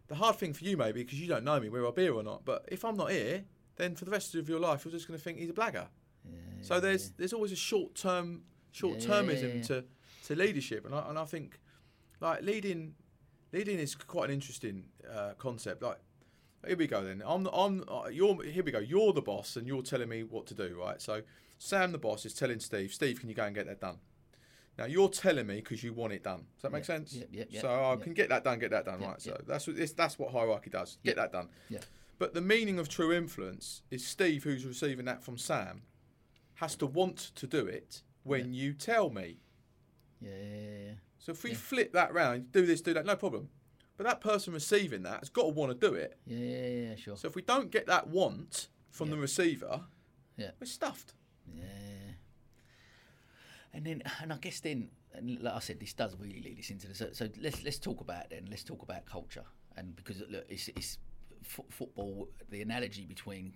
The 0.07 0.15
hard 0.15 0.37
thing 0.37 0.53
for 0.53 0.63
you 0.63 0.77
maybe 0.77 1.03
because 1.03 1.19
you 1.19 1.27
don't 1.27 1.43
know 1.43 1.59
me 1.59 1.69
whether 1.69 1.85
I'll 1.85 1.91
be 1.91 2.03
here 2.03 2.13
or 2.15 2.23
not. 2.23 2.45
But 2.45 2.65
if 2.71 2.85
I'm 2.85 2.95
not 2.95 3.11
here, 3.11 3.43
then 3.75 3.95
for 3.95 4.05
the 4.05 4.11
rest 4.11 4.35
of 4.35 4.47
your 4.47 4.59
life 4.59 4.85
you're 4.85 4.91
just 4.91 5.07
going 5.07 5.17
to 5.17 5.23
think 5.23 5.37
he's 5.39 5.49
a 5.49 5.53
blagger. 5.53 5.87
So 6.61 6.79
there's 6.79 7.09
there's 7.17 7.33
always 7.33 7.51
a 7.51 7.55
short 7.57 7.95
term 7.95 8.43
short 8.71 8.99
termism 8.99 9.41
Yeah, 9.41 9.47
yeah, 9.47 9.53
yeah. 9.55 9.61
to 9.63 9.83
to 10.27 10.35
leadership, 10.35 10.85
and 10.85 10.93
I 10.93 11.09
and 11.09 11.17
I 11.17 11.25
think 11.25 11.59
like 12.19 12.41
leading 12.43 12.95
leading 13.51 13.79
is 13.79 13.95
quite 13.95 14.29
an 14.29 14.35
interesting 14.35 14.85
uh, 15.11 15.33
concept. 15.37 15.81
Like 15.81 15.99
here 16.65 16.77
we 16.77 16.87
go 16.87 17.03
then. 17.03 17.23
I'm 17.25 17.47
I'm 17.47 17.83
uh, 17.87 18.07
you're 18.11 18.41
here 18.43 18.63
we 18.63 18.71
go. 18.71 18.79
You're 18.79 19.13
the 19.13 19.21
boss, 19.21 19.55
and 19.55 19.67
you're 19.67 19.81
telling 19.83 20.09
me 20.09 20.23
what 20.23 20.45
to 20.47 20.53
do, 20.53 20.75
right? 20.79 21.01
So 21.01 21.21
Sam, 21.57 21.91
the 21.91 21.97
boss, 21.97 22.25
is 22.25 22.33
telling 22.33 22.59
Steve, 22.59 22.93
Steve, 22.93 23.19
can 23.19 23.29
you 23.29 23.35
go 23.35 23.43
and 23.45 23.55
get 23.55 23.65
that 23.67 23.79
done? 23.81 23.97
Now 24.77 24.85
you're 24.85 25.09
telling 25.09 25.47
me 25.47 25.55
because 25.55 25.83
you 25.83 25.91
want 25.93 26.13
it 26.13 26.23
done. 26.23 26.45
Does 26.55 26.61
that 26.63 26.71
make 26.71 26.83
Yeah, 26.83 26.85
sense? 26.85 27.13
yeah, 27.13 27.25
yeah, 27.31 27.43
yeah, 27.49 27.61
so 27.61 27.69
I 27.69 27.89
yeah. 27.91 28.03
can 28.03 28.13
get 28.13 28.29
that 28.29 28.43
done, 28.43 28.59
get 28.59 28.69
that 28.71 28.85
done, 28.85 29.01
Yeah, 29.01 29.07
right? 29.07 29.21
So 29.21 29.31
yeah. 29.31 29.37
that's 29.47 29.65
what 29.65 29.75
this, 29.75 29.91
that's 29.93 30.19
what 30.19 30.31
hierarchy 30.31 30.69
does. 30.69 30.97
Get 31.03 31.15
Yeah. 31.17 31.23
that 31.23 31.31
done. 31.31 31.49
Yeah. 31.69 31.79
But 32.19 32.35
the 32.35 32.41
meaning 32.41 32.77
of 32.77 32.87
true 32.87 33.11
influence 33.11 33.81
is 33.89 34.05
Steve, 34.05 34.43
who's 34.43 34.65
receiving 34.65 35.05
that 35.05 35.23
from 35.23 35.37
Sam, 35.39 35.81
has 36.55 36.75
to 36.75 36.85
want 36.85 37.17
to 37.35 37.47
do 37.47 37.65
it 37.65 38.03
when 38.23 38.53
you 38.53 38.73
tell 38.73 39.09
me. 39.09 39.39
Yeah. 40.21 40.31
yeah, 40.31 40.91
So 41.19 41.31
if 41.31 41.43
we 41.43 41.51
Yeah. 41.51 41.57
flip 41.57 41.93
that 41.93 42.13
round, 42.13 42.51
do 42.51 42.65
this, 42.65 42.81
do 42.81 42.93
that, 42.93 43.05
no 43.05 43.15
problem. 43.15 43.49
But 43.97 44.05
that 44.05 44.21
person 44.21 44.53
receiving 44.53 45.03
that 45.03 45.19
has 45.19 45.29
got 45.29 45.43
to 45.43 45.47
want 45.49 45.79
to 45.79 45.87
do 45.89 45.95
it. 45.95 46.17
Yeah, 46.25 46.37
yeah, 46.37 46.67
yeah, 46.67 46.89
yeah, 46.89 46.95
sure. 46.95 47.17
So 47.17 47.27
if 47.27 47.35
we 47.35 47.41
don't 47.41 47.71
get 47.71 47.87
that 47.87 48.07
want 48.07 48.67
from 48.91 49.09
the 49.09 49.17
receiver, 49.17 49.85
Yeah. 50.37 50.51
we're 50.59 50.67
stuffed. 50.67 51.13
Yeah. 51.51 51.63
And 53.73 53.85
then, 53.85 54.03
and 54.21 54.31
I 54.33 54.37
guess 54.37 54.59
then, 54.59 54.89
and 55.13 55.39
like 55.41 55.53
I 55.53 55.59
said, 55.59 55.79
this 55.79 55.93
does 55.93 56.15
really 56.19 56.41
lead 56.41 56.59
us 56.59 56.69
into 56.69 56.87
this. 56.87 56.97
So, 56.99 57.09
so 57.11 57.29
let's 57.41 57.63
let's 57.63 57.79
talk 57.79 58.01
about 58.01 58.23
it 58.25 58.29
then. 58.31 58.47
Let's 58.49 58.63
talk 58.63 58.81
about 58.83 59.05
culture, 59.05 59.43
and 59.75 59.95
because 59.95 60.21
look, 60.29 60.45
it's, 60.49 60.67
it's 60.69 60.97
fo- 61.43 61.65
football. 61.69 62.29
The 62.49 62.61
analogy 62.61 63.05
between 63.05 63.53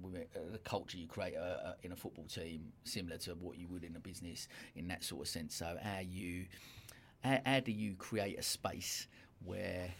with, 0.00 0.26
uh, 0.36 0.40
the 0.52 0.58
culture 0.58 0.98
you 0.98 1.06
create 1.06 1.36
uh, 1.36 1.40
uh, 1.40 1.72
in 1.82 1.92
a 1.92 1.96
football 1.96 2.24
team, 2.26 2.72
similar 2.84 3.16
to 3.18 3.32
what 3.34 3.56
you 3.58 3.66
would 3.68 3.82
in 3.84 3.96
a 3.96 4.00
business, 4.00 4.46
in 4.76 4.88
that 4.88 5.02
sort 5.04 5.22
of 5.22 5.28
sense. 5.28 5.54
So, 5.54 5.76
how 5.82 6.00
you, 6.00 6.46
how, 7.22 7.38
how 7.44 7.60
do 7.60 7.72
you 7.72 7.94
create 7.94 8.38
a 8.38 8.42
space 8.42 9.06
where 9.44 9.90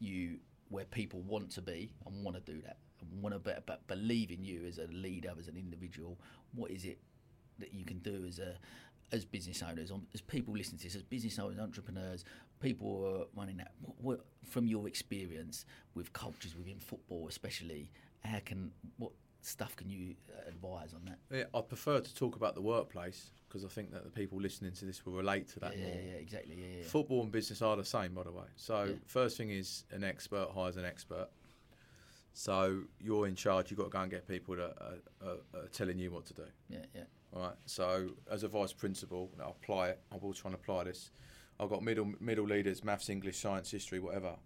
you 0.00 0.38
where 0.70 0.84
people 0.84 1.20
want 1.22 1.50
to 1.50 1.62
be 1.62 1.92
and 2.06 2.24
want 2.24 2.36
to 2.36 2.52
do 2.52 2.60
that? 2.62 2.76
And 3.00 3.22
want 3.22 3.34
to 3.34 3.38
be, 3.38 3.52
but 3.64 3.86
believe 3.86 4.30
in 4.30 4.42
you 4.42 4.64
as 4.66 4.78
a 4.78 4.86
leader 4.92 5.32
as 5.38 5.48
an 5.48 5.56
individual? 5.56 6.18
What 6.54 6.70
is 6.70 6.84
it 6.84 6.98
that 7.58 7.72
you 7.72 7.84
can 7.84 7.98
do 7.98 8.24
as 8.26 8.38
a 8.38 8.54
as 9.12 9.24
business 9.24 9.62
owners? 9.62 9.92
As 10.12 10.20
people 10.20 10.54
listening 10.54 10.78
to 10.78 10.84
this 10.84 10.96
as 10.96 11.02
business 11.02 11.38
owners 11.38 11.58
entrepreneurs 11.58 12.24
people 12.60 12.88
who 12.88 13.06
are 13.06 13.26
running 13.36 13.56
that 13.58 13.72
what, 13.80 14.00
what, 14.00 14.20
from 14.48 14.66
your 14.66 14.88
experience 14.88 15.64
with 15.94 16.12
cultures 16.12 16.56
within 16.56 16.78
football 16.78 17.26
especially 17.28 17.90
how 18.24 18.38
can 18.44 18.70
what 18.98 19.12
stuff 19.40 19.76
can 19.76 19.88
you 19.88 20.14
advise 20.46 20.92
on 20.94 21.04
that 21.06 21.18
Yeah, 21.34 21.44
I 21.54 21.60
prefer 21.60 22.00
to 22.00 22.14
talk 22.14 22.36
about 22.36 22.54
the 22.54 22.60
workplace 22.62 23.30
because 23.48 23.64
I 23.64 23.68
think 23.68 23.92
that 23.92 24.04
the 24.04 24.10
people 24.10 24.40
listening 24.40 24.72
to 24.72 24.84
this 24.84 25.04
will 25.06 25.14
relate 25.14 25.48
to 25.50 25.60
that 25.60 25.76
yeah, 25.78 25.84
more. 25.86 25.94
yeah 25.94 26.12
exactly 26.18 26.56
yeah, 26.58 26.78
yeah. 26.78 26.84
Football 26.84 27.22
and 27.22 27.32
business 27.32 27.62
are 27.62 27.76
the 27.76 27.84
same, 27.84 28.12
by 28.14 28.24
the 28.24 28.32
way. 28.32 28.44
So 28.56 28.84
Yeah. 28.84 28.92
first 29.06 29.36
thing 29.36 29.50
is 29.50 29.84
an 29.90 30.04
expert 30.04 30.48
hires 30.54 30.76
an 30.76 30.84
expert. 30.84 31.28
So 32.34 32.82
you're 33.00 33.26
in 33.26 33.34
charge. 33.34 33.70
You've 33.70 33.78
got 33.78 33.84
to 33.84 33.90
go 33.90 34.00
and 34.00 34.10
get 34.10 34.26
people 34.28 34.56
that 34.56 34.76
are, 34.80 35.26
are, 35.28 35.60
are 35.62 35.66
telling 35.68 35.98
you 35.98 36.10
what 36.10 36.26
to 36.26 36.34
do. 36.34 36.44
yeah 36.68 36.84
yeah 36.94 37.02
All 37.34 37.42
right. 37.42 37.56
So 37.66 38.10
as 38.30 38.42
a 38.42 38.48
vice 38.48 38.72
principal, 38.72 39.30
I'll 39.40 39.56
apply 39.62 39.88
it. 39.90 40.00
I 40.12 40.16
will 40.16 40.32
try 40.34 40.50
and 40.50 40.54
apply 40.54 40.84
this. 40.84 41.10
I've 41.60 41.70
got 41.70 41.82
middle 41.82 42.12
middle 42.20 42.44
leaders, 42.46 42.84
maths, 42.84 43.08
English, 43.08 43.38
science, 43.38 43.70
history, 43.70 43.98
whatever. 43.98 44.36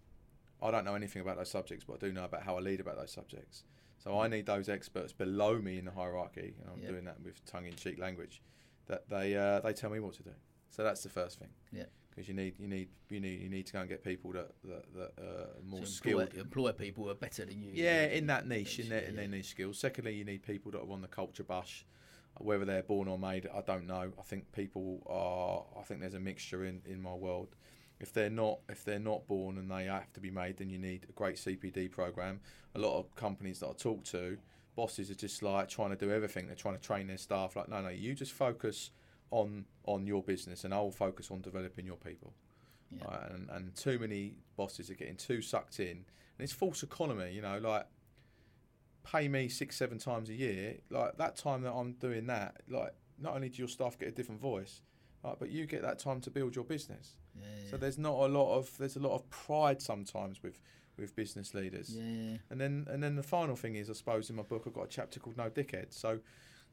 I 0.62 0.70
don't 0.70 0.84
know 0.84 0.94
anything 0.94 1.20
about 1.22 1.36
those 1.36 1.50
subjects, 1.50 1.84
but 1.84 1.94
I 1.94 2.06
do 2.06 2.12
know 2.12 2.24
about 2.24 2.44
how 2.44 2.56
I 2.56 2.60
lead 2.60 2.80
about 2.80 2.96
those 2.96 3.10
subjects. 3.10 3.64
So 4.02 4.18
I 4.18 4.26
need 4.26 4.46
those 4.46 4.68
experts 4.68 5.12
below 5.12 5.58
me 5.58 5.78
in 5.78 5.84
the 5.84 5.92
hierarchy, 5.92 6.54
and 6.60 6.70
I'm 6.70 6.80
Yeah. 6.80 6.88
doing 6.88 7.04
that 7.04 7.20
with 7.20 7.44
tongue-in-cheek 7.44 7.98
language. 7.98 8.42
That 8.86 9.08
they 9.08 9.36
uh, 9.36 9.60
they 9.60 9.72
tell 9.72 9.90
me 9.90 10.00
what 10.00 10.14
to 10.14 10.24
do. 10.24 10.34
So 10.70 10.82
that's 10.82 11.02
the 11.02 11.08
first 11.08 11.38
thing. 11.38 11.50
Yeah. 11.70 11.84
Because 12.10 12.26
you 12.26 12.34
need 12.34 12.58
you 12.58 12.66
need 12.66 12.88
you 13.08 13.20
need 13.20 13.40
you 13.40 13.48
need 13.48 13.66
to 13.66 13.72
go 13.72 13.80
and 13.80 13.88
get 13.88 14.02
people 14.02 14.32
that 14.32 14.50
that, 14.64 14.94
that 14.94 15.12
are 15.22 15.62
more 15.64 15.80
so 15.80 15.84
skilled. 15.86 16.34
employ 16.34 16.72
people 16.72 17.04
who 17.04 17.10
are 17.10 17.14
better 17.14 17.44
than 17.44 17.62
you 17.62 17.70
Yeah, 17.74 18.06
in 18.06 18.26
that 18.26 18.46
niche, 18.46 18.80
in 18.80 18.88
their, 18.88 19.02
yeah, 19.02 19.08
in 19.08 19.16
their 19.16 19.28
niche 19.28 19.50
skills. 19.50 19.78
Secondly, 19.78 20.14
you 20.16 20.24
need 20.24 20.42
people 20.42 20.72
that 20.72 20.80
are 20.80 20.90
on 20.90 21.00
the 21.00 21.08
culture 21.08 21.44
bus, 21.44 21.84
whether 22.38 22.64
they're 22.64 22.82
born 22.82 23.06
or 23.06 23.18
made. 23.18 23.48
I 23.54 23.60
don't 23.60 23.86
know. 23.86 24.12
I 24.18 24.22
think 24.22 24.50
people 24.50 25.02
are. 25.06 25.80
I 25.80 25.84
think 25.84 26.00
there's 26.00 26.14
a 26.14 26.20
mixture 26.20 26.64
in, 26.64 26.82
in 26.86 27.00
my 27.00 27.14
world. 27.14 27.54
If 28.02 28.12
they're 28.12 28.30
not, 28.30 28.58
if 28.68 28.84
they're 28.84 28.98
not 28.98 29.26
born 29.28 29.58
and 29.58 29.70
they 29.70 29.84
have 29.84 30.12
to 30.14 30.20
be 30.20 30.30
made, 30.30 30.58
then 30.58 30.68
you 30.68 30.78
need 30.78 31.06
a 31.08 31.12
great 31.12 31.36
CPD 31.36 31.90
program. 31.90 32.40
A 32.74 32.78
lot 32.78 32.98
of 32.98 33.14
companies 33.14 33.60
that 33.60 33.68
I 33.68 33.72
talk 33.72 34.04
to, 34.06 34.38
bosses 34.74 35.10
are 35.10 35.14
just 35.14 35.42
like 35.42 35.68
trying 35.68 35.90
to 35.90 35.96
do 35.96 36.10
everything. 36.10 36.46
They're 36.46 36.56
trying 36.56 36.74
to 36.76 36.80
train 36.80 37.06
their 37.06 37.16
staff. 37.16 37.54
Like, 37.56 37.68
no, 37.68 37.80
no, 37.80 37.90
you 37.90 38.14
just 38.14 38.32
focus 38.32 38.90
on 39.30 39.64
on 39.84 40.06
your 40.06 40.22
business, 40.22 40.64
and 40.64 40.74
I'll 40.74 40.90
focus 40.90 41.30
on 41.30 41.40
developing 41.40 41.86
your 41.86 41.96
people. 41.96 42.34
Yeah. 42.90 43.04
Right? 43.04 43.30
And 43.30 43.50
and 43.50 43.74
too 43.74 43.98
many 43.98 44.34
bosses 44.56 44.90
are 44.90 44.94
getting 44.94 45.16
too 45.16 45.40
sucked 45.40 45.80
in, 45.80 45.88
and 45.88 46.04
it's 46.40 46.52
false 46.52 46.82
economy. 46.82 47.32
You 47.32 47.42
know, 47.42 47.58
like 47.58 47.86
pay 49.04 49.28
me 49.28 49.48
six 49.48 49.76
seven 49.76 49.98
times 49.98 50.28
a 50.28 50.34
year. 50.34 50.78
Like 50.90 51.16
that 51.18 51.36
time 51.36 51.62
that 51.62 51.72
I'm 51.72 51.92
doing 51.92 52.26
that, 52.26 52.62
like 52.68 52.94
not 53.18 53.34
only 53.34 53.48
do 53.48 53.58
your 53.58 53.68
staff 53.68 53.98
get 53.98 54.08
a 54.08 54.12
different 54.12 54.40
voice, 54.40 54.82
like, 55.22 55.38
but 55.38 55.50
you 55.50 55.66
get 55.66 55.82
that 55.82 55.98
time 55.98 56.20
to 56.22 56.30
build 56.30 56.56
your 56.56 56.64
business. 56.64 57.16
Yeah, 57.40 57.46
So 57.70 57.76
there's 57.76 57.98
not 57.98 58.14
a 58.14 58.26
lot 58.28 58.56
of 58.56 58.76
there's 58.78 58.96
a 58.96 59.00
lot 59.00 59.14
of 59.14 59.28
pride 59.30 59.80
sometimes 59.82 60.42
with 60.42 60.58
with 60.98 61.16
business 61.16 61.54
leaders. 61.54 61.94
yeah, 61.96 62.02
yeah. 62.04 62.36
And 62.50 62.60
then 62.60 62.86
and 62.90 63.02
then 63.02 63.16
the 63.16 63.22
final 63.22 63.56
thing 63.56 63.76
is, 63.76 63.88
I 63.88 63.94
suppose 63.94 64.28
in 64.30 64.36
my 64.36 64.42
book 64.42 64.64
I've 64.66 64.74
got 64.74 64.84
a 64.84 64.88
chapter 64.88 65.20
called 65.20 65.36
No 65.36 65.48
Dickheads. 65.50 65.94
So, 65.94 66.20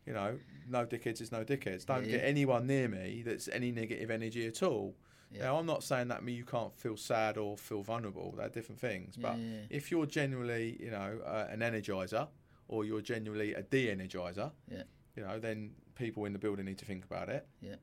you 0.05 0.13
know, 0.13 0.37
no 0.67 0.85
dickheads 0.85 1.21
is 1.21 1.31
no 1.31 1.43
dickheads. 1.45 1.85
Don't 1.85 2.05
Yeah, 2.05 2.17
get 2.17 2.25
anyone 2.25 2.67
near 2.67 2.87
me 2.87 3.23
that's 3.25 3.47
any 3.47 3.71
negative 3.71 4.09
energy 4.11 4.45
at 4.47 4.61
all. 4.63 4.95
Yeah. 5.31 5.43
Now 5.43 5.57
I'm 5.57 5.65
not 5.65 5.83
saying 5.83 6.07
that 6.09 6.23
me 6.23 6.33
you 6.33 6.43
can't 6.45 6.75
feel 6.77 6.97
sad 6.97 7.37
or 7.37 7.55
feel 7.57 7.81
vulnerable. 7.83 8.33
They're 8.37 8.49
different 8.49 8.81
things. 8.81 9.15
But 9.15 9.37
Yeah, 9.37 9.43
yeah. 9.45 9.61
if 9.69 9.91
you're 9.91 10.05
genuinely, 10.07 10.77
you 10.81 10.91
know, 10.91 11.19
uh, 11.25 11.47
an 11.49 11.59
energizer 11.59 12.27
or 12.67 12.83
you're 12.85 13.01
genuinely 13.01 13.53
a 13.53 13.61
de-energizer, 13.63 14.51
Yeah. 14.67 14.83
you 15.15 15.23
know, 15.23 15.39
then 15.39 15.71
people 15.95 16.25
in 16.25 16.33
the 16.33 16.39
building 16.39 16.65
need 16.65 16.77
to 16.79 16.85
think 16.85 17.05
about 17.05 17.29
it. 17.29 17.47
Yeah. 17.61 17.75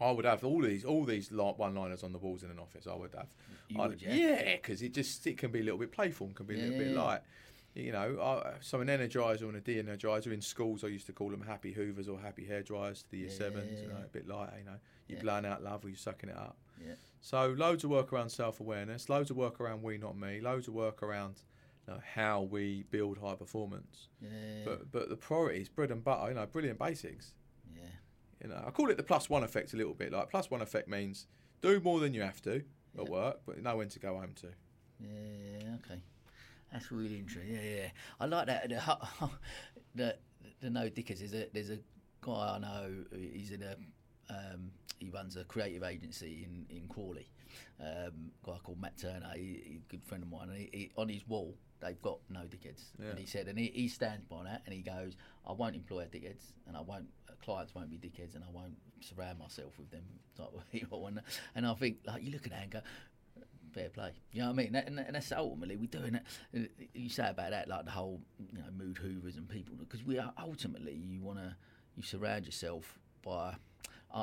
I 0.00 0.10
would 0.12 0.24
have 0.24 0.44
all 0.44 0.60
these 0.62 0.84
all 0.84 1.04
these 1.04 1.30
li- 1.32 1.54
one-liners 1.56 2.02
on 2.04 2.12
the 2.12 2.18
walls 2.18 2.42
in 2.42 2.50
an 2.50 2.58
office. 2.58 2.86
I 2.86 2.94
would 2.94 3.14
have. 3.14 3.28
Would, 3.74 4.00
yeah? 4.00 4.14
Yeah, 4.14 4.56
because 4.56 4.80
it 4.82 4.94
just 4.94 5.26
it 5.26 5.36
can 5.38 5.50
be 5.50 5.60
a 5.60 5.62
little 5.62 5.78
bit 5.78 5.92
playful, 5.92 6.26
and 6.28 6.36
can 6.36 6.46
be 6.46 6.54
a 6.54 6.58
little 6.58 6.72
yeah, 6.72 6.78
bit 6.78 6.94
yeah. 6.94 7.02
light. 7.02 7.20
You 7.74 7.92
know, 7.92 8.20
I, 8.20 8.54
so 8.60 8.80
an 8.80 8.88
energizer 8.88 9.42
and 9.42 9.54
a 9.56 9.60
de-energizer 9.60 10.32
in 10.32 10.40
schools, 10.40 10.82
I 10.82 10.88
used 10.88 11.06
to 11.06 11.12
call 11.12 11.30
them 11.30 11.42
happy 11.42 11.72
hoovers 11.72 12.08
or 12.08 12.18
happy 12.18 12.44
hair 12.44 12.62
dryers 12.62 13.02
to 13.02 13.10
the 13.10 13.18
year 13.18 13.28
Yeah, 13.28 13.34
sevens. 13.34 13.72
yeah, 13.78 13.82
You 13.82 13.88
know, 13.88 13.98
a 14.04 14.08
bit 14.08 14.26
light. 14.26 14.50
You 14.58 14.64
know, 14.64 14.78
you're 15.06 15.18
Yeah. 15.18 15.22
blowing 15.22 15.46
out 15.46 15.62
love 15.62 15.84
or 15.84 15.88
you're 15.88 15.96
sucking 15.96 16.30
it 16.30 16.36
up. 16.36 16.56
Yeah. 16.84 16.94
So 17.20 17.48
loads 17.56 17.84
of 17.84 17.90
work 17.90 18.12
around 18.12 18.30
self-awareness, 18.30 19.08
loads 19.08 19.30
of 19.30 19.36
work 19.36 19.60
around 19.60 19.82
we 19.82 19.96
not 19.98 20.16
me, 20.18 20.40
loads 20.40 20.66
of 20.66 20.74
work 20.74 21.02
around 21.04 21.42
you 21.86 21.94
know, 21.94 22.00
how 22.14 22.42
we 22.42 22.84
build 22.90 23.18
high 23.18 23.34
performance. 23.36 24.08
Yeah, 24.20 24.28
But 24.64 24.90
but 24.90 25.08
the 25.08 25.16
priority 25.16 25.60
is 25.60 25.68
bread 25.68 25.90
and 25.92 26.02
butter. 26.02 26.28
You 26.30 26.34
know, 26.34 26.46
brilliant 26.46 26.78
basics. 26.80 27.34
You 28.42 28.48
know, 28.48 28.62
I 28.66 28.70
call 28.70 28.90
it 28.90 28.96
the 28.96 29.02
plus 29.02 29.28
one 29.28 29.42
effect 29.42 29.72
a 29.72 29.76
little 29.76 29.94
bit. 29.94 30.12
Like 30.12 30.30
plus 30.30 30.50
one 30.50 30.62
effect 30.62 30.88
means 30.88 31.26
do 31.60 31.80
more 31.80 32.00
than 32.00 32.14
you 32.14 32.22
have 32.22 32.40
to 32.42 32.62
at 32.98 33.08
work, 33.08 33.40
but 33.46 33.62
know 33.62 33.76
when 33.76 33.88
to 33.88 33.98
go 33.98 34.16
home 34.16 34.32
to. 34.36 34.48
yeah. 35.00 35.76
Okay, 35.84 36.00
that's 36.72 36.90
really 36.92 37.18
interesting. 37.18 37.54
Yeah, 37.54 37.76
yeah. 37.76 37.88
I 38.20 38.26
like 38.26 38.46
that. 38.46 38.68
The 38.68 39.30
the, 39.94 40.16
the 40.60 40.70
no 40.70 40.88
dickers. 40.88 41.18
There's 41.20 41.34
a 41.34 41.48
there's 41.52 41.70
a 41.70 41.78
guy 42.20 42.56
I 42.56 42.58
know. 42.58 42.90
He's 43.12 43.50
in 43.50 43.62
a 43.62 43.76
um, 44.30 44.70
he 44.98 45.10
runs 45.10 45.36
a 45.36 45.44
creative 45.44 45.82
agency 45.82 46.46
in 46.46 46.66
in 46.74 46.88
Crawley. 46.88 47.30
Um, 47.80 48.32
a 48.42 48.46
guy 48.46 48.58
called 48.62 48.80
Matt 48.80 48.98
Turner, 48.98 49.30
he, 49.34 49.40
he, 49.40 49.76
a 49.76 49.90
good 49.90 50.04
friend 50.04 50.22
of 50.22 50.30
mine. 50.30 50.48
And 50.50 50.58
he, 50.58 50.68
he, 50.72 50.90
on 50.96 51.08
his 51.08 51.26
wall, 51.28 51.54
they've 51.80 52.00
got 52.02 52.18
no 52.28 52.40
dickheads. 52.40 52.90
Yeah. 53.00 53.10
And 53.10 53.18
he 53.18 53.26
said, 53.26 53.46
and 53.48 53.58
he, 53.58 53.72
he 53.74 53.88
stands 53.88 54.24
by 54.26 54.44
that, 54.44 54.62
and 54.66 54.74
he 54.74 54.82
goes, 54.82 55.16
I 55.46 55.52
won't 55.52 55.74
employ 55.74 56.00
a 56.00 56.06
dickheads, 56.06 56.52
and 56.66 56.76
I 56.76 56.80
won't 56.80 57.06
clients 57.42 57.74
won't 57.74 57.90
be 57.90 57.96
dickheads, 57.96 58.34
and 58.34 58.44
I 58.44 58.50
won't 58.52 58.76
surround 59.00 59.38
myself 59.38 59.78
with 59.78 59.90
them 59.90 60.02
type 60.36 60.50
of 60.54 60.70
people. 60.70 61.06
And, 61.54 61.66
I 61.66 61.74
think 61.74 61.98
like 62.06 62.22
you 62.22 62.32
look 62.32 62.46
at 62.46 62.70
go, 62.70 62.80
fair 63.72 63.88
play. 63.90 64.12
You 64.32 64.40
know 64.40 64.46
what 64.48 64.52
I 64.54 64.56
mean? 64.56 64.74
And, 64.74 64.98
and 64.98 65.14
that's 65.14 65.32
ultimately 65.32 65.76
we're 65.76 65.86
doing 65.86 66.18
it. 66.52 66.70
You 66.94 67.08
say 67.08 67.30
about 67.30 67.50
that, 67.50 67.68
like 67.68 67.84
the 67.84 67.90
whole 67.90 68.20
you 68.52 68.58
know 68.58 68.64
mood 68.76 68.98
hoovers 68.98 69.36
and 69.36 69.48
people, 69.48 69.76
because 69.78 70.04
we 70.04 70.18
are 70.18 70.32
ultimately 70.40 70.94
you 70.94 71.22
want 71.22 71.38
to 71.38 71.56
you 71.96 72.02
surround 72.02 72.46
yourself 72.46 72.98
by. 73.22 73.54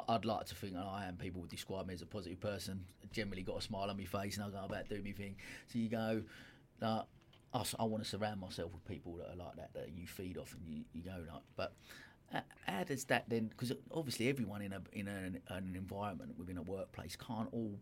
I'd 0.10 0.26
like 0.26 0.48
to 0.48 0.56
think, 0.56 0.76
I 0.76 1.06
am. 1.08 1.16
People 1.16 1.42
would 1.42 1.52
describe 1.52 1.86
me 1.86 1.94
as 1.94 2.02
a 2.02 2.08
positive 2.08 2.40
person. 2.40 2.86
Generally, 3.12 3.44
got 3.44 3.60
a 3.60 3.62
smile 3.62 3.92
on 3.92 3.98
my 3.98 4.06
face, 4.06 4.36
and 4.36 4.44
I 4.44 4.50
go 4.50 4.66
about 4.66 4.90
doing 4.90 5.04
my 5.04 5.12
thing. 5.12 5.36
So 5.68 5.78
you 5.78 5.90
go, 5.90 6.24
uh, 6.82 7.04
I, 7.54 7.64
I 7.80 7.84
want 7.84 8.04
to 8.04 8.10
surround 8.10 8.42
myself 8.42 8.74
with 8.74 8.84
people 8.86 9.16
that 9.18 9.32
are 9.32 9.36
like 9.36 9.58
that, 9.58 9.74
that 9.76 9.90
you 9.96 10.08
feed 10.08 10.40
off, 10.40 10.56
and 10.56 10.68
you, 10.68 10.86
you 10.92 11.04
go 11.04 11.12
like. 11.32 11.44
But 11.56 11.74
how 12.32 12.84
does 12.84 13.06
that 13.06 13.30
then? 13.30 13.48
Because 13.48 13.72
obviously, 13.92 14.30
everyone 14.30 14.62
in 14.62 14.74
a 14.74 14.82
in 14.92 15.08
an, 15.08 15.42
an 15.50 15.74
environment 15.76 16.38
within 16.38 16.58
a 16.58 16.62
workplace 16.62 17.16
can't 17.16 17.50
all 17.52 17.80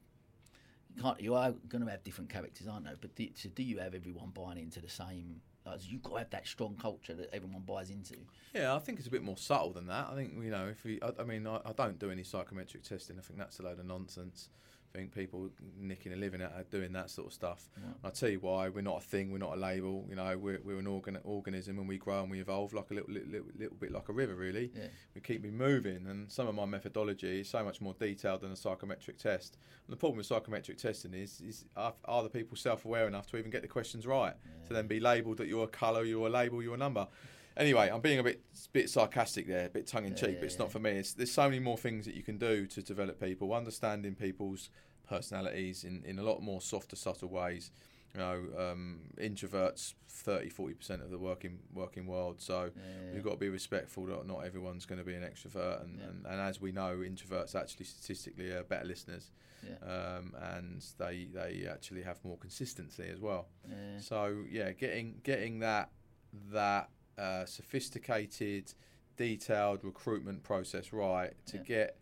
can't. 1.01 1.19
You 1.21 1.35
are 1.35 1.51
going 1.67 1.83
to 1.83 1.89
have 1.89 2.03
different 2.03 2.29
characters, 2.29 2.67
aren't 2.67 2.85
they? 2.85 2.91
But 2.99 3.15
do, 3.15 3.27
so 3.35 3.49
do 3.49 3.63
you 3.63 3.79
have 3.79 3.95
everyone 3.95 4.31
buying 4.33 4.57
into 4.57 4.81
the 4.81 4.89
same? 4.89 5.41
Like, 5.65 5.79
you've 5.83 6.03
got 6.03 6.11
to 6.11 6.17
have 6.19 6.29
that 6.31 6.45
strong 6.45 6.75
culture 6.75 7.13
that 7.13 7.33
everyone 7.33 7.61
buys 7.61 7.89
into. 7.89 8.15
Yeah, 8.53 8.75
I 8.75 8.79
think 8.79 8.99
it's 8.99 9.07
a 9.07 9.11
bit 9.11 9.23
more 9.23 9.37
subtle 9.37 9.71
than 9.71 9.87
that. 9.87 10.09
I 10.11 10.15
think 10.15 10.33
you 10.43 10.51
know, 10.51 10.67
if 10.67 10.83
we, 10.83 10.99
I, 11.01 11.21
I 11.21 11.23
mean, 11.23 11.47
I, 11.47 11.59
I, 11.65 11.71
don't 11.71 11.97
do 11.97 12.11
any 12.11 12.23
psychometric 12.23 12.83
testing. 12.83 13.17
I 13.17 13.21
think 13.21 13.39
that's 13.39 13.59
a 13.59 13.63
load 13.63 13.79
of 13.79 13.85
nonsense 13.85 14.49
think 14.95 15.13
people 15.13 15.49
nicking 15.79 16.13
a 16.13 16.15
living 16.15 16.41
out 16.41 16.51
of 16.55 16.69
doing 16.69 16.93
that 16.93 17.09
sort 17.09 17.27
of 17.27 17.33
stuff. 17.33 17.67
Yeah. 17.75 17.93
I'll 18.03 18.11
tell 18.11 18.29
you 18.29 18.39
why. 18.39 18.69
We're 18.69 18.81
not 18.81 18.97
a 18.97 19.01
thing. 19.01 19.31
We're 19.31 19.39
not 19.39 19.53
a 19.53 19.59
label. 19.59 20.05
You 20.07 20.15
know, 20.15 20.37
we're, 20.37 20.59
we're 20.63 20.77
an 20.77 20.85
organ, 20.85 21.17
organism 21.23 21.79
and 21.79 21.87
we 21.87 21.97
grow 21.97 22.21
and 22.21 22.29
we 22.29 22.39
evolve 22.39 22.73
like 22.73 22.91
a 22.91 22.93
little, 22.93 23.11
little, 23.11 23.29
little, 23.29 23.47
little 23.57 23.77
bit 23.77 23.91
like 23.91 24.09
a 24.09 24.13
river, 24.13 24.35
really. 24.35 24.71
Yeah. 24.75 24.87
We 25.15 25.21
keep 25.21 25.41
me 25.41 25.49
moving. 25.49 26.05
And 26.07 26.31
some 26.31 26.47
of 26.47 26.53
my 26.53 26.65
methodology 26.65 27.41
is 27.41 27.49
so 27.49 27.63
much 27.63 27.81
more 27.81 27.95
detailed 27.99 28.41
than 28.41 28.51
a 28.51 28.55
psychometric 28.55 29.17
test. 29.17 29.57
And 29.87 29.93
the 29.93 29.97
problem 29.97 30.17
with 30.17 30.27
psychometric 30.27 30.77
testing 30.77 31.15
is, 31.15 31.41
is 31.41 31.65
are, 31.75 31.93
are 32.05 32.21
the 32.21 32.29
people 32.29 32.55
self 32.55 32.85
aware 32.85 33.07
enough 33.07 33.25
to 33.27 33.37
even 33.37 33.49
get 33.49 33.63
the 33.63 33.67
questions 33.67 34.05
right? 34.05 34.35
Yeah. 34.45 34.67
To 34.67 34.73
then 34.75 34.85
be 34.85 34.99
labelled 34.99 35.37
that 35.37 35.47
you're 35.47 35.63
a 35.63 35.67
colour, 35.67 36.03
you're 36.03 36.27
a 36.27 36.29
label, 36.29 36.61
you're 36.61 36.75
a 36.75 36.77
number 36.77 37.07
anyway, 37.57 37.89
I'm 37.91 38.01
being 38.01 38.19
a 38.19 38.23
bit 38.23 38.41
bit 38.71 38.89
sarcastic 38.89 39.47
there, 39.47 39.67
a 39.67 39.69
bit 39.69 39.87
tongue 39.87 40.05
in 40.05 40.15
cheek, 40.15 40.29
yeah, 40.29 40.35
but 40.39 40.45
it's 40.45 40.59
not 40.59 40.71
for 40.71 40.79
me. 40.79 40.91
It's, 40.91 41.13
there's 41.13 41.31
so 41.31 41.43
many 41.43 41.59
more 41.59 41.77
things 41.77 42.05
that 42.05 42.15
you 42.15 42.23
can 42.23 42.37
do 42.37 42.65
to 42.67 42.81
develop 42.81 43.19
people, 43.19 43.53
understanding 43.53 44.15
people's 44.15 44.69
personalities 45.07 45.83
in, 45.83 46.03
in 46.05 46.19
a 46.19 46.23
lot 46.23 46.41
more 46.41 46.61
softer, 46.61 46.95
subtle 46.95 47.29
ways. 47.29 47.71
You 48.13 48.19
know, 48.19 48.43
um, 48.59 48.99
introverts 49.17 49.95
30, 50.07 50.51
40% 50.51 51.03
of 51.03 51.09
the 51.09 51.17
working 51.17 51.57
working 51.73 52.05
world. 52.05 52.41
So 52.41 52.69
yeah, 52.75 53.15
you've 53.15 53.23
got 53.23 53.31
to 53.31 53.37
be 53.37 53.49
respectful 53.49 54.05
that 54.05 54.27
not 54.27 54.45
everyone's 54.45 54.85
going 54.85 54.99
to 54.99 55.05
be 55.05 55.15
an 55.15 55.23
extrovert. 55.23 55.81
And, 55.81 55.97
yeah. 55.97 56.05
and, 56.09 56.25
and, 56.27 56.39
as 56.39 56.61
we 56.61 56.71
know, 56.71 56.97
introverts 56.97 57.55
actually 57.55 57.85
statistically 57.85 58.51
are 58.51 58.63
better 58.63 58.85
listeners. 58.85 59.31
Yeah. 59.63 59.89
Um, 59.89 60.35
and 60.53 60.85
they 60.99 61.27
they 61.33 61.67
actually 61.67 62.03
have 62.03 62.23
more 62.23 62.37
consistency 62.37 63.09
as 63.11 63.19
well. 63.19 63.47
So 63.99 64.43
yeah, 64.47 64.73
getting 64.73 65.15
getting 65.23 65.59
that 65.59 65.89
that 66.51 66.89
uh, 67.17 67.45
sophisticated, 67.45 68.73
detailed 69.17 69.83
recruitment 69.83 70.43
process 70.43 70.91
right 70.93 71.33
to 71.45 71.57
get 71.57 71.97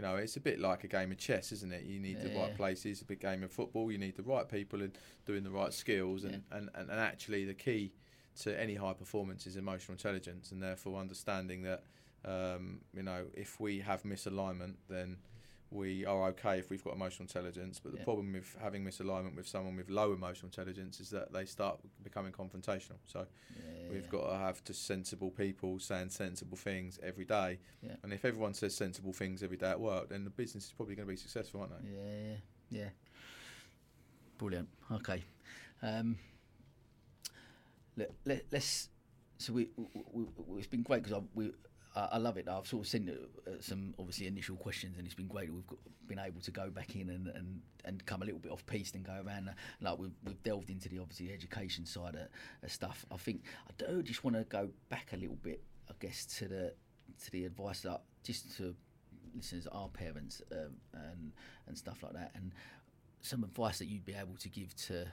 you 0.00 0.06
know, 0.06 0.16
it's 0.16 0.36
a 0.36 0.40
bit 0.40 0.58
like 0.58 0.82
a 0.82 0.86
game 0.86 1.10
of 1.10 1.18
chess, 1.18 1.52
isn't 1.52 1.72
it? 1.74 1.84
You 1.84 2.00
need 2.00 2.16
yeah, 2.18 2.28
the 2.28 2.38
right 2.38 2.50
yeah. 2.52 2.56
places. 2.56 3.02
A 3.02 3.04
big 3.04 3.20
game 3.20 3.42
of 3.42 3.52
football. 3.52 3.92
You 3.92 3.98
need 3.98 4.16
the 4.16 4.22
right 4.22 4.48
people 4.48 4.80
and 4.80 4.96
doing 5.26 5.42
the 5.42 5.50
right 5.50 5.74
skills. 5.74 6.24
And, 6.24 6.32
yeah. 6.32 6.56
and, 6.56 6.70
and, 6.74 6.88
and 6.88 6.98
actually, 6.98 7.44
the 7.44 7.52
key 7.52 7.92
to 8.40 8.58
any 8.58 8.76
high 8.76 8.94
performance 8.94 9.46
is 9.46 9.56
emotional 9.56 9.92
intelligence, 9.92 10.52
and 10.52 10.62
therefore 10.62 10.98
understanding 10.98 11.64
that, 11.64 11.82
um, 12.24 12.80
you 12.94 13.02
know, 13.02 13.24
if 13.34 13.60
we 13.60 13.80
have 13.80 14.02
misalignment, 14.04 14.76
then 14.88 15.18
we 15.70 16.04
are 16.04 16.28
okay 16.28 16.58
if 16.58 16.68
we've 16.68 16.82
got 16.82 16.94
emotional 16.94 17.24
intelligence. 17.24 17.80
But 17.82 17.92
the 17.92 17.98
yeah. 17.98 18.04
problem 18.04 18.32
with 18.32 18.56
having 18.60 18.84
misalignment 18.84 19.36
with 19.36 19.46
someone 19.46 19.76
with 19.76 19.88
low 19.88 20.12
emotional 20.12 20.46
intelligence 20.46 20.98
is 21.00 21.10
that 21.10 21.32
they 21.32 21.44
start 21.44 21.78
becoming 22.02 22.32
confrontational. 22.32 22.98
So 23.06 23.26
yeah, 23.56 23.88
we've 23.90 24.08
got 24.08 24.30
to 24.30 24.36
have 24.36 24.64
just 24.64 24.86
sensible 24.86 25.30
people 25.30 25.78
saying 25.78 26.10
sensible 26.10 26.56
things 26.56 26.98
every 27.02 27.24
day. 27.24 27.58
And 28.02 28.12
if 28.12 28.24
everyone 28.24 28.54
says 28.54 28.74
sensible 28.74 29.12
things 29.12 29.42
every 29.42 29.56
day 29.56 29.70
at 29.70 29.80
work, 29.80 30.08
then 30.08 30.24
the 30.24 30.30
business 30.30 30.66
is 30.66 30.72
probably 30.72 30.96
going 30.96 31.06
to 31.06 31.12
be 31.12 31.16
successful, 31.16 31.60
aren't 31.60 31.72
they? 31.82 31.90
Yeah, 31.90 32.36
yeah. 32.70 32.88
Brilliant. 34.38 34.68
Okay. 34.90 35.22
Um, 35.82 36.18
let, 38.24 38.42
us 38.52 38.88
So 39.38 39.52
we, 39.52 39.68
we, 39.76 40.24
we, 40.46 40.58
it's 40.58 40.66
been 40.66 40.82
great 40.82 41.02
because 41.02 41.22
we 41.34 41.52
I, 41.96 42.18
love 42.18 42.36
it. 42.36 42.48
I've 42.48 42.66
sort 42.66 42.84
of 42.84 42.88
seen 42.88 43.10
uh, 43.10 43.50
some 43.60 43.94
obviously 43.98 44.26
initial 44.26 44.56
questions, 44.56 44.96
and 44.96 45.06
it's 45.06 45.14
been 45.14 45.26
great. 45.26 45.52
We've 45.52 45.66
got, 45.66 45.78
been 46.06 46.18
able 46.18 46.40
to 46.40 46.50
go 46.50 46.70
back 46.70 46.94
in 46.94 47.10
and, 47.10 47.26
and, 47.28 47.60
and 47.84 48.04
come 48.06 48.22
a 48.22 48.24
little 48.24 48.40
bit 48.40 48.52
off 48.52 48.64
piece 48.66 48.92
and 48.94 49.04
go 49.04 49.20
around. 49.26 49.48
Uh, 49.48 49.52
like 49.80 49.98
we've, 49.98 50.14
we've 50.24 50.42
delved 50.42 50.70
into 50.70 50.88
the 50.88 50.98
obviously 50.98 51.32
education 51.32 51.84
side 51.86 52.14
of, 52.14 52.28
of 52.62 52.72
stuff. 52.72 53.04
I 53.10 53.16
think 53.16 53.42
I 53.68 53.72
do 53.76 54.02
just 54.02 54.22
want 54.22 54.36
to 54.36 54.44
go 54.44 54.68
back 54.88 55.08
a 55.12 55.16
little 55.16 55.38
bit, 55.42 55.62
I 55.88 55.94
guess, 56.00 56.26
to 56.38 56.48
the 56.48 56.72
to 57.24 57.30
the 57.32 57.44
advice 57.44 57.80
that 57.80 58.02
just 58.22 58.56
to 58.58 58.74
listeners, 59.34 59.66
our 59.72 59.88
parents, 59.88 60.42
um, 60.52 60.76
and 60.94 61.32
and 61.66 61.76
stuff 61.76 62.02
like 62.02 62.12
that, 62.12 62.32
and 62.34 62.52
some 63.22 63.44
advice 63.44 63.78
that 63.78 63.86
you'd 63.86 64.04
be 64.04 64.14
able 64.14 64.36
to 64.38 64.48
give 64.48 64.74
to, 64.76 65.06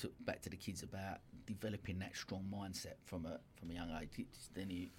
to 0.00 0.10
back 0.20 0.40
to 0.42 0.50
the 0.50 0.56
kids 0.56 0.82
about 0.82 1.18
developing 1.46 1.98
that 1.98 2.14
strong 2.14 2.44
mindset 2.52 2.94
from 3.04 3.26
a 3.26 3.38
from 3.58 3.70
a 3.70 3.74
young 3.74 3.90
age. 4.00 4.26
Any 4.60 4.92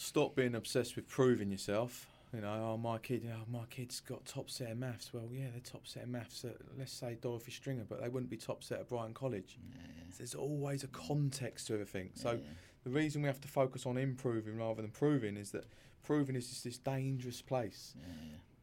stop 0.00 0.34
being 0.34 0.54
obsessed 0.54 0.96
with 0.96 1.06
proving 1.06 1.50
yourself. 1.50 2.06
You 2.32 2.40
know, 2.40 2.72
oh 2.72 2.76
my 2.76 2.98
kid, 2.98 3.28
oh 3.32 3.44
my 3.50 3.64
kid's 3.70 4.00
got 4.00 4.24
top 4.24 4.50
set 4.50 4.70
of 4.70 4.78
maths. 4.78 5.12
Well, 5.12 5.28
yeah, 5.32 5.46
they're 5.52 5.60
top 5.60 5.86
set 5.86 6.04
of 6.04 6.08
maths 6.08 6.44
at 6.44 6.56
let's 6.78 6.92
say 6.92 7.18
Dorothy 7.20 7.50
Stringer, 7.50 7.84
but 7.88 8.00
they 8.00 8.08
wouldn't 8.08 8.30
be 8.30 8.36
top 8.36 8.62
set 8.62 8.78
at 8.78 8.88
Brighton 8.88 9.14
College. 9.14 9.58
Yeah, 9.58 9.80
yeah. 9.84 10.04
there's 10.16 10.34
always 10.34 10.84
a 10.84 10.88
context 10.88 11.66
to 11.66 11.74
everything. 11.74 12.10
So 12.14 12.32
yeah, 12.32 12.38
the 12.84 12.90
reason 12.90 13.22
we 13.22 13.26
have 13.26 13.40
to 13.40 13.48
focus 13.48 13.84
on 13.84 13.98
improving 13.98 14.56
rather 14.56 14.80
than 14.80 14.92
proving 14.92 15.36
is 15.36 15.50
that 15.50 15.66
proving 16.04 16.36
is 16.36 16.48
just 16.48 16.64
this 16.64 16.78
dangerous 16.78 17.42
place. 17.42 17.94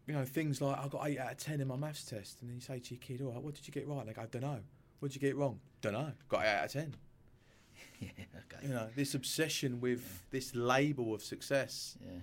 You 0.08 0.14
know, 0.14 0.24
things 0.24 0.62
like 0.62 0.80
I 0.80 0.88
got 0.88 1.06
eight 1.06 1.20
out 1.20 1.34
of 1.34 1.38
ten 1.38 1.60
in 1.60 1.68
my 1.68 1.76
maths 1.76 2.06
test, 2.06 2.38
and 2.42 2.50
then 2.50 2.56
you 2.56 2.62
say 2.62 2.80
to 2.80 2.96
your 2.96 3.02
kid, 3.02 3.22
"All 3.22 3.34
right, 3.34 3.42
what 3.42 3.54
did 3.54 3.68
you 3.68 3.74
get 3.74 3.86
right?" 3.88 4.06
They 4.06 4.14
go, 4.14 4.22
"I 4.22 4.28
don't 4.28 4.42
know." 4.42 4.60
What 5.00 5.12
did 5.12 5.22
you 5.22 5.28
get 5.28 5.36
wrong? 5.36 5.60
Don't 5.82 5.94
know. 5.94 6.12
Got 6.30 6.46
eight 6.46 6.56
out 6.56 6.66
of 6.66 6.72
ten. 6.72 6.96
yeah, 8.00 8.10
okay. 8.18 8.68
You 8.68 8.74
know, 8.74 8.88
this 8.96 9.14
obsession 9.14 9.80
with 9.80 10.02
yeah. 10.02 10.28
this 10.32 10.56
label 10.56 11.14
of 11.14 11.24
success. 11.24 11.98
Yeah. 12.02 12.20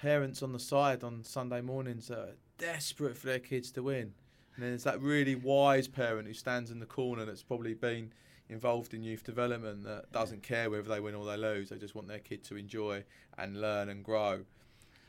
Parents 0.00 0.42
on 0.42 0.52
the 0.52 0.58
side 0.58 1.02
on 1.02 1.24
Sunday 1.24 1.60
mornings 1.60 2.10
are 2.10 2.30
desperate 2.58 3.16
for 3.16 3.26
their 3.26 3.38
kids 3.38 3.70
to 3.72 3.82
win. 3.82 4.12
And 4.54 4.64
then 4.64 4.70
there's 4.70 4.84
that 4.84 5.00
really 5.00 5.34
wise 5.34 5.88
parent 5.88 6.26
who 6.26 6.34
stands 6.34 6.70
in 6.70 6.80
the 6.80 6.86
corner 6.86 7.24
that's 7.24 7.42
probably 7.42 7.74
been 7.74 8.12
involved 8.48 8.94
in 8.94 9.02
youth 9.02 9.24
development 9.24 9.84
that 9.84 10.10
doesn't 10.12 10.42
care 10.42 10.70
whether 10.70 10.88
they 10.88 11.00
win 11.00 11.14
or 11.14 11.26
they 11.26 11.36
lose. 11.36 11.68
They 11.68 11.76
just 11.76 11.94
want 11.94 12.08
their 12.08 12.18
kid 12.18 12.44
to 12.44 12.56
enjoy 12.56 13.04
and 13.36 13.60
learn 13.60 13.88
and 13.88 14.04
grow. 14.04 14.40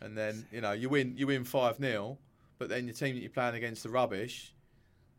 And 0.02 0.18
then, 0.18 0.46
you 0.52 0.62
know, 0.62 0.74
you 0.74 0.90
win 0.90 1.14
you 1.18 1.28
win 1.28 1.44
5 1.44 1.78
0, 1.78 2.18
but 2.60 2.70
then 2.70 2.86
your 2.86 2.94
team 2.94 3.16
that 3.16 3.22
you're 3.22 3.30
playing 3.30 3.56
against 3.56 3.84
the 3.84 3.90
rubbish 3.90 4.54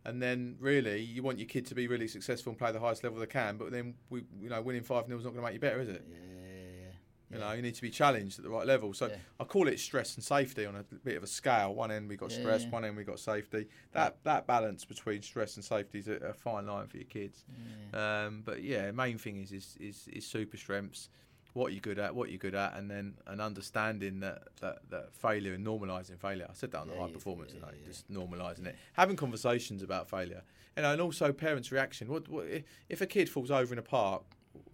and 0.04 0.22
then 0.22 0.56
really 0.60 1.00
you 1.00 1.22
want 1.22 1.38
your 1.38 1.48
kid 1.48 1.66
to 1.66 1.74
be 1.74 1.86
really 1.86 2.08
successful 2.08 2.50
and 2.50 2.58
play 2.58 2.72
the 2.72 2.80
highest 2.80 3.04
level 3.04 3.18
they 3.18 3.26
can. 3.26 3.56
But 3.56 3.70
then 3.70 3.94
we, 4.10 4.24
you 4.40 4.48
know, 4.48 4.60
winning 4.62 4.82
five 4.82 5.06
0 5.06 5.18
is 5.18 5.24
not 5.24 5.30
going 5.30 5.42
to 5.42 5.46
make 5.46 5.54
you 5.54 5.60
better, 5.60 5.80
is 5.80 5.88
it? 5.88 6.04
Yeah, 6.10 6.16
yeah, 6.16 7.36
You 7.36 7.38
know, 7.40 7.52
you 7.52 7.62
need 7.62 7.74
to 7.74 7.82
be 7.82 7.90
challenged 7.90 8.38
at 8.38 8.44
the 8.44 8.50
right 8.50 8.66
level. 8.66 8.94
So 8.94 9.08
yeah. 9.08 9.16
I 9.38 9.44
call 9.44 9.68
it 9.68 9.78
stress 9.78 10.14
and 10.14 10.24
safety 10.24 10.66
on 10.66 10.76
a 10.76 10.82
bit 10.82 11.16
of 11.16 11.22
a 11.22 11.26
scale. 11.26 11.74
One 11.74 11.90
end 11.90 12.08
we 12.08 12.16
got 12.16 12.30
yeah, 12.30 12.40
stress, 12.40 12.64
one 12.66 12.84
end 12.84 12.96
we 12.96 13.04
got 13.04 13.18
safety. 13.18 13.66
That 13.92 14.18
that 14.24 14.46
balance 14.46 14.84
between 14.84 15.22
stress 15.22 15.56
and 15.56 15.64
safety 15.64 15.98
is 15.98 16.08
a, 16.08 16.14
a 16.16 16.32
fine 16.32 16.66
line 16.66 16.86
for 16.86 16.96
your 16.96 17.06
kids. 17.06 17.44
Um, 17.92 18.42
but 18.44 18.62
yeah, 18.62 18.90
main 18.92 19.18
thing 19.18 19.38
is 19.38 19.52
is 19.52 19.76
is, 19.80 20.08
is 20.12 20.26
super 20.26 20.56
strengths 20.56 21.08
what 21.54 21.72
you're 21.72 21.80
good 21.80 21.98
at, 21.98 22.14
what 22.14 22.28
you're 22.28 22.38
good 22.38 22.54
at, 22.54 22.76
and 22.76 22.90
then 22.90 23.14
an 23.26 23.40
understanding 23.40 24.20
that, 24.20 24.42
that, 24.60 24.78
that 24.90 25.14
failure 25.14 25.54
and 25.54 25.66
normalising 25.66 26.18
failure. 26.18 26.46
I 26.48 26.54
said 26.54 26.70
that 26.72 26.80
on 26.80 26.88
the 26.88 26.94
yeah, 26.94 27.00
high 27.00 27.10
performance, 27.10 27.52
yeah, 27.54 27.66
yeah, 27.66 27.86
just 27.86 28.10
normalising 28.10 28.66
it, 28.66 28.76
having 28.92 29.16
conversations 29.16 29.82
about 29.82 30.08
failure, 30.08 30.42
know, 30.82 30.92
and 30.92 31.00
also 31.00 31.32
parents' 31.32 31.72
reaction. 31.72 32.08
What, 32.08 32.28
what 32.28 32.46
if 32.88 33.00
a 33.00 33.06
kid 33.06 33.28
falls 33.28 33.50
over 33.50 33.72
in 33.72 33.78
a 33.78 33.82
park? 33.82 34.22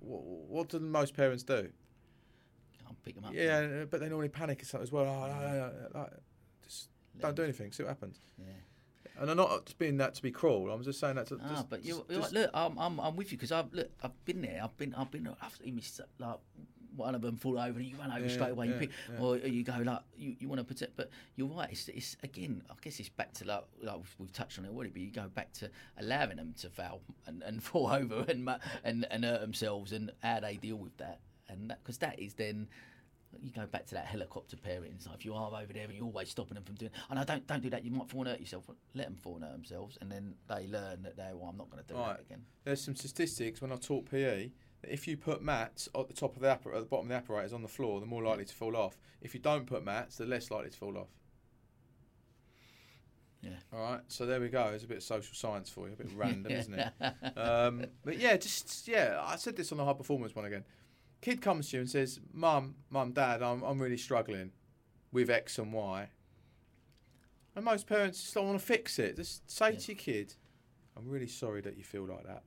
What, 0.01 0.23
what 0.23 0.69
do 0.69 0.79
most 0.81 1.15
parents 1.15 1.43
do? 1.43 1.69
I'll 2.87 2.97
pick 3.05 3.15
them 3.15 3.25
up. 3.25 3.35
Yeah, 3.35 3.85
but 3.91 4.01
they 4.01 4.09
normally 4.09 4.29
panic 4.29 4.63
as 4.63 4.93
well. 4.93 5.05
Oh, 5.05 6.07
just 6.63 6.89
don't 7.19 7.37
do 7.37 7.43
anything. 7.43 7.73
See 7.73 7.83
what 7.83 7.91
happens. 7.91 8.19
Yeah. 8.39 8.47
And 9.21 9.31
I'm 9.31 9.37
not 9.37 9.73
being 9.79 9.97
that 9.99 10.15
to 10.15 10.23
be 10.23 10.31
cruel. 10.31 10.71
I'm 10.71 10.83
just 10.83 10.99
saying 11.01 11.17
that 11.17 11.27
to. 11.29 11.39
Ah, 11.43 11.49
just, 11.51 11.71
but 11.71 11.85
you're, 11.85 12.05
you're 12.09 12.21
just, 12.21 12.33
look, 12.33 12.51
I'm, 12.53 12.77
I'm, 12.79 12.99
I'm 13.01 13.17
with 13.17 13.31
you 13.31 13.39
because 13.39 13.53
I've 13.53 13.73
look, 13.73 13.91
I've 14.03 14.25
been 14.25 14.43
there. 14.43 14.61
I've 14.63 14.77
been, 14.77 14.95
I've 14.95 15.11
been, 15.11 15.29
I've 15.41 15.59
missed 15.73 16.01
like 16.19 16.39
one 16.97 17.15
of 17.17 17.23
them 17.23 17.37
fall 17.37 17.59
over 17.59 17.79
and 17.79 17.89
you 17.89 17.97
run 17.97 18.13
over 18.13 18.21
Yeah, 18.25 18.33
straight 18.33 18.51
away. 18.51 18.69
you 18.69 18.75
pick, 18.75 18.91
yeah. 19.13 19.21
or 19.25 19.37
you 19.37 19.65
go 19.65 19.77
like 19.85 19.99
you, 20.17 20.37
you 20.39 20.49
want 20.49 20.61
to 20.61 20.65
protect. 20.65 20.97
But 20.97 21.11
you're 21.37 21.49
right. 21.49 21.69
It's, 21.71 21.89
it's 21.89 22.17
again. 22.23 22.63
I 22.71 22.75
guess 22.83 22.99
it's 23.01 23.09
back 23.09 23.33
to 23.35 23.45
like, 23.47 23.65
like 23.83 23.97
we've- 23.97 24.09
we've 24.19 24.33
touched 24.33 24.59
on 24.59 24.65
it 24.65 24.71
already. 24.71 24.91
But 24.91 25.03
you 25.03 25.11
go 25.11 25.29
back 25.29 25.53
to 25.55 25.71
allowing 25.99 26.37
them 26.37 26.55
to 26.61 26.71
foul 26.71 27.01
and, 27.27 27.43
and 27.43 27.63
fall 27.63 27.89
over 27.89 28.25
and 28.29 28.49
and 28.85 29.07
and 29.11 29.25
hurt 29.25 29.41
themselves 29.41 29.93
and 29.93 30.11
how 30.23 30.41
they 30.41 30.57
deal 30.57 30.77
with 30.77 30.97
that. 30.99 31.21
And 31.49 31.69
because 31.83 31.99
that 31.99 32.19
is 32.19 32.35
then. 32.35 32.69
You 33.43 33.51
go 33.51 33.67
back 33.67 33.87
to 33.87 33.95
that 33.95 34.07
helicopter 34.07 34.57
parenting. 34.57 35.03
So 35.03 35.11
if 35.15 35.25
you 35.25 35.35
are 35.35 35.49
over 35.49 35.73
there 35.73 35.85
and 35.85 35.93
you're 35.95 36.05
always 36.05 36.29
stopping 36.31 36.55
them 36.55 36.65
from 36.65 36.75
doing, 36.77 36.93
and 37.11 37.19
I 37.19 37.25
don't 37.25 37.47
don't 37.47 37.63
do 37.63 37.71
that. 37.71 37.85
You 37.85 37.91
might 37.91 38.09
fall 38.09 38.21
and 38.23 38.31
hurt 38.31 38.41
yourself. 38.41 38.69
Let 38.95 39.07
them 39.07 39.17
fall 39.17 39.37
and 39.37 39.45
hurt 39.45 39.53
themselves, 39.53 39.99
and 40.01 40.11
then 40.11 40.35
they 40.49 40.67
learn 40.69 41.03
that 41.03 41.17
they, 41.17 41.31
well, 41.33 41.49
I'm 41.51 41.57
not 41.57 41.71
going 41.71 41.83
to 41.83 41.89
do 41.93 41.99
Right. 41.99 42.17
that 42.17 42.21
again. 42.21 42.45
There's 42.65 42.83
some 42.83 42.97
statistics 42.97 43.61
when 43.61 43.73
I 43.73 43.77
taught 43.77 44.11
PE 44.11 44.51
that 44.83 44.93
if 44.93 45.07
you 45.09 45.17
put 45.17 45.43
mats 45.43 45.89
at 45.99 46.09
the 46.09 46.15
top 46.15 46.37
of 46.37 46.43
the 46.43 46.51
at 46.51 46.63
the 46.63 46.81
bottom 46.83 47.07
of 47.07 47.09
the 47.09 47.15
apparatus 47.15 47.53
on 47.53 47.63
the 47.63 47.69
floor, 47.69 48.01
they're 48.01 48.09
more 48.09 48.23
likely 48.25 48.45
to 48.45 48.55
fall 48.55 48.77
off. 48.77 48.99
If 49.21 49.35
you 49.35 49.41
don't 49.41 49.67
put 49.67 49.85
mats, 49.85 50.17
they're 50.19 50.27
less 50.27 50.51
likely 50.51 50.71
to 50.71 50.77
fall 50.77 50.97
off. 50.99 51.09
Yeah. 53.43 53.51
All 53.75 53.81
right. 53.81 54.01
So 54.09 54.25
there 54.25 54.41
we 54.41 54.49
go. 54.49 54.69
It's 54.75 54.85
a 54.85 54.87
bit 54.87 54.97
of 54.99 55.03
social 55.03 55.35
science 55.35 55.69
for 55.69 55.87
you, 55.87 55.93
a 55.93 55.97
bit 55.97 56.09
random, 56.17 56.51
isn't 56.61 56.75
it? 56.75 56.89
Um, 57.37 57.85
but 58.05 58.19
yeah, 58.19 58.37
just 58.37 58.89
yeah. 58.89 59.21
I 59.23 59.37
said 59.37 59.55
this 59.57 59.71
on 59.71 59.79
the 59.79 59.85
high 59.85 59.93
performance 59.93 60.35
one 60.35 60.47
again. 60.47 60.65
Kid 61.25 61.41
comes 61.41 61.71
to 61.71 61.79
you 61.79 61.81
and 61.81 61.91
says, 61.91 62.21
"Mum, 62.35 62.75
mum, 62.91 63.13
dad, 63.13 63.43
I'm 63.43 63.63
I'm 63.63 63.81
really 63.81 63.97
struggling 63.97 64.53
with 65.11 65.31
X 65.31 65.59
and 65.59 65.73
Y." 65.73 66.11
And 67.57 67.65
most 67.65 67.87
parents 67.87 68.21
just 68.21 68.35
don't 68.35 68.47
want 68.47 68.61
to 68.61 68.67
fix 68.67 68.99
it. 68.99 69.17
Just 69.17 69.51
say 69.51 69.71
Yeah. 69.71 69.79
to 69.79 69.93
your 69.93 69.99
kid, 69.99 70.35
"I'm 70.95 71.09
really 71.09 71.27
sorry 71.27 71.63
that 71.63 71.79
you 71.79 71.83
feel 71.83 72.05
like 72.05 72.25
that." 72.25 72.45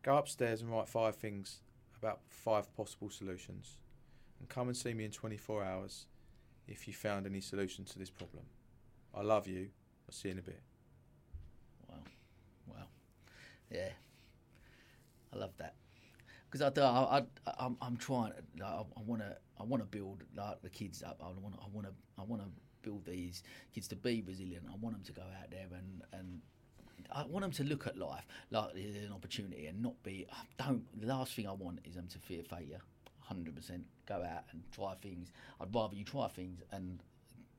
Go 0.00 0.16
upstairs 0.16 0.62
and 0.62 0.70
write 0.70 0.88
five 0.88 1.16
things 1.16 1.60
about 1.98 2.22
five 2.30 2.72
possible 2.72 3.10
solutions, 3.10 3.76
and 4.38 4.48
come 4.48 4.68
and 4.68 4.76
see 4.76 4.94
me 4.94 5.04
in 5.04 5.10
24 5.10 5.62
hours 5.62 6.06
if 6.66 6.88
you 6.88 6.94
found 6.94 7.26
any 7.26 7.42
solution 7.42 7.84
to 7.84 7.98
this 7.98 8.08
problem. 8.08 8.46
I 9.12 9.20
love 9.20 9.46
you. 9.46 9.70
I'll 10.08 10.14
see 10.14 10.28
you 10.28 10.32
in 10.32 10.38
a 10.38 10.42
bit. 10.42 10.62
Wow, 11.90 12.04
wow, 12.68 12.88
yeah, 13.70 13.92
I 15.30 15.36
love 15.36 15.54
that 15.58 15.74
because 16.54 16.78
I, 16.78 16.82
I, 16.82 17.18
I, 17.18 17.54
I'm, 17.58 17.76
I'm 17.82 17.96
trying. 17.96 18.32
Like, 18.58 18.70
I, 18.70 19.00
want 19.04 19.22
to, 19.22 19.36
I 19.58 19.64
want 19.64 19.82
to 19.82 19.86
build 19.86 20.22
like 20.36 20.62
the 20.62 20.68
kids 20.70 21.02
up. 21.02 21.20
I 21.20 21.26
want, 21.40 21.56
I 21.60 21.66
want 21.72 21.88
to, 21.88 21.92
I 22.16 22.22
want 22.22 22.42
to 22.42 22.48
build 22.82 23.04
these 23.04 23.42
kids 23.74 23.88
to 23.88 23.96
be 23.96 24.22
resilient. 24.24 24.64
I 24.72 24.76
want 24.80 24.94
them 24.94 25.04
to 25.04 25.12
go 25.12 25.22
out 25.22 25.50
there 25.50 25.66
and 25.72 26.02
and. 26.12 26.40
I 27.12 27.26
want 27.26 27.42
them 27.42 27.50
to 27.52 27.64
look 27.64 27.86
at 27.86 27.98
life 27.98 28.26
like 28.50 28.74
an 28.74 29.12
opportunity 29.14 29.66
and 29.66 29.82
not 29.82 30.00
be. 30.02 30.26
Don't. 30.58 30.84
The 30.98 31.06
last 31.06 31.34
thing 31.34 31.46
I 31.46 31.52
want 31.52 31.80
is 31.84 31.96
them 31.96 32.06
to 32.08 32.18
fear 32.18 32.42
failure. 32.48 32.80
Hundred 33.20 33.54
percent. 33.54 33.84
Go 34.06 34.14
out 34.14 34.44
and 34.52 34.62
try 34.72 34.94
things. 35.02 35.32
I'd 35.60 35.74
rather 35.74 35.94
you 35.94 36.04
try 36.04 36.28
things 36.28 36.62
and 36.72 37.00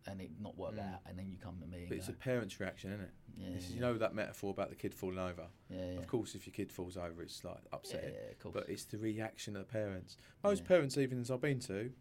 and 0.08 0.22
it 0.22 0.32
not 0.40 0.58
work 0.58 0.76
Mm. 0.76 0.94
out, 0.94 1.00
and 1.06 1.18
then 1.18 1.28
you 1.30 1.38
come 1.38 1.60
to 1.60 1.68
me. 1.68 1.86
But 1.88 1.98
it's 1.98 2.08
go, 2.08 2.14
a 2.14 2.16
parent's 2.16 2.60
reaction, 2.60 2.92
isn't 2.92 3.06
it? 3.06 3.12
yeah, 3.38 3.50
This 3.54 3.64
is, 3.66 3.70
yeah, 3.72 3.76
you 3.76 3.82
know 3.82 3.98
that 3.98 4.14
metaphor 4.14 4.52
about 4.52 4.70
the 4.70 4.76
kid 4.76 4.94
falling 4.94 5.18
over. 5.20 5.48
yeah, 5.70 5.94
yeah. 5.94 6.00
Of 6.00 6.08
course, 6.08 6.36
if 6.36 6.46
your 6.46 6.54
kid 6.54 6.72
falls 6.72 6.96
over, 6.98 7.22
it's 7.24 7.44
like 7.44 7.58
Yeah, 7.64 7.70
upsetting. 7.74 8.14
yeah, 8.14 8.32
of 8.32 8.40
course. 8.40 8.54
But 8.54 8.70
it's 8.70 8.86
the 8.86 8.98
reaction 8.98 9.56
of 9.56 9.68
the 9.68 9.72
parents. 9.72 10.18
Most 10.44 10.62
Yeah. 10.62 10.68
parents' 10.68 10.98
evenings 10.98 11.32
I've 11.32 11.42
been 11.42 11.60
to, 11.62 11.92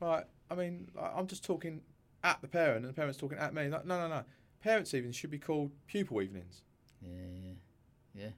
like, 0.00 0.26
I 0.50 0.54
mean, 0.54 0.90
like, 0.94 1.12
I'm 1.14 1.26
just 1.26 1.44
talking 1.44 1.82
at 2.24 2.40
the 2.42 2.48
parent, 2.48 2.84
and 2.84 2.88
the 2.92 2.96
parent's 2.96 3.18
talking 3.18 3.38
at 3.38 3.54
me. 3.54 3.68
Like, 3.68 3.84
no, 3.86 3.98
no, 3.98 4.08
no. 4.08 4.24
Parents' 4.60 4.92
evenings 4.94 5.16
should 5.16 5.30
be 5.30 5.38
called 5.38 5.72
pupil 5.86 6.20
evenings. 6.22 6.62
Yeah, 7.00 7.10
yeah, 7.10 7.52
yeah. 8.14 8.28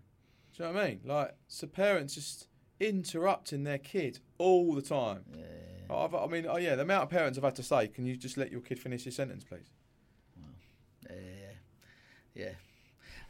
Do 0.56 0.62
you 0.62 0.68
know 0.68 0.72
what 0.74 0.82
I 0.84 0.88
mean? 0.88 1.00
Like, 1.04 1.34
so 1.48 1.66
parents 1.66 2.14
just 2.14 2.48
interrupting 2.80 3.64
their 3.64 3.78
kid 3.78 4.20
all 4.38 4.74
the 4.74 4.82
time. 4.82 5.24
yeah. 5.34 5.44
Oh, 5.90 6.04
I've, 6.04 6.14
I 6.14 6.26
mean, 6.26 6.46
oh 6.48 6.56
yeah, 6.56 6.74
the 6.74 6.82
amount 6.82 7.04
of 7.04 7.10
parents 7.10 7.38
I've 7.38 7.44
had 7.44 7.56
to 7.56 7.62
say, 7.62 7.88
can 7.88 8.04
you 8.06 8.16
just 8.16 8.36
let 8.36 8.50
your 8.50 8.60
kid 8.60 8.78
finish 8.78 9.04
his 9.04 9.16
sentence, 9.16 9.44
please? 9.44 9.70
Yeah, 11.08 11.16
yeah, 11.16 12.42
yeah. 12.44 12.52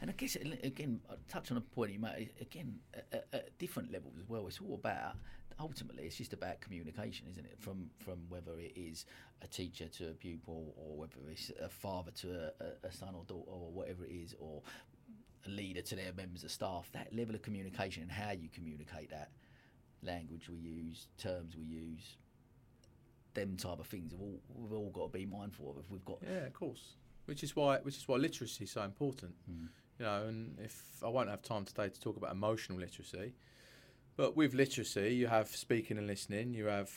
And 0.01 0.09
I 0.09 0.13
guess 0.13 0.35
again, 0.35 1.01
I 1.09 1.15
touch 1.29 1.51
on 1.51 1.57
a 1.57 1.61
point 1.61 1.93
you 1.93 1.99
made. 1.99 2.31
Again, 2.41 2.79
at, 2.93 3.27
at- 3.33 3.57
different 3.57 3.91
levels 3.91 4.15
as 4.21 4.27
well. 4.27 4.47
It's 4.47 4.59
all 4.59 4.75
about 4.75 5.15
ultimately, 5.59 6.03
it's 6.03 6.17
just 6.17 6.33
about 6.33 6.59
communication, 6.59 7.27
isn't 7.31 7.45
it? 7.45 7.57
From 7.59 7.89
from 7.99 8.19
whether 8.29 8.59
it 8.59 8.73
is 8.75 9.05
a 9.41 9.47
teacher 9.47 9.87
to 9.87 10.09
a 10.09 10.13
pupil, 10.13 10.73
or 10.77 10.97
whether 10.97 11.29
it's 11.29 11.51
a 11.61 11.69
father 11.69 12.11
to 12.11 12.51
a, 12.59 12.87
a 12.87 12.91
son 12.91 13.15
or 13.15 13.23
daughter, 13.25 13.49
or 13.49 13.71
whatever 13.71 14.05
it 14.05 14.11
is, 14.11 14.35
or 14.39 14.61
a 15.45 15.49
leader 15.49 15.81
to 15.81 15.95
their 15.95 16.13
members 16.13 16.43
of 16.43 16.51
staff. 16.51 16.89
That 16.93 17.13
level 17.13 17.35
of 17.35 17.41
communication 17.41 18.03
and 18.03 18.11
how 18.11 18.31
you 18.31 18.49
communicate 18.49 19.11
that 19.11 19.31
language 20.03 20.49
we 20.49 20.57
use, 20.57 21.07
terms 21.17 21.55
we 21.55 21.63
use, 21.63 22.17
them 23.35 23.55
type 23.57 23.79
of 23.79 23.87
things. 23.87 24.11
Have 24.11 24.21
all, 24.21 24.39
we've 24.55 24.73
all 24.73 24.89
got 24.89 25.11
to 25.11 25.17
be 25.19 25.25
mindful 25.25 25.69
of. 25.71 25.77
If 25.77 25.91
we've 25.91 26.03
got 26.05 26.17
Yeah, 26.23 26.45
of 26.47 26.53
course. 26.53 26.95
Which 27.25 27.43
is 27.43 27.55
why, 27.55 27.77
which 27.79 27.97
is 27.97 28.07
why 28.07 28.17
literacy 28.17 28.63
is 28.65 28.71
so 28.71 28.81
important. 28.83 29.33
Mm. 29.49 29.67
You 29.99 30.05
know, 30.05 30.23
and 30.27 30.59
if 30.59 30.83
I 31.03 31.07
won't 31.09 31.29
have 31.29 31.41
time 31.41 31.65
today 31.65 31.89
to 31.89 31.99
talk 31.99 32.17
about 32.17 32.31
emotional 32.31 32.79
literacy, 32.79 33.33
but 34.15 34.35
with 34.35 34.53
literacy, 34.53 35.13
you 35.15 35.27
have 35.27 35.47
speaking 35.49 35.97
and 35.97 36.07
listening, 36.07 36.53
you 36.53 36.65
have 36.65 36.91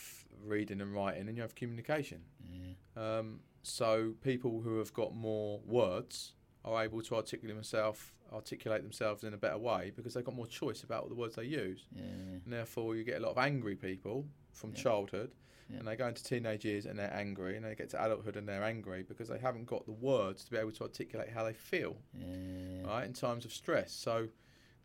reading 0.45 0.81
and 0.81 0.95
writing, 0.95 1.29
and 1.29 1.37
you 1.37 1.43
have 1.43 1.55
communication. 1.55 2.23
yeah. 2.49 3.19
Um, 3.19 3.41
so 3.63 4.15
people 4.23 4.61
who 4.61 4.79
have 4.79 4.93
got 4.95 5.15
more 5.15 5.61
words 5.67 6.33
are 6.65 6.83
able 6.83 7.03
to 7.03 7.17
articulate 7.17 7.57
themselves, 7.57 8.01
articulate 8.33 8.83
themselves 8.83 9.25
in 9.25 9.35
a 9.35 9.37
better 9.37 9.59
way 9.59 9.93
because 9.95 10.15
they've 10.15 10.25
got 10.25 10.35
more 10.37 10.47
choice 10.47 10.83
about 10.83 11.09
the 11.09 11.15
words 11.15 11.35
they 11.37 11.45
use. 11.45 11.87
Yeah, 11.95 12.03
And 12.45 12.53
therefore, 12.53 12.95
you 12.97 13.05
get 13.05 13.17
a 13.21 13.25
lot 13.25 13.31
of 13.33 13.39
angry 13.39 13.75
people 13.77 14.27
from 14.53 14.71
Yeah. 14.71 14.83
childhood, 14.83 15.33
Yeah. 15.71 15.79
and 15.81 15.89
they 15.89 15.97
go 15.97 16.07
into 16.09 16.25
teenage 16.25 16.65
years 16.65 16.87
and 16.87 16.99
they're 16.99 17.13
angry, 17.13 17.57
and 17.57 17.65
they 17.65 17.75
get 17.75 17.91
to 17.91 18.03
adulthood 18.03 18.37
and 18.37 18.49
they're 18.49 18.65
angry 18.65 19.03
because 19.07 19.29
they 19.29 19.39
haven't 19.39 19.67
got 19.67 19.85
the 19.85 19.93
words 19.93 20.45
to 20.45 20.51
be 20.51 20.57
able 20.57 20.73
to 20.73 20.83
articulate 20.85 21.29
how 21.29 21.45
they 21.45 21.53
feel, 21.53 21.97
yeah, 22.19 22.87
right, 22.87 23.05
in 23.05 23.13
times 23.13 23.45
of 23.45 23.53
stress. 23.53 23.93
So, 23.93 24.29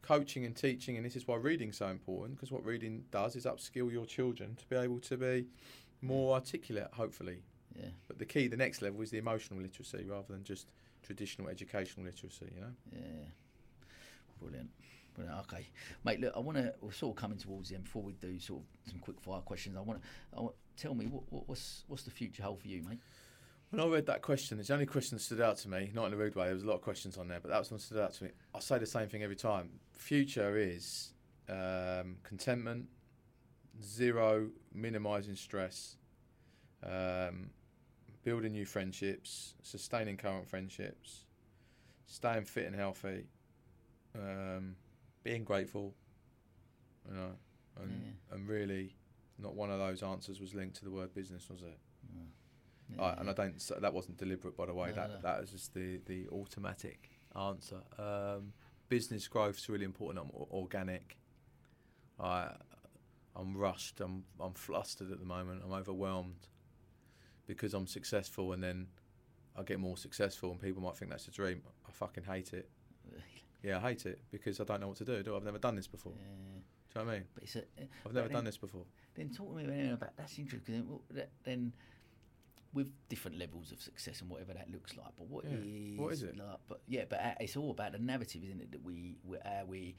coaching 0.02 0.46
and 0.46 0.54
teaching, 0.56 0.98
and 0.98 1.06
this 1.06 1.16
is 1.16 1.26
why 1.28 1.38
reading's 1.38 1.78
so 1.78 1.88
important 1.88 2.36
because 2.36 2.52
what 2.52 2.66
reading 2.66 3.06
does 3.12 3.36
is 3.38 3.46
upskill 3.46 3.90
your 3.92 4.06
children 4.06 4.56
to 4.58 4.66
be 4.68 4.76
able 4.76 5.00
to 5.00 5.16
be 5.16 5.46
more 6.02 6.34
articulate, 6.34 6.90
hopefully. 6.92 7.38
yeah, 7.80 7.88
But 8.10 8.20
the 8.20 8.26
key, 8.26 8.48
the 8.48 8.58
next 8.58 8.82
level, 8.82 9.02
is 9.02 9.10
the 9.10 9.20
emotional 9.20 9.62
literacy 9.62 10.04
rather 10.06 10.28
than 10.34 10.44
just 10.44 10.68
traditional 11.02 11.48
educational 11.48 12.06
literacy. 12.06 12.52
You 12.54 12.60
know. 12.62 12.74
yeah. 12.92 13.26
Brilliant. 14.42 14.70
Brilliant. 15.16 15.40
Okay, 15.42 15.68
mate. 16.04 16.20
Look, 16.20 16.34
I 16.36 16.40
want 16.40 16.58
to. 16.58 16.74
We're 16.82 16.92
sort 16.92 17.16
of 17.16 17.22
coming 17.22 17.38
towards 17.38 17.70
the 17.70 17.76
end. 17.76 17.84
Before 17.86 18.02
we 18.02 18.14
do 18.14 18.40
sort 18.40 18.62
of 18.62 18.92
some 18.92 19.00
quick 19.00 19.22
fire 19.22 19.42
questions, 19.42 19.78
I 19.78 19.82
want 19.82 20.02
to. 20.02 20.08
I 20.38 20.48
tell 20.78 20.94
me 20.94 21.06
what, 21.06 21.24
what 21.30 21.48
what's 21.48 21.84
what's 21.88 22.04
the 22.04 22.12
future 22.12 22.44
hold 22.44 22.62
for 22.62 22.68
you, 22.68 22.84
mate? 22.84 23.00
When 23.70 23.82
I 23.82 23.88
read 23.88 24.06
that 24.06 24.22
question, 24.22 24.60
it's 24.60 24.68
the 24.68 24.76
only 24.76 24.86
question 24.86 25.18
that 25.18 25.24
stood 25.24 25.42
out 25.42 25.58
to 25.58 25.70
me. 25.70 25.90
Not 25.96 26.06
in 26.06 26.14
a 26.14 26.16
rude 26.16 26.36
way. 26.36 26.46
There 26.46 26.54
was 26.54 26.64
a 26.64 26.68
lot 26.68 26.76
of 26.76 26.82
questions 26.82 27.18
on 27.18 27.28
there, 27.28 27.40
but 27.40 27.50
that 27.50 27.58
was 27.58 27.72
one 27.72 27.80
that 27.80 27.84
stood 27.84 28.00
out 28.00 28.14
to 28.14 28.26
me. 28.26 28.30
I 28.54 28.60
say 28.60 28.78
the 28.78 28.86
same 28.86 29.08
thing 29.08 29.24
every 29.24 29.36
time. 29.36 29.70
Future 29.94 30.58
is 30.58 31.14
um, 31.50 32.18
contentment, 32.24 32.86
zero 33.84 34.50
minimising 34.74 35.36
stress, 35.36 35.96
um, 36.84 37.50
building 38.24 38.52
new 38.52 38.66
friendships, 38.66 39.56
sustaining 39.64 40.18
current 40.18 40.48
friendships, 40.48 41.26
staying 42.06 42.46
fit 42.46 42.68
and 42.68 42.76
healthy, 42.76 43.26
um, 44.16 44.76
being 45.24 45.44
grateful, 45.44 45.96
you 47.10 47.16
know, 47.16 47.32
and, 47.82 48.16
and 48.32 48.48
really, 48.48 48.96
not 49.40 49.56
one 49.56 49.72
of 49.72 49.80
those 49.80 50.04
answers 50.04 50.40
was 50.40 50.54
linked 50.54 50.76
to 50.78 50.86
the 50.86 50.92
word 50.92 51.14
business, 51.14 51.50
was 51.50 51.62
it? 51.62 51.78
Yeah, 52.96 53.02
I, 53.02 53.14
and 53.20 53.30
I 53.30 53.34
don't. 53.34 53.62
so 53.62 53.76
That 53.80 53.94
wasn't 53.94 54.18
deliberate, 54.18 54.56
by 54.58 54.66
the 54.66 54.74
way. 54.74 54.90
No, 54.90 54.96
that 54.96 55.10
no. 55.10 55.20
that 55.22 55.42
was 55.42 55.52
just 55.52 55.74
the 55.74 56.00
the 56.06 56.28
automatic 56.30 57.10
answer. 57.36 57.82
Um, 57.98 58.54
business 58.90 59.30
is 59.34 59.70
really 59.70 59.86
important. 59.86 60.26
I'm 60.26 60.32
organic. 60.52 61.18
I 62.20 62.52
I'm 63.36 63.56
rushed. 63.58 64.00
I'm 64.02 64.24
I'm 64.40 64.54
flustered 64.54 65.12
at 65.12 65.20
the 65.20 65.26
moment. 65.26 65.62
I'm 65.66 65.74
overwhelmed 65.74 66.48
because 67.48 67.74
I'm 67.74 67.88
successful, 67.88 68.54
and 68.54 68.64
then 68.64 68.88
I 69.58 69.64
get 69.64 69.80
more 69.80 69.98
successful, 69.98 70.52
and 70.52 70.62
people 70.62 70.82
might 70.82 70.98
think 70.98 71.12
that's 71.12 71.28
a 71.28 71.32
dream. 71.32 71.62
I 71.88 71.92
fucking 71.92 72.24
hate 72.24 72.54
it. 72.54 72.70
Yeah, 73.66 73.78
I 73.78 73.80
hate 73.80 74.06
it 74.06 74.20
because 74.30 74.60
I 74.60 74.66
don't 74.66 74.82
know 74.82 74.90
what 74.90 74.98
to 74.98 75.06
do. 75.06 75.24
Do? 75.24 75.38
I've 75.38 75.44
never 75.46 75.58
done 75.58 75.78
this 75.78 75.88
before. 75.88 76.12
Yeah. 76.18 76.60
Do 76.94 77.00
you 77.00 77.06
know 77.06 77.12
what 77.12 77.16
I 77.16 77.18
mean? 77.20 77.28
But 77.34 77.44
it's 77.44 77.56
a, 77.56 77.60
uh, 77.60 77.86
I've 78.06 78.14
never 78.14 78.28
then- 78.28 78.36
done 78.36 78.46
this 78.46 78.58
before. 78.58 78.86
Then 79.16 79.30
talk 79.30 79.56
to 79.58 79.64
me 79.64 79.90
about 79.92 80.16
that's 80.18 80.38
interesting. 80.40 81.00
Then, 81.12 81.26
then 81.44 81.74
with 82.74 82.88
different 83.10 83.38
levels 83.38 83.72
of 83.72 83.80
success 83.82 84.22
and 84.22 84.30
whatever 84.30 84.54
that 84.54 84.72
looks 84.72 84.98
like. 84.98 85.10
But 85.18 85.28
what 85.28 85.46
Yeah. 85.46 85.52
is 85.58 86.00
What 86.00 86.14
is 86.14 86.24
it? 86.24 86.36
Like, 86.38 86.58
but 86.68 86.82
yeah, 86.88 87.06
but 87.08 87.20
uh, 87.20 87.36
it's 87.40 87.56
all 87.56 87.70
about 87.72 87.92
the 87.92 88.00
narrative, 88.00 88.44
isn't 88.44 88.60
it? 88.62 88.72
That 88.72 88.84
we, 88.84 89.16
we 89.24 89.38
how 89.44 89.66
we. 89.66 89.96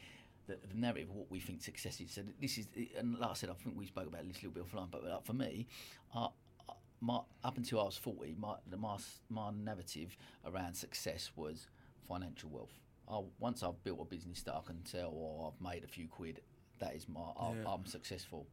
The, 0.47 0.57
the 0.68 0.74
narrative 0.74 1.09
of 1.09 1.14
what 1.16 1.30
we 1.30 1.40
think 1.40 1.62
success 1.62 2.01
is. 2.03 2.11
So 2.11 2.22
this 2.38 2.59
is, 2.59 2.66
uh, 2.76 2.99
and 2.99 3.18
like 3.18 3.30
I 3.30 3.34
said, 3.34 3.49
I 3.49 3.55
think 3.55 3.78
we 3.78 3.86
spoke 3.86 4.09
about 4.09 4.26
this 4.26 4.42
a 4.42 4.47
little 4.47 4.51
bit 4.62 4.66
offline. 4.70 4.90
But 4.90 5.05
like 5.05 5.24
for 5.24 5.32
me, 5.32 5.66
I, 6.14 6.26
I- 6.68 6.72
my 7.01 7.20
up 7.45 7.57
until 7.57 7.80
I 7.80 7.84
was 7.84 7.97
forty, 7.97 8.34
my 8.38 8.57
the, 8.68 8.76
my 8.76 8.97
my 9.30 9.51
narrative 9.53 10.16
around 10.45 10.74
success 10.74 11.30
was 11.36 11.68
financial 12.09 12.51
wealth. 12.51 12.74
I, 13.09 13.20
once 13.38 13.62
I've 13.62 13.82
built 13.84 14.01
a 14.01 14.05
business 14.05 14.42
that 14.42 14.55
I 14.55 14.61
can 14.66 14.84
sell, 14.84 15.12
or 15.14 15.53
I've 15.55 15.61
made 15.64 15.84
a 15.84 15.88
few 15.88 16.09
quid, 16.09 16.40
that 16.81 16.95
is 16.95 17.07
my. 17.09 17.20
I, 17.20 17.53
Yeah. 17.53 17.72
I'm 17.72 17.87
successful. 17.87 18.47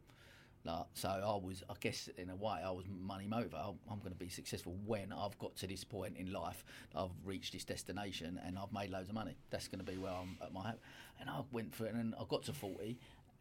Like, 0.64 0.86
so 0.94 1.10
I 1.10 1.44
was, 1.44 1.64
I 1.72 1.74
guess, 1.80 2.08
in 2.18 2.30
a 2.30 2.36
way, 2.36 2.62
I 2.64 2.70
was 2.70 2.86
money 2.88 3.26
motivated. 3.26 3.66
I'm, 3.66 3.80
I'm 3.90 3.98
going 3.98 4.12
to 4.12 4.20
be 4.20 4.30
successful 4.30 4.76
when 4.86 5.12
I've 5.12 5.36
got 5.40 5.56
to 5.56 5.66
this 5.68 5.84
point 5.84 6.18
in 6.18 6.32
life. 6.32 6.64
I've 6.96 7.10
reached 7.26 7.54
this 7.54 7.64
destination 7.64 8.40
and 8.46 8.60
I've 8.60 8.72
made 8.72 8.92
loads 8.92 9.10
of 9.10 9.16
money. 9.16 9.36
That's 9.50 9.68
going 9.68 9.84
to 9.84 9.92
be 9.92 9.98
where 9.98 10.12
I'm 10.12 10.38
at 10.40 10.54
my. 10.54 10.74
And 11.20 11.32
I 11.32 11.42
went 11.52 11.74
for 11.74 11.88
it, 11.88 11.96
and 11.96 12.14
I 12.14 12.24
got 12.30 12.44
to 12.44 12.54
forty, 12.54 13.00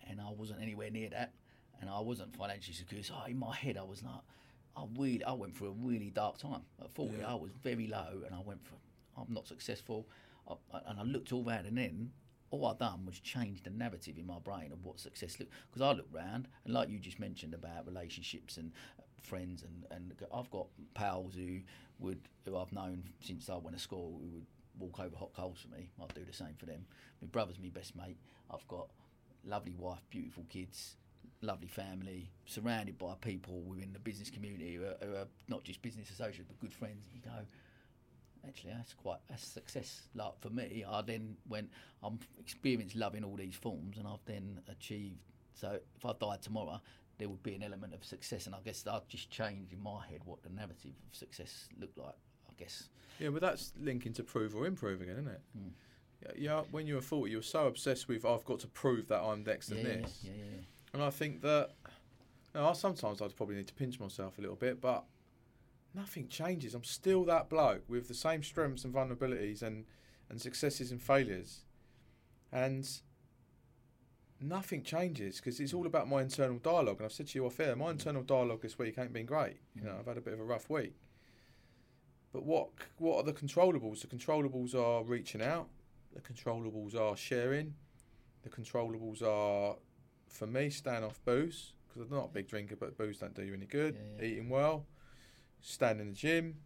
and 0.08 0.18
I 0.18 0.30
wasn't 0.30 0.62
anywhere 0.62 0.90
near 0.90 1.10
that, 1.10 1.32
and 1.80 1.90
I 1.90 2.00
wasn't 2.00 2.34
financially 2.34 2.74
secure. 2.74 3.02
So 3.02 3.14
in 3.28 3.38
my 3.38 3.54
head, 3.54 3.76
I 3.76 3.82
was 3.84 4.02
like, 4.02 4.22
I 4.76 4.84
really, 4.98 5.24
I 5.24 5.32
went 5.32 5.56
through 5.56 5.68
a 5.68 5.86
really 5.86 6.10
dark 6.10 6.38
time 6.38 6.62
at 6.80 6.90
forty. 6.90 7.18
Yeah. 7.18 7.32
I 7.32 7.34
was 7.34 7.50
very 7.62 7.86
low, 7.86 8.22
and 8.24 8.34
I 8.34 8.40
went 8.44 8.60
for, 8.64 8.76
I'm 9.20 9.32
not 9.34 9.46
successful, 9.46 10.06
I, 10.48 10.54
and 10.86 10.98
I 10.98 11.02
looked 11.02 11.32
all 11.32 11.42
round, 11.42 11.66
and 11.66 11.76
then 11.76 12.12
all 12.50 12.66
I 12.66 12.74
done 12.74 13.06
was 13.06 13.20
change 13.20 13.62
the 13.62 13.70
narrative 13.70 14.18
in 14.18 14.26
my 14.26 14.38
brain 14.38 14.72
of 14.72 14.84
what 14.84 14.98
success 14.98 15.38
looked. 15.38 15.52
Because 15.70 15.82
I 15.82 15.92
look 15.92 16.08
round, 16.12 16.48
and 16.64 16.74
like 16.74 16.88
you 16.88 16.98
just 16.98 17.20
mentioned 17.20 17.54
about 17.54 17.86
relationships 17.86 18.56
and 18.56 18.72
uh, 18.98 19.02
friends, 19.22 19.62
and, 19.62 19.86
and 19.90 20.14
I've 20.34 20.50
got 20.50 20.66
pals 20.94 21.34
who 21.34 21.60
would 22.00 22.20
who 22.44 22.56
I've 22.56 22.72
known 22.72 23.04
since 23.20 23.48
I 23.48 23.56
went 23.56 23.76
to 23.76 23.82
school 23.82 24.20
who 24.22 24.30
would 24.30 24.46
walk 24.78 25.00
over 25.00 25.16
hot 25.16 25.32
coals 25.34 25.58
for 25.60 25.76
me. 25.76 25.90
I'd 26.02 26.14
do 26.14 26.24
the 26.24 26.32
same 26.32 26.54
for 26.58 26.66
them. 26.66 26.86
My 27.20 27.28
brother's 27.28 27.58
my 27.60 27.68
best 27.68 27.96
mate. 27.96 28.16
I've 28.52 28.66
got 28.68 28.88
lovely 29.44 29.74
wife, 29.78 30.00
beautiful 30.10 30.44
kids. 30.48 30.96
Lovely 31.42 31.68
family, 31.68 32.30
surrounded 32.44 32.98
by 32.98 33.14
people 33.22 33.62
within 33.62 33.94
the 33.94 33.98
business 33.98 34.28
community 34.28 34.74
who 34.74 34.84
are, 34.84 34.96
who 35.02 35.16
are 35.16 35.26
not 35.48 35.64
just 35.64 35.80
business 35.80 36.10
associates 36.10 36.44
but 36.46 36.60
good 36.60 36.74
friends. 36.74 37.06
You 37.14 37.22
go, 37.22 37.30
actually 38.46 38.70
that's 38.72 38.94
quite 38.94 39.18
a 39.34 39.38
success 39.38 40.02
like 40.14 40.32
for 40.40 40.50
me 40.50 40.84
i 40.88 41.02
then 41.02 41.36
went 41.48 41.68
i'm 42.02 42.18
experienced 42.38 42.96
loving 42.96 43.22
all 43.24 43.36
these 43.36 43.54
forms 43.54 43.98
and 43.98 44.06
i've 44.06 44.24
then 44.26 44.60
achieved 44.68 45.20
so 45.54 45.78
if 45.96 46.04
i 46.06 46.12
died 46.20 46.40
tomorrow 46.42 46.80
there 47.18 47.28
would 47.28 47.42
be 47.42 47.54
an 47.54 47.62
element 47.62 47.92
of 47.92 48.02
success 48.04 48.46
and 48.46 48.54
i 48.54 48.58
guess 48.64 48.84
i've 48.90 49.06
just 49.08 49.30
changed 49.30 49.72
in 49.72 49.82
my 49.82 50.04
head 50.08 50.20
what 50.24 50.42
the 50.42 50.48
narrative 50.50 50.92
of 51.08 51.14
success 51.16 51.68
looked 51.78 51.98
like 51.98 52.14
i 52.48 52.52
guess 52.58 52.88
Yeah, 53.18 53.28
but 53.28 53.42
that's 53.42 53.72
linking 53.78 54.12
to 54.14 54.22
prove 54.22 54.56
or 54.56 54.66
improve 54.66 55.02
again, 55.02 55.16
isn't 55.16 55.28
it? 55.28 55.40
Mm. 55.58 55.70
Yeah, 56.22 56.32
yeah, 56.36 56.62
when 56.70 56.86
you 56.86 56.94
were 56.94 57.00
40, 57.02 57.30
you 57.30 57.36
were 57.38 57.42
so 57.42 57.66
obsessed 57.66 58.08
with, 58.08 58.24
I've 58.24 58.44
got 58.46 58.60
to 58.60 58.66
prove 58.68 59.08
that 59.08 59.20
I'm 59.20 59.42
next 59.44 59.70
yeah, 59.70 59.76
and 59.76 59.86
this. 60.04 60.18
yeah, 60.22 60.32
yeah, 60.32 60.44
yeah. 60.56 60.62
And 60.94 61.02
I 61.02 61.10
think 61.10 61.42
that, 61.42 61.70
you 62.54 62.60
know, 62.60 62.72
sometimes 62.72 63.20
I'd 63.22 63.36
probably 63.36 63.56
need 63.56 63.66
to 63.68 63.74
pinch 63.74 64.00
myself 64.00 64.38
a 64.38 64.40
little 64.40 64.56
bit, 64.56 64.80
but 64.80 65.04
nothing 65.94 66.28
changes. 66.28 66.74
I'm 66.74 66.84
still 66.84 67.24
that 67.24 67.48
bloke 67.48 67.82
with 67.88 68.08
the 68.08 68.14
same 68.14 68.42
strengths 68.42 68.84
and 68.84 68.94
vulnerabilities 68.94 69.62
and, 69.62 69.84
and 70.28 70.40
successes 70.40 70.90
and 70.90 71.02
failures. 71.02 71.64
And 72.52 72.88
nothing 74.40 74.82
changes 74.82 75.36
because 75.36 75.60
it's 75.60 75.74
all 75.74 75.86
about 75.86 76.08
my 76.08 76.22
internal 76.22 76.58
dialogue. 76.58 76.96
And 76.98 77.06
I've 77.06 77.12
said 77.12 77.28
to 77.28 77.38
you 77.38 77.46
off 77.46 77.60
air, 77.60 77.76
my 77.76 77.90
internal 77.90 78.22
dialogue 78.22 78.62
this 78.62 78.78
week 78.78 78.98
ain't 78.98 79.12
been 79.12 79.26
great. 79.26 79.58
You 79.74 79.82
know, 79.82 79.90
mm. 79.90 80.00
I've 80.00 80.06
had 80.06 80.16
a 80.16 80.22
bit 80.22 80.34
of 80.34 80.40
a 80.40 80.44
rough 80.44 80.68
week. 80.70 80.94
But 82.32 82.44
what 82.44 82.68
what 82.98 83.16
are 83.16 83.22
the 83.24 83.32
controllables? 83.32 84.02
The 84.02 84.06
controllables 84.06 84.74
are 84.74 85.02
reaching 85.02 85.42
out. 85.42 85.68
The 86.14 86.20
controllables 86.20 86.98
are 86.98 87.16
sharing. 87.16 87.74
The 88.42 88.48
controllables 88.48 89.22
are, 89.22 89.76
for 90.28 90.46
me, 90.46 90.70
staying 90.70 91.04
off 91.04 91.20
booze 91.24 91.72
because 91.88 92.08
I'm 92.08 92.16
not 92.16 92.26
a 92.26 92.32
big 92.32 92.48
drinker, 92.48 92.76
but 92.76 92.96
booze 92.96 93.18
don't 93.18 93.34
do 93.34 93.42
you 93.42 93.52
any 93.52 93.66
good. 93.66 93.96
Yeah, 93.96 94.24
yeah. 94.24 94.32
Eating 94.32 94.48
well, 94.48 94.86
staying 95.60 96.00
in 96.00 96.08
the 96.08 96.14
gym. 96.14 96.56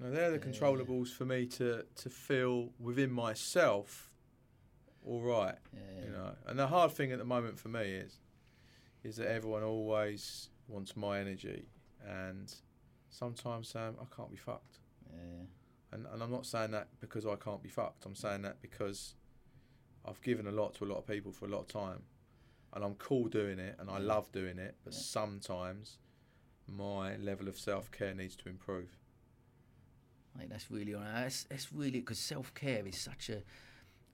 Now 0.00 0.10
they're 0.10 0.30
the 0.30 0.38
Yeah, 0.38 0.44
yeah. 0.44 0.58
controllables 0.60 1.08
for 1.08 1.24
me 1.24 1.46
to 1.46 1.84
to 1.96 2.10
feel 2.10 2.70
within 2.78 3.10
myself. 3.10 4.10
All 5.04 5.22
right, 5.22 5.56
yeah, 5.72 6.04
you 6.04 6.10
know. 6.10 6.34
And 6.46 6.58
the 6.58 6.66
hard 6.66 6.92
thing 6.92 7.12
at 7.12 7.18
the 7.18 7.24
moment 7.24 7.58
for 7.58 7.68
me 7.68 7.92
is, 7.92 8.18
is 9.04 9.16
that 9.16 9.30
everyone 9.30 9.62
always 9.62 10.50
wants 10.68 10.96
my 10.96 11.18
energy, 11.20 11.66
and 12.06 12.52
sometimes 13.08 13.68
Sam, 13.68 13.96
I 14.00 14.04
can't 14.14 14.30
be 14.30 14.36
fucked. 14.36 14.78
yeah. 15.12 15.44
And, 15.90 16.04
and 16.12 16.22
I'm 16.22 16.30
not 16.30 16.44
saying 16.44 16.72
that 16.72 16.88
because 17.00 17.24
I 17.24 17.36
can't 17.36 17.62
be 17.62 17.70
fucked. 17.70 18.04
I'm 18.04 18.14
saying 18.14 18.42
that 18.42 18.60
because 18.60 19.14
I've 20.06 20.20
given 20.20 20.46
a 20.46 20.50
lot 20.50 20.74
to 20.74 20.84
a 20.84 20.88
lot 20.92 20.98
of 20.98 21.06
people 21.06 21.32
for 21.32 21.46
a 21.46 21.48
lot 21.48 21.60
of 21.60 21.68
time. 21.68 22.02
And 22.74 22.84
I'm 22.84 22.94
cool 22.96 23.28
doing 23.28 23.58
it 23.58 23.76
and 23.78 23.88
I 23.88 23.96
love 23.96 24.30
doing 24.30 24.58
it. 24.58 24.76
But 24.84 24.92
Yeah. 24.92 24.98
sometimes 25.00 25.96
my 26.68 27.16
level 27.16 27.48
of 27.48 27.58
self 27.58 27.90
care 27.90 28.14
needs 28.14 28.36
to 28.36 28.48
improve. 28.48 28.88
I 30.34 30.40
think 30.40 30.50
that's 30.50 30.70
really 30.70 30.94
on. 30.94 31.04
That's, 31.04 31.44
that's 31.44 31.72
really 31.72 32.00
because 32.00 32.18
self 32.18 32.54
care 32.54 32.86
is 32.86 32.98
such 32.98 33.30
a 33.30 33.42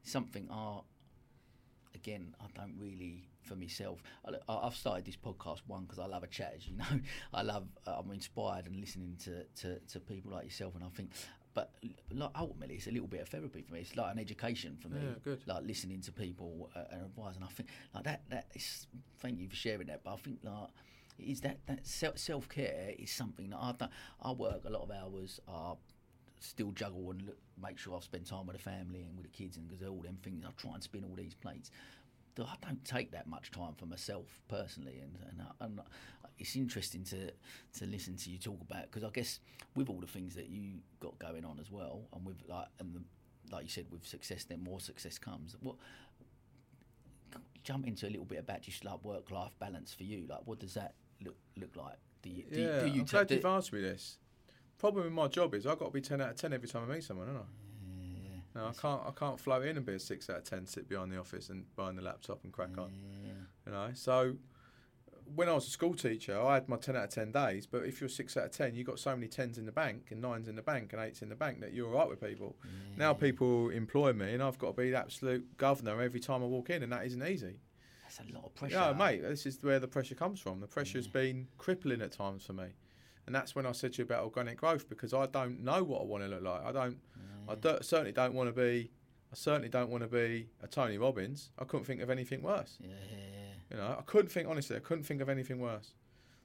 something. 0.03 0.49
I 0.51 0.81
again, 1.95 2.35
I 2.41 2.47
don't 2.59 2.75
really 2.79 3.29
for 3.43 3.57
myself. 3.57 4.03
I, 4.27 4.33
I've 4.49 4.75
started 4.75 5.05
this 5.05 5.17
podcast 5.17 5.61
one 5.67 5.83
because 5.83 5.99
I 5.99 6.07
love 6.07 6.23
a 6.23 6.27
chat, 6.27 6.55
as 6.57 6.67
you 6.67 6.77
know. 6.79 7.01
I 7.33 7.43
love. 7.43 7.67
Uh, 7.87 7.97
I'm 7.99 8.11
inspired 8.11 8.67
and 8.67 8.77
listening 8.77 9.17
to, 9.25 9.45
to, 9.63 9.79
to 9.79 10.01
people 10.01 10.33
like 10.33 10.45
yourself, 10.45 10.75
and 10.75 10.85
I 10.85 10.89
think. 10.89 11.11
But 11.55 11.71
like, 12.11 12.31
ultimately, 12.37 12.75
it's 12.75 12.89
a 12.89 12.91
little 12.91 13.07
bit 13.07 13.21
of 13.21 13.29
therapy 13.29 13.63
for 13.63 13.75
me. 13.75 13.81
It's 13.81 13.97
like 13.97 14.13
an 14.13 14.19
education 14.19 14.77
for 14.81 14.89
me. 14.89 15.01
Yeah, 15.01 15.15
good. 15.23 15.41
Like 15.47 15.63
listening 15.63 16.01
to 16.01 16.13
people 16.13 16.71
uh, 16.75 16.81
and 16.91 17.03
advice, 17.03 17.37
and 17.37 17.45
I 17.45 17.49
think 17.49 17.69
like 17.95 18.05
that. 18.05 18.23
That 18.31 18.47
is. 18.55 18.87
Thank 19.21 19.39
you 19.39 19.49
for 19.49 19.57
sharing 19.57 19.87
that. 19.87 20.03
But 20.03 20.15
I 20.15 20.17
think 20.17 20.39
like 20.43 20.69
is 21.19 21.41
that 21.43 21.59
that 21.67 21.87
self 21.87 22.49
care 22.49 22.93
is 22.99 23.11
something 23.11 23.51
that 23.51 23.57
I. 23.57 23.75
I 24.23 24.33
work 24.33 24.62
a 24.65 24.71
lot 24.71 24.83
of 24.83 24.91
hours. 24.91 25.41
I 25.49 25.75
still 26.41 26.73
juggle 26.73 27.11
and 27.11 27.23
look, 27.23 27.39
make 27.62 27.79
sure 27.79 27.97
I've 27.97 28.05
spent 28.05 28.27
time 28.27 28.47
with 28.47 28.57
the 28.57 28.62
family 28.62 29.03
and 29.03 29.17
with 29.17 29.25
the 29.25 29.33
kids, 29.33 29.57
and 29.57 29.69
because 29.69 29.87
all 29.87 30.01
them 30.01 30.19
things, 30.23 30.45
I 30.47 30.51
try 30.57 30.75
and 30.75 30.83
spin 30.83 31.05
all 31.09 31.17
these 31.17 31.35
plates. 31.35 31.71
I 32.39 32.55
don't 32.67 32.85
take 32.85 33.12
that 33.12 33.29
much 33.29 33.53
time 33.53 33.75
for 33.77 33.87
myself 33.87 34.27
personally, 34.49 35.01
and 35.01 35.17
and, 35.31 35.43
I, 35.43 35.65
and 35.65 35.81
uh, 35.81 35.83
it's 36.39 36.57
interesting 36.57 37.05
to 37.05 37.31
to 37.79 37.87
listen 37.87 38.17
to 38.17 38.31
you 38.31 38.39
talk 38.39 38.61
about 38.61 38.91
because 38.91 39.05
I 39.05 39.11
guess 39.11 39.39
with 39.77 39.89
all 39.89 40.01
the 40.01 40.07
things 40.07 40.35
that 40.35 40.49
you 40.49 40.81
got 41.01 41.19
going 41.19 41.45
on 41.45 41.59
as 41.61 41.71
well, 41.71 42.03
and 42.12 42.25
with 42.27 42.43
like 42.49 42.67
and 42.81 42.95
the, 42.95 43.55
like 43.55 43.65
you 43.65 43.71
said, 43.71 43.87
with 43.91 44.05
success, 44.07 44.45
then 44.45 44.62
more 44.65 44.81
success 44.81 45.19
comes. 45.19 45.57
What 45.61 45.77
jump 47.62 47.87
into 47.87 48.07
a 48.07 48.11
little 48.11 48.27
bit 48.27 48.39
about 48.39 48.61
just 48.61 48.85
like 48.85 49.03
work 49.03 49.31
life 49.31 49.53
balance 49.59 49.93
for 49.93 50.03
you? 50.03 50.27
Like, 50.29 50.41
what 50.45 50.59
does 50.59 50.75
that 50.75 50.95
look 51.25 51.37
look 51.57 51.77
like? 51.77 51.97
Do 52.22 52.31
you, 52.31 52.45
do, 52.51 52.61
yeah, 52.61 52.81
do 52.81 52.87
you 52.89 53.01
I'm 53.01 53.07
glad 53.07 53.31
you've 53.31 53.45
asked 53.45 53.72
me 53.72 53.81
this. 53.81 54.18
Problem 54.79 55.05
with 55.05 55.12
my 55.12 55.29
job 55.29 55.55
is 55.55 55.66
I've 55.66 55.79
got 55.79 55.87
to 55.87 55.91
be 55.91 56.01
10 56.01 56.20
out 56.20 56.31
of 56.31 56.37
10 56.37 56.53
every 56.53 56.68
time 56.68 56.89
I 56.91 56.95
meet 56.95 57.05
someone, 57.05 57.27
don't 57.27 57.37
I? 57.37 57.41
Yeah, 57.87 58.62
No, 58.62 58.66
I 58.68 58.72
can't. 58.72 59.03
I 59.07 59.11
can't 59.12 59.39
float 59.41 59.64
in 59.66 59.77
and 59.77 59.85
be 59.87 59.95
a 59.95 59.99
six 59.99 60.29
out 60.31 60.39
of 60.39 60.45
ten. 60.45 60.66
Sit 60.66 60.89
behind 60.89 61.12
the 61.12 61.18
office 61.18 61.49
and 61.49 61.64
behind 61.77 61.99
the 61.99 62.03
laptop 62.03 62.45
and 62.45 62.53
crack 62.53 62.77
on. 62.79 62.91
yeah. 63.25 63.33
You 63.66 63.72
know. 63.72 63.91
So 63.95 64.37
when 65.35 65.49
I 65.49 65.53
was 65.55 65.66
a 65.66 65.70
school 65.70 65.95
teacher, 65.95 66.39
I 66.41 66.55
had 66.55 66.68
my 66.68 66.77
ten 66.77 66.97
out 66.97 67.05
of 67.05 67.11
ten 67.11 67.33
days. 67.33 67.66
But 67.66 67.85
if 67.85 68.01
you're 68.01 68.09
six 68.11 68.37
out 68.37 68.45
of 68.47 68.51
ten, 68.53 68.75
you've 68.75 68.87
got 68.87 68.99
so 68.99 69.14
many 69.14 69.27
tens 69.29 69.59
in 69.59 69.66
the 69.66 69.72
bank 69.72 70.09
and 70.11 70.20
nines 70.20 70.49
in 70.49 70.57
the 70.57 70.62
bank 70.62 70.93
and 70.93 71.01
eights 71.03 71.22
in 71.22 71.29
the 71.29 71.35
bank 71.35 71.61
that 71.61 71.72
you're 71.72 71.89
all 71.89 71.99
right 71.99 72.09
with 72.09 72.20
people. 72.20 72.57
Now 72.97 73.12
people 73.14 73.70
employ 73.70 74.12
me, 74.12 74.35
and 74.35 74.43
I've 74.43 74.59
got 74.59 74.77
to 74.77 74.83
be 74.83 74.91
the 74.91 74.99
absolute 74.99 75.57
governor 75.57 76.01
every 76.03 76.20
time 76.20 76.43
I 76.43 76.47
walk 76.47 76.70
in, 76.70 76.83
and 76.83 76.93
that 76.93 77.07
isn't 77.07 77.27
easy. 77.27 77.59
That's 78.17 78.31
a 78.31 78.35
lot 78.35 78.45
of 78.45 78.55
pressure. 78.55 78.75
Yeah, 78.75 78.93
mate, 78.93 79.23
this 79.23 79.47
is 79.47 79.62
where 79.62 79.79
the 79.79 79.89
pressure 79.89 80.15
comes 80.15 80.41
from. 80.41 80.61
The 80.61 80.67
pressure's 80.67 81.09
been 81.09 81.49
crippling 81.59 82.03
at 82.03 82.12
times 82.12 82.45
for 82.45 82.53
me. 82.53 82.67
And 83.27 83.35
that's 83.35 83.55
when 83.55 83.67
I 83.67 83.73
said 83.73 83.95
to 83.95 83.99
you 83.99 84.05
about 84.05 84.25
organic 84.25 84.59
growth 84.59 84.89
because 84.89 85.15
I 85.15 85.27
don't 85.27 85.65
know 85.65 85.83
what 85.83 86.03
I 86.03 86.05
want 86.05 86.25
to 86.25 86.29
look 86.29 86.43
like. 86.43 86.65
I 86.65 86.73
don't. 86.73 86.99
I 87.49 87.55
do, 87.55 87.79
certainly 87.83 88.12
don't 88.12 88.35
want 88.35 88.55
to 88.55 88.61
be. 88.61 88.91
I 89.33 89.37
certainly 89.37 89.69
don't 89.69 89.91
want 89.91 90.03
to 90.03 90.09
be 90.09 90.49
a 90.62 90.67
Tony 90.67 90.99
Robbins. 90.99 91.51
I 91.59 91.65
couldn't 91.65 91.87
think 91.87 92.01
of 92.01 92.11
anything 92.11 92.43
worse. 92.43 92.79
Yeah, 92.81 92.91
yeah, 93.11 93.17
You 93.71 93.77
know, 93.79 93.97
I 93.99 94.03
couldn't 94.03 94.31
think 94.31 94.49
honestly. 94.49 94.77
I 94.77 94.81
couldn't 94.81 95.05
think 95.05 95.21
of 95.21 95.29
anything 95.29 95.59
worse. 95.59 95.95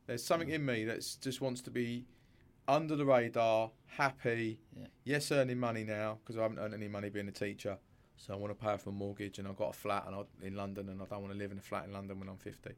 There's 0.07 0.23
something 0.23 0.49
in 0.49 0.65
me 0.65 0.85
that 0.85 1.05
just 1.21 1.39
wants 1.39 1.61
to 1.61 1.71
be 1.71 2.05
under 2.67 2.95
the 2.95 3.05
radar, 3.05 3.71
happy. 3.85 4.59
Yeah. 4.75 4.87
Yes, 5.03 5.31
earning 5.31 5.59
money 5.59 5.83
now 5.83 6.19
because 6.23 6.37
I 6.37 6.43
haven't 6.43 6.59
earned 6.59 6.73
any 6.73 6.87
money 6.87 7.09
being 7.09 7.27
a 7.27 7.31
teacher. 7.31 7.77
So 8.19 8.33
I 8.33 8.37
want 8.37 8.51
to 8.51 8.65
pay 8.65 8.71
off 8.71 8.85
my 8.85 8.91
mortgage, 8.91 9.39
and 9.39 9.47
I've 9.47 9.55
got 9.55 9.69
a 9.69 9.73
flat 9.73 10.03
and 10.05 10.15
I, 10.15 10.45
in 10.45 10.55
London, 10.55 10.89
and 10.89 11.01
I 11.01 11.05
don't 11.05 11.21
want 11.21 11.31
to 11.33 11.39
live 11.39 11.51
in 11.53 11.57
a 11.57 11.61
flat 11.61 11.85
in 11.85 11.93
London 11.93 12.19
when 12.19 12.27
I'm 12.27 12.37
50. 12.37 12.69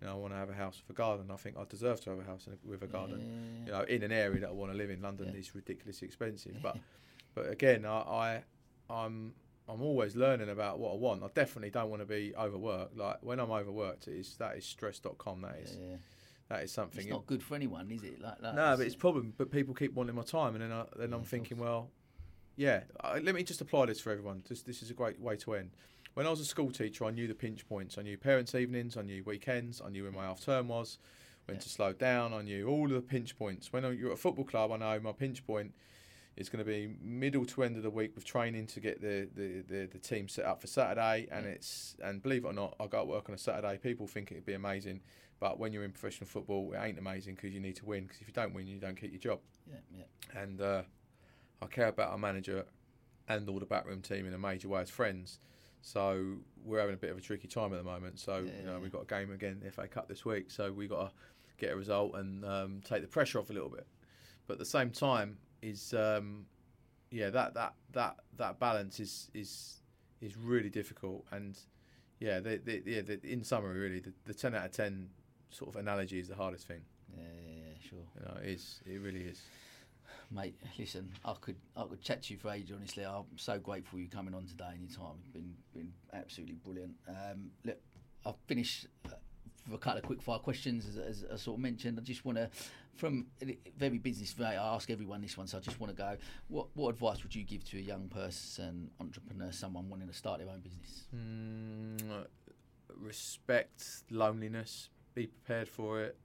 You 0.00 0.06
know, 0.06 0.12
I 0.12 0.16
want 0.16 0.32
to 0.32 0.38
have 0.38 0.48
a 0.48 0.54
house 0.54 0.80
with 0.80 0.96
a 0.96 0.98
garden. 0.98 1.30
I 1.30 1.36
think 1.36 1.56
I 1.58 1.64
deserve 1.68 2.00
to 2.02 2.10
have 2.10 2.18
a 2.18 2.24
house 2.24 2.48
with 2.64 2.82
a 2.82 2.86
garden. 2.86 3.20
Yeah. 3.20 3.66
You 3.66 3.72
know, 3.72 3.84
in 3.84 4.02
an 4.02 4.12
area 4.12 4.40
that 4.40 4.48
I 4.48 4.52
want 4.52 4.72
to 4.72 4.78
live 4.78 4.88
in. 4.88 5.02
London 5.02 5.28
Yeah. 5.34 5.40
is 5.40 5.54
ridiculously 5.54 6.06
expensive, 6.06 6.56
but 6.62 6.78
but 7.34 7.50
again, 7.50 7.84
I, 7.84 7.98
I 8.00 8.42
I'm 8.88 9.34
I'm 9.68 9.82
always 9.82 10.16
learning 10.16 10.48
about 10.48 10.78
what 10.78 10.92
I 10.94 10.96
want. 10.96 11.22
I 11.22 11.28
definitely 11.34 11.70
don't 11.70 11.90
want 11.90 12.00
to 12.00 12.06
be 12.06 12.34
overworked. 12.34 12.96
Like 12.96 13.18
when 13.20 13.38
I'm 13.38 13.50
overworked, 13.50 14.08
it 14.08 14.18
is 14.18 14.36
that 14.38 14.56
is 14.56 14.64
stress.com. 14.64 15.42
That 15.42 15.56
is 15.62 15.76
yeah. 15.78 15.96
that 16.48 16.62
is 16.64 16.72
something. 16.72 17.02
It's 17.02 17.10
not 17.10 17.26
good 17.26 17.42
for 17.42 17.54
anyone, 17.54 17.90
is 17.90 18.02
it? 18.02 18.22
Like, 18.22 18.40
like 18.40 18.54
no, 18.54 18.76
but 18.78 18.86
it's 18.86 18.94
a 18.94 18.98
problem. 18.98 19.34
But 19.36 19.50
people 19.50 19.74
keep 19.74 19.92
wanting 19.92 20.16
my 20.16 20.22
time, 20.22 20.54
and 20.54 20.62
then 20.62 20.72
I, 20.72 20.84
then 20.96 21.10
Yeah, 21.10 21.16
I'm 21.16 21.24
thinking, 21.24 21.58
well, 21.58 21.90
yeah. 22.56 22.80
I, 23.00 23.18
let 23.18 23.34
me 23.34 23.42
just 23.42 23.60
apply 23.60 23.86
this 23.86 24.00
for 24.00 24.10
everyone. 24.10 24.42
This 24.48 24.62
this 24.62 24.82
is 24.82 24.90
a 24.90 24.94
great 24.94 25.20
way 25.20 25.36
to 25.38 25.54
end. 25.54 25.70
When 26.14 26.26
I 26.26 26.30
was 26.30 26.40
a 26.40 26.44
school 26.44 26.70
teacher, 26.72 27.04
I 27.04 27.10
knew 27.10 27.28
the 27.28 27.34
pinch 27.34 27.66
points. 27.68 27.96
I 27.96 28.02
knew 28.02 28.16
parents' 28.18 28.54
evenings. 28.54 28.96
I 28.96 29.02
knew 29.02 29.22
weekends. 29.24 29.80
I 29.84 29.90
knew 29.90 30.04
when 30.04 30.14
my 30.14 30.24
half 30.24 30.40
term 30.40 30.68
was, 30.68 30.98
when 31.46 31.56
Yeah. 31.56 31.60
to 31.62 31.68
slow 31.68 31.92
down. 31.92 32.34
I 32.34 32.42
knew 32.42 32.68
all 32.68 32.86
of 32.86 32.92
the 32.92 33.00
pinch 33.00 33.38
points. 33.38 33.72
When 33.72 33.84
you're 33.96 34.08
at 34.08 34.14
a 34.14 34.16
football 34.16 34.44
club, 34.44 34.72
I 34.72 34.76
know 34.76 34.98
my 35.00 35.12
pinch 35.12 35.46
point 35.46 35.72
is 36.36 36.48
going 36.48 36.64
to 36.64 36.68
be 36.68 36.94
middle 37.00 37.44
to 37.44 37.62
end 37.62 37.76
of 37.76 37.82
the 37.82 37.90
week 37.90 38.14
with 38.14 38.24
training 38.24 38.66
to 38.68 38.80
get 38.80 39.00
the, 39.00 39.28
the, 39.34 39.62
the, 39.68 39.86
the 39.86 39.98
team 39.98 40.28
set 40.28 40.44
up 40.46 40.60
for 40.60 40.66
Saturday. 40.66 41.28
And 41.30 41.44
Yeah. 41.44 41.52
it's 41.52 41.96
and 42.02 42.20
believe 42.22 42.44
it 42.44 42.48
or 42.48 42.52
not, 42.54 42.74
I 42.80 42.86
go 42.88 43.00
to 43.00 43.04
work 43.04 43.28
on 43.28 43.34
a 43.34 43.38
Saturday. 43.38 43.78
People 43.78 44.06
think 44.08 44.32
it'd 44.32 44.44
be 44.44 44.54
amazing. 44.54 45.00
But 45.38 45.58
when 45.58 45.72
you're 45.72 45.84
in 45.84 45.92
professional 45.92 46.26
football, 46.28 46.72
it 46.72 46.78
ain't 46.78 46.98
amazing 46.98 47.36
because 47.36 47.52
you 47.54 47.60
need 47.60 47.76
to 47.76 47.86
win. 47.86 48.04
Because 48.04 48.20
if 48.20 48.26
you 48.26 48.34
don't 48.34 48.52
win, 48.52 48.66
you 48.66 48.78
don't 48.78 48.96
keep 49.00 49.12
your 49.12 49.20
job. 49.20 49.40
Yeah, 49.66 49.76
yeah. 49.96 50.40
And 50.42 50.60
uh, 50.60 50.82
I 51.62 51.66
care 51.66 51.88
about 51.88 52.10
our 52.10 52.18
manager 52.18 52.64
and 53.28 53.48
all 53.48 53.58
the 53.58 53.66
backroom 53.66 54.02
team 54.02 54.26
in 54.26 54.34
a 54.34 54.38
major 54.38 54.68
way 54.68 54.80
as 54.80 54.90
friends. 54.90 55.38
So 55.82 56.36
we're 56.64 56.80
having 56.80 56.94
a 56.94 56.98
bit 56.98 57.10
of 57.10 57.18
a 57.18 57.20
tricky 57.20 57.48
time 57.48 57.72
at 57.72 57.76
the 57.78 57.84
moment. 57.84 58.18
So 58.18 58.36
Yeah, 58.38 58.52
you 58.60 58.66
know 58.66 58.72
yeah. 58.72 58.78
we've 58.78 58.92
got 58.92 59.02
a 59.02 59.06
game 59.06 59.30
again, 59.32 59.60
the 59.62 59.70
FA 59.70 59.88
Cup 59.88 60.08
this 60.08 60.24
week. 60.24 60.50
So 60.50 60.72
we 60.72 60.86
got 60.88 61.08
to 61.08 61.12
get 61.58 61.72
a 61.72 61.76
result 61.76 62.14
and 62.16 62.44
um, 62.44 62.80
take 62.84 63.02
the 63.02 63.08
pressure 63.08 63.38
off 63.38 63.50
a 63.50 63.52
little 63.52 63.68
bit. 63.70 63.86
But 64.46 64.54
at 64.54 64.58
the 64.58 64.64
same 64.64 64.90
time, 64.90 65.38
is 65.62 65.92
um, 65.94 66.46
yeah 67.10 67.28
that 67.30 67.54
that 67.54 67.74
that 67.92 68.16
that 68.36 68.58
balance 68.58 68.98
is 69.00 69.30
is 69.34 69.80
is 70.20 70.36
really 70.36 70.70
difficult. 70.70 71.24
And 71.30 71.58
yeah, 72.18 72.40
yeah 72.84 73.02
in 73.22 73.44
summary, 73.44 73.78
really, 73.78 74.00
the, 74.00 74.12
the 74.26 74.34
ten 74.34 74.54
out 74.54 74.66
of 74.66 74.72
ten 74.72 75.08
sort 75.50 75.70
of 75.70 75.76
analogy 75.76 76.18
is 76.18 76.28
the 76.28 76.34
hardest 76.36 76.66
thing. 76.66 76.80
Yeah, 77.16 77.22
yeah, 77.46 77.54
yeah, 77.58 77.88
sure. 77.88 77.98
You 78.18 78.26
know, 78.26 78.40
it 78.42 78.48
is. 78.48 78.80
It 78.86 79.00
really 79.00 79.22
is. 79.22 79.40
Mate, 80.32 80.54
listen, 80.78 81.10
I 81.24 81.34
could 81.40 81.56
I 81.76 81.84
could 81.84 82.00
chat 82.02 82.22
to 82.24 82.34
you 82.34 82.38
for 82.38 82.50
ages. 82.50 82.76
Honestly, 82.76 83.04
I'm 83.04 83.24
so 83.36 83.58
grateful 83.58 83.98
you 83.98 84.08
coming 84.08 84.34
on 84.34 84.46
today 84.46 84.70
and 84.70 84.88
your 84.88 84.96
time. 84.96 85.16
It's 85.18 85.28
been 85.32 85.54
been 85.74 85.92
absolutely 86.12 86.54
brilliant. 86.54 86.94
Um, 87.08 87.50
look, 87.64 87.78
I've 88.24 88.36
finished 88.46 88.86
uh, 89.06 89.14
with 89.66 89.80
a 89.80 89.82
couple 89.82 89.98
of 89.98 90.04
quick 90.04 90.22
fire 90.22 90.38
questions, 90.38 90.86
as, 90.86 90.96
as 90.98 91.24
I 91.32 91.36
sort 91.36 91.56
of 91.56 91.62
mentioned. 91.62 91.98
I 91.98 92.02
just 92.02 92.24
want 92.24 92.38
to, 92.38 92.48
from 92.94 93.26
very 93.76 93.98
business 93.98 94.34
I 94.40 94.54
ask 94.54 94.90
everyone 94.90 95.20
this 95.20 95.36
one. 95.36 95.46
So 95.46 95.58
I 95.58 95.60
just 95.60 95.80
want 95.80 95.96
to 95.96 95.96
go. 95.96 96.16
What 96.48 96.68
what 96.74 96.90
advice 96.90 97.22
would 97.22 97.34
you 97.34 97.44
give 97.44 97.64
to 97.70 97.78
a 97.78 97.80
young 97.80 98.08
person, 98.08 98.90
entrepreneur, 99.00 99.50
someone 99.50 99.88
wanting 99.88 100.08
to 100.08 100.14
start 100.14 100.38
their 100.38 100.48
own 100.48 100.60
business? 100.60 101.06
Mm, 101.14 102.26
respect 102.96 103.82
loneliness. 104.10 104.90
Be 105.14 105.26
prepared 105.26 105.68
for 105.68 106.02
it. 106.02 106.16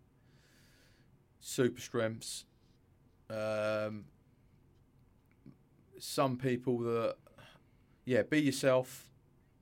Super 1.39 1.81
strengths. 1.81 2.45
Um, 3.29 4.05
some 5.99 6.37
people 6.37 6.79
that, 6.79 7.15
yeah, 8.05 8.21
be 8.23 8.41
yourself, 8.41 9.09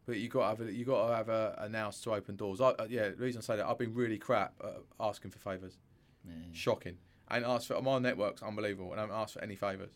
but 0.05 0.17
you 0.17 0.27
got 0.27 0.41
to 0.41 0.47
have 0.47 0.69
a, 0.69 0.73
you 0.73 0.85
got 0.85 1.07
to 1.07 1.15
have 1.15 1.29
a, 1.29 1.55
a 1.59 1.69
nous 1.69 2.01
to 2.01 2.13
open 2.13 2.35
doors. 2.35 2.59
I, 2.59 2.69
uh, 2.69 2.87
yeah, 2.89 3.09
the 3.09 3.15
reason 3.15 3.39
I 3.39 3.41
say 3.41 3.55
that 3.57 3.65
I've 3.65 3.77
been 3.77 3.93
really 3.93 4.17
crap 4.17 4.53
at 4.63 4.81
asking 4.99 5.31
for 5.31 5.39
favours. 5.39 5.77
Yeah. 6.25 6.33
Shocking. 6.51 6.97
I 7.27 7.37
ain't 7.37 7.45
asked 7.45 7.67
for 7.67 7.81
my 7.81 7.99
network's 7.99 8.43
unbelievable, 8.43 8.91
and 8.91 8.99
I 8.99 9.03
haven't 9.03 9.15
asked 9.15 9.33
for 9.33 9.43
any 9.43 9.55
favours. 9.55 9.91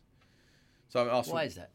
So 0.90 1.00
I 1.00 1.04
haven't 1.04 1.18
asked 1.18 1.32
Why 1.32 1.42
for 1.42 1.48
is 1.48 1.56
that? 1.56 1.72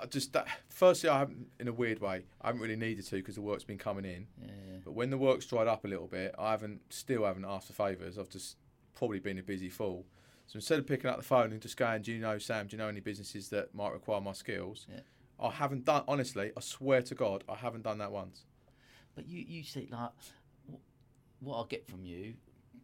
I 0.00 0.06
just 0.06 0.32
that, 0.32 0.48
firstly, 0.68 1.08
I 1.08 1.18
haven't 1.18 1.46
in 1.60 1.68
a 1.68 1.72
weird 1.72 2.00
way. 2.00 2.24
I 2.40 2.48
haven't 2.48 2.62
really 2.62 2.76
needed 2.76 3.04
to 3.06 3.16
because 3.16 3.36
the 3.36 3.42
work's 3.42 3.64
been 3.64 3.78
coming 3.78 4.04
in. 4.04 4.26
Yeah. 4.42 4.50
But 4.84 4.94
when 4.94 5.10
the 5.10 5.18
work's 5.18 5.46
dried 5.46 5.68
up 5.68 5.84
a 5.84 5.88
little 5.88 6.06
bit, 6.06 6.34
I 6.38 6.50
haven't 6.50 6.80
still 6.90 7.24
haven't 7.24 7.44
asked 7.44 7.68
for 7.68 7.74
favours. 7.74 8.18
I've 8.18 8.28
just 8.28 8.56
probably 8.94 9.18
been 9.18 9.38
a 9.38 9.42
busy 9.42 9.68
fool. 9.68 10.04
So 10.46 10.56
instead 10.56 10.78
of 10.78 10.86
picking 10.86 11.08
up 11.08 11.16
the 11.16 11.22
phone 11.24 11.52
and 11.52 11.60
just 11.60 11.76
going, 11.76 12.02
"Do 12.02 12.12
you 12.12 12.20
know 12.20 12.38
Sam? 12.38 12.66
Do 12.66 12.76
you 12.76 12.78
know 12.78 12.88
any 12.88 13.00
businesses 13.00 13.48
that 13.48 13.74
might 13.74 13.92
require 13.92 14.20
my 14.20 14.32
skills?" 14.32 14.86
Yeah. 14.90 15.00
I 15.40 15.50
haven't 15.50 15.84
done. 15.84 16.04
Honestly, 16.06 16.52
I 16.56 16.60
swear 16.60 17.02
to 17.02 17.14
God, 17.14 17.44
I 17.48 17.56
haven't 17.56 17.82
done 17.82 17.98
that 17.98 18.12
once. 18.12 18.44
But 19.14 19.28
you, 19.28 19.44
you 19.46 19.62
see, 19.62 19.88
like, 19.90 20.10
what 21.40 21.60
I 21.60 21.64
get 21.68 21.86
from 21.88 22.04
you, 22.04 22.34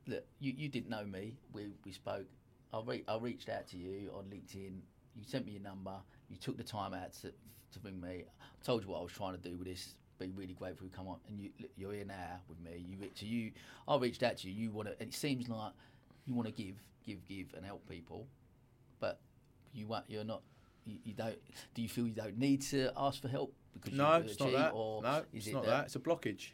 look, 0.07 0.25
you, 0.39 0.53
you 0.57 0.69
didn't 0.69 0.91
know 0.91 1.05
me. 1.05 1.37
We, 1.53 1.69
we 1.85 1.93
spoke. 1.93 2.27
I, 2.73 2.81
re- 2.85 3.05
I 3.09 3.17
reached 3.19 3.49
out 3.49 3.67
to 3.69 3.77
you 3.77 4.11
on 4.17 4.25
LinkedIn. 4.25 4.79
You 5.17 5.25
sent 5.27 5.47
me 5.47 5.53
your 5.53 5.63
number. 5.63 5.95
You 6.29 6.37
took 6.37 6.57
the 6.57 6.65
time 6.65 6.95
out 6.95 7.13
to, 7.23 7.29
to 7.29 7.81
ring 7.83 8.01
me. 8.01 8.25
I 8.41 8.65
told 8.65 8.83
you 8.83 8.91
what 8.91 9.01
I 9.01 9.03
was 9.03 9.13
trying 9.13 9.33
to 9.33 9.49
do 9.49 9.57
with 9.57 9.67
this. 9.67 9.95
Be 10.19 10.31
really 10.37 10.53
grateful 10.53 10.87
you 10.87 10.93
come 10.95 11.09
on, 11.09 11.17
and 11.29 11.41
you 11.41 11.49
you're 11.79 11.95
here 11.95 12.05
now 12.05 12.41
with 12.47 12.61
me. 12.61 12.85
You 12.87 12.99
so 13.15 13.25
you, 13.25 13.53
I 13.89 13.97
reached 13.97 14.23
out 14.23 14.37
to 14.39 14.51
you. 14.51 14.65
You 14.65 14.71
want 14.71 14.89
to, 14.89 14.95
and 15.01 15.09
it 15.09 15.15
seems 15.15 15.49
like 15.49 15.73
you 16.31 16.37
want 16.37 16.47
to 16.47 16.53
give, 16.55 16.77
give, 17.05 17.25
give, 17.27 17.53
and 17.57 17.67
help 17.67 17.89
people, 17.89 18.29
but 19.01 19.19
you 19.73 19.89
want 19.89 20.05
you're 20.09 20.23
not. 20.25 20.43
You, 20.87 20.99
you 21.05 21.13
don't. 21.13 21.37
Do 21.75 21.83
you 21.83 21.89
feel 21.89 22.07
you 22.07 22.15
don't 22.15 22.39
need 22.39 22.63
to 22.71 22.91
ask 22.97 23.21
for 23.21 23.29
help 23.29 23.53
because 23.75 23.93
No, 23.99 24.13
it's 24.15 24.39
not 24.39 24.53
that. 24.53 24.71
Or 24.73 25.03
No, 25.03 25.23
it's 25.33 25.49
it 25.49 25.53
not 25.55 25.67
that. 25.67 25.87
It's 25.87 25.97
a 25.97 25.99
blockage. 25.99 26.51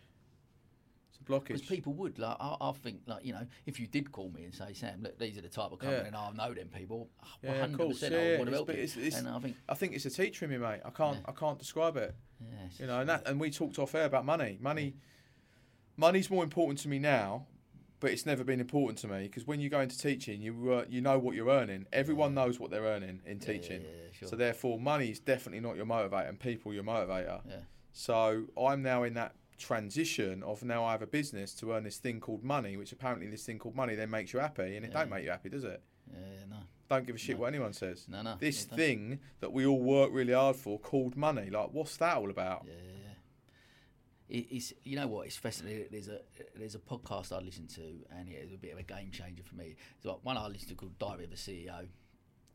It's 1.10 1.18
a 1.20 1.24
blockage. 1.30 1.44
because 1.48 1.62
people 1.62 1.92
would 1.94 2.18
like 2.18 2.36
I, 2.40 2.56
I 2.60 2.72
think 2.72 3.00
like 3.06 3.24
you 3.24 3.32
know 3.34 3.46
if 3.66 3.78
you 3.78 3.86
did 3.86 4.10
call 4.12 4.30
me 4.30 4.44
and 4.44 4.54
say 4.54 4.72
Sam 4.72 5.02
look 5.02 5.18
these 5.18 5.36
are 5.38 5.42
the 5.42 5.48
type 5.48 5.70
of 5.72 5.78
company 5.78 6.00
Yeah. 6.02 6.06
and 6.08 6.16
I 6.16 6.30
know 6.48 6.52
them 6.54 6.68
people 6.68 7.08
Yeah, 7.42 7.60
one 7.60 7.72
of 7.74 7.78
course. 7.78 8.02
Yeah, 8.02 8.08
I 8.08 8.12
yeah. 8.32 8.38
want 8.38 8.48
to 8.50 8.54
help 8.56 8.70
it's- 8.70 8.96
it's- 8.96 9.18
and 9.18 9.28
I 9.28 9.38
think 9.38 9.56
I 9.68 9.74
think 9.74 9.94
it's 9.94 10.06
a 10.06 10.10
teacher 10.10 10.44
in 10.46 10.50
me, 10.50 10.58
mate. 10.58 10.80
I 10.84 10.90
can't. 10.90 11.18
Yeah. 11.18 11.28
I 11.28 11.32
can't 11.32 11.58
describe 11.58 11.96
it. 11.96 12.14
yes, 12.40 12.80
You 12.80 12.86
know, 12.86 13.00
and 13.00 13.08
that, 13.08 13.26
and 13.28 13.38
we 13.38 13.50
talked 13.50 13.78
off 13.78 13.94
air 13.94 14.04
about 14.06 14.24
money. 14.24 14.58
Money, 14.60 14.94
money's 15.96 16.28
more 16.30 16.42
important 16.44 16.78
to 16.80 16.88
me 16.88 16.98
now, 16.98 17.46
but 18.00 18.10
it's 18.10 18.26
never 18.26 18.44
been 18.44 18.60
important 18.60 18.98
to 18.98 19.08
me 19.08 19.22
because 19.24 19.46
when 19.46 19.60
you 19.60 19.68
go 19.68 19.80
into 19.80 19.98
teaching, 19.98 20.40
you 20.42 20.72
uh, 20.72 20.84
you 20.88 21.00
know 21.00 21.18
what 21.18 21.34
you're 21.34 21.48
earning. 21.48 21.86
Everyone 21.92 22.34
knows 22.34 22.58
what 22.60 22.70
they're 22.70 22.82
earning 22.84 23.20
in 23.26 23.38
Yeah, 23.38 23.46
yeah, 23.52 23.52
teaching. 23.52 23.80
yeah, 23.82 23.88
yeah, 23.88 24.12
sure. 24.12 24.28
So 24.28 24.36
therefore, 24.36 24.78
money 24.78 25.10
is 25.10 25.18
definitely 25.18 25.60
not 25.60 25.76
your 25.76 25.86
motivator, 25.86 26.28
and 26.28 26.38
people 26.38 26.72
your 26.74 26.84
motivator. 26.84 27.40
Yeah. 27.48 27.56
So 27.92 28.44
I'm 28.60 28.82
now 28.82 29.02
in 29.04 29.14
that 29.14 29.34
transition 29.58 30.42
of 30.42 30.62
now 30.62 30.84
I 30.84 30.92
have 30.92 31.02
a 31.02 31.06
business 31.06 31.54
to 31.54 31.72
earn 31.72 31.84
this 31.84 31.96
thing 31.98 32.20
called 32.20 32.44
money, 32.44 32.76
which 32.76 32.92
apparently 32.92 33.26
this 33.28 33.44
thing 33.44 33.58
called 33.58 33.74
money 33.74 33.94
then 33.94 34.10
makes 34.10 34.32
you 34.32 34.38
happy, 34.40 34.76
and 34.76 34.84
it 34.84 34.92
Yeah. 34.92 35.00
don't 35.00 35.10
make 35.10 35.24
you 35.24 35.30
happy, 35.30 35.48
does 35.48 35.64
it? 35.64 35.82
yeah, 36.12 36.44
no 36.48 36.56
Don't 36.88 37.04
give 37.06 37.16
a 37.16 37.18
shit 37.18 37.34
No. 37.36 37.40
what 37.42 37.46
anyone 37.48 37.72
says. 37.72 38.06
no 38.08 38.22
no 38.22 38.36
This 38.38 38.64
thing 38.64 39.18
that 39.40 39.52
we 39.52 39.66
all 39.66 39.80
work 39.80 40.10
really 40.12 40.32
hard 40.34 40.56
for, 40.56 40.78
called 40.78 41.16
money, 41.16 41.50
like 41.50 41.70
what's 41.72 41.96
that 41.96 42.16
all 42.16 42.30
about? 42.30 42.64
yeah, 42.66 42.74
yeah, 42.74 42.90
yeah. 43.05 43.05
It, 44.28 44.46
it's 44.50 44.72
you 44.84 44.96
know 44.96 45.06
what? 45.06 45.26
It's 45.26 45.36
fascinating 45.36 45.86
there's 45.90 46.08
a 46.08 46.20
there's 46.56 46.74
a 46.74 46.78
podcast 46.78 47.32
I 47.32 47.40
listen 47.40 47.66
to 47.68 47.82
and 48.16 48.28
it 48.28 48.42
was 48.44 48.52
a 48.52 48.58
bit 48.58 48.72
of 48.72 48.78
a 48.78 48.82
game 48.82 49.10
changer 49.10 49.42
for 49.42 49.54
me. 49.54 49.76
It's 49.96 50.04
like 50.04 50.18
one 50.22 50.36
I 50.36 50.46
listened 50.46 50.70
to 50.70 50.74
called 50.74 50.98
Diary 50.98 51.24
of 51.24 51.32
a 51.32 51.36
CEO 51.36 51.86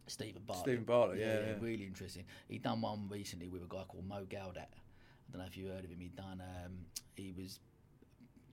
Steven 0.07 0.41
Bartlett. 0.45 0.65
Steven 0.65 0.83
Bartlett, 0.83 1.19
yeah, 1.19 1.39
yeah. 1.39 1.53
really 1.61 1.85
interesting. 1.85 2.25
He 2.47 2.57
done 2.57 2.81
one 2.81 3.07
recently 3.09 3.47
with 3.47 3.61
a 3.61 3.67
guy 3.67 3.83
called 3.87 4.07
Mo 4.07 4.25
Gaudat. 4.29 4.57
I 4.57 5.31
don't 5.31 5.41
know 5.41 5.47
if 5.47 5.55
you 5.55 5.67
heard 5.67 5.85
of 5.85 5.89
him. 5.89 5.99
He 5.99 6.09
done 6.09 6.41
um, 6.65 6.73
he 7.15 7.33
was 7.37 7.59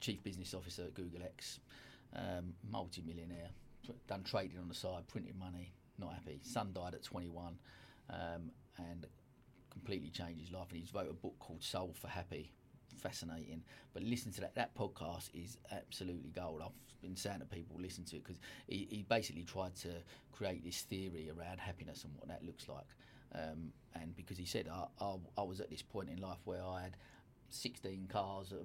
chief 0.00 0.22
business 0.22 0.54
officer 0.54 0.82
at 0.82 0.94
Google 0.94 1.22
X 1.24 1.58
um, 2.14 2.54
multi-millionaire 2.70 3.50
done 4.06 4.22
trading 4.22 4.58
on 4.58 4.68
the 4.68 4.74
side 4.74 5.02
printing 5.08 5.36
money 5.38 5.72
not 5.98 6.12
happy. 6.12 6.40
Son 6.42 6.70
died 6.72 6.94
at 6.94 7.02
21 7.02 7.58
um, 8.10 8.50
and 8.78 9.06
completely 9.70 10.10
changed 10.10 10.40
his 10.40 10.52
life. 10.52 10.68
And 10.70 10.78
he's 10.78 10.94
wrote 10.94 11.10
a 11.10 11.14
book 11.14 11.34
called 11.38 11.62
Solve 11.62 11.96
for 11.96 12.08
Happy 12.08 12.52
fascinating 12.98 13.62
but 13.94 14.02
listen 14.02 14.32
to 14.32 14.40
that 14.40 14.54
that 14.54 14.74
podcast 14.74 15.30
is 15.34 15.56
absolutely 15.72 16.30
gold 16.30 16.60
I've 16.62 16.70
been 17.02 17.16
saying 17.16 17.40
to 17.40 17.46
people 17.46 17.76
listen 17.80 18.04
to 18.06 18.16
it 18.16 18.24
because 18.24 18.40
he, 18.66 18.86
he 18.90 19.02
basically 19.08 19.44
tried 19.44 19.74
to 19.76 19.88
create 20.32 20.64
this 20.64 20.82
theory 20.82 21.30
around 21.30 21.58
happiness 21.60 22.04
and 22.04 22.12
what 22.16 22.28
that 22.28 22.44
looks 22.44 22.68
like 22.68 22.86
um, 23.34 23.72
and 23.94 24.16
because 24.16 24.36
he 24.38 24.44
said 24.44 24.68
I, 24.72 24.84
I, 25.04 25.16
I 25.38 25.42
was 25.42 25.60
at 25.60 25.70
this 25.70 25.82
point 25.82 26.08
in 26.10 26.20
life 26.20 26.38
where 26.44 26.62
I 26.62 26.82
had 26.82 26.96
16 27.50 28.08
cars, 28.12 28.52
a 28.52 28.56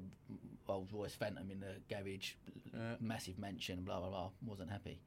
Rolls 0.69 0.89
Royce 0.91 1.15
Phantom 1.15 1.49
in 1.49 1.61
the 1.61 1.75
garage, 1.89 2.33
Yeah. 2.73 2.95
massive 2.99 3.39
mansion, 3.39 3.83
blah 3.83 3.99
blah 4.01 4.09
blah. 4.09 4.29
Wasn't 4.45 4.69
happy, 4.69 4.99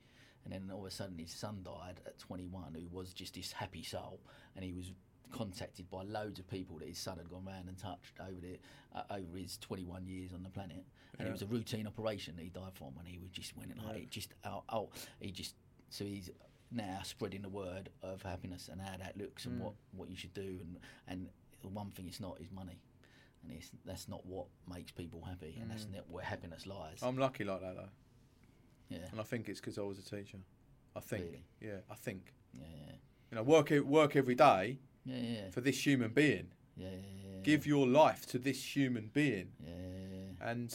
and 0.45 0.53
then 0.55 0.71
all 0.73 0.81
of 0.81 0.87
a 0.87 0.91
sudden 0.91 1.19
his 1.19 1.31
son 1.31 1.59
died 1.63 2.01
at 2.07 2.19
21, 2.19 2.75
who 2.75 2.97
was 2.97 3.13
just 3.13 3.35
this 3.35 3.53
happy 3.53 3.83
soul, 3.83 4.21
and 4.55 4.65
he 4.65 4.73
was 4.73 4.93
contacted 5.33 5.91
by 5.91 6.03
loads 6.03 6.39
of 6.39 6.49
people 6.49 6.79
that 6.79 6.89
his 6.89 6.99
son 6.99 7.19
had 7.19 7.29
gone 7.29 7.45
round 7.45 7.69
and 7.69 7.77
touched 7.79 8.19
over 8.21 8.41
the 8.41 8.59
uh, 8.95 9.03
over 9.11 9.37
his 9.37 9.59
21 9.59 10.07
years 10.07 10.33
on 10.33 10.43
the 10.43 10.49
planet, 10.49 10.85
and 11.19 11.23
Yeah. 11.23 11.29
it 11.29 11.33
was 11.33 11.43
a 11.43 11.47
routine 11.47 11.87
operation 11.87 12.37
that 12.37 12.43
he 12.43 12.49
died 12.49 12.75
from, 12.75 12.95
and 12.99 13.07
he 13.07 13.19
was 13.19 13.31
just 13.31 13.57
went 13.57 13.71
in 13.71 13.79
like 13.79 13.97
Yeah. 13.97 14.03
it 14.03 14.11
just 14.11 14.33
oh, 14.45 14.63
oh 14.69 14.91
he 15.21 15.31
just 15.31 15.55
so 15.91 16.05
he's 16.05 16.31
now 16.71 17.01
spreading 17.05 17.43
the 17.43 17.49
word 17.49 17.91
of 18.03 18.23
happiness 18.23 18.69
and 18.69 18.81
how 18.81 18.97
that 18.97 19.17
looks 19.17 19.45
and 19.47 19.59
Mm. 19.61 19.65
what, 19.65 19.75
what 19.93 20.09
you 20.11 20.17
should 20.17 20.35
do 20.35 20.59
and 20.61 20.79
and 21.07 21.29
the 21.63 21.69
one 21.69 21.91
thing 21.91 22.07
it's 22.09 22.19
not 22.21 22.41
is 22.41 22.51
money 22.51 22.81
and 23.43 23.53
it's 23.53 23.71
that's 23.85 24.09
not 24.09 24.27
what 24.27 24.47
makes 24.69 24.91
people 24.91 25.23
happy 25.23 25.57
and 25.61 25.71
that's 25.71 25.85
Mm. 25.85 25.95
not 25.97 26.11
where 26.11 26.25
happiness 26.25 26.67
lies 26.67 26.99
I'm 27.03 27.17
lucky 27.19 27.45
like 27.45 27.61
that 27.61 27.77
though, 27.77 27.89
yeah 28.89 29.07
and 29.13 29.21
I 29.21 29.23
think 29.25 29.49
it's 29.49 29.61
because 29.61 29.79
I 29.79 29.83
was 29.83 29.99
a 29.99 30.03
teacher. 30.05 30.39
I 30.97 31.01
think, 31.01 31.25
Really? 31.25 31.45
yeah, 31.61 31.81
I 31.91 31.95
think. 31.95 32.33
yeah 32.55 32.65
yeah 32.87 32.93
You 33.31 33.37
know, 33.37 33.43
work 33.43 33.71
work 33.85 34.17
every 34.17 34.35
day 34.35 34.79
yeah 35.07 35.17
yeah 35.19 35.51
for 35.51 35.61
this 35.61 35.87
human 35.87 36.11
being. 36.11 36.49
yeah 36.77 36.89
yeah, 36.91 37.41
Give 37.43 37.67
your 37.67 37.87
life 37.87 38.27
to 38.27 38.39
this 38.39 38.61
human 38.77 39.11
being. 39.13 39.53
yeah, 39.65 40.51
And 40.51 40.69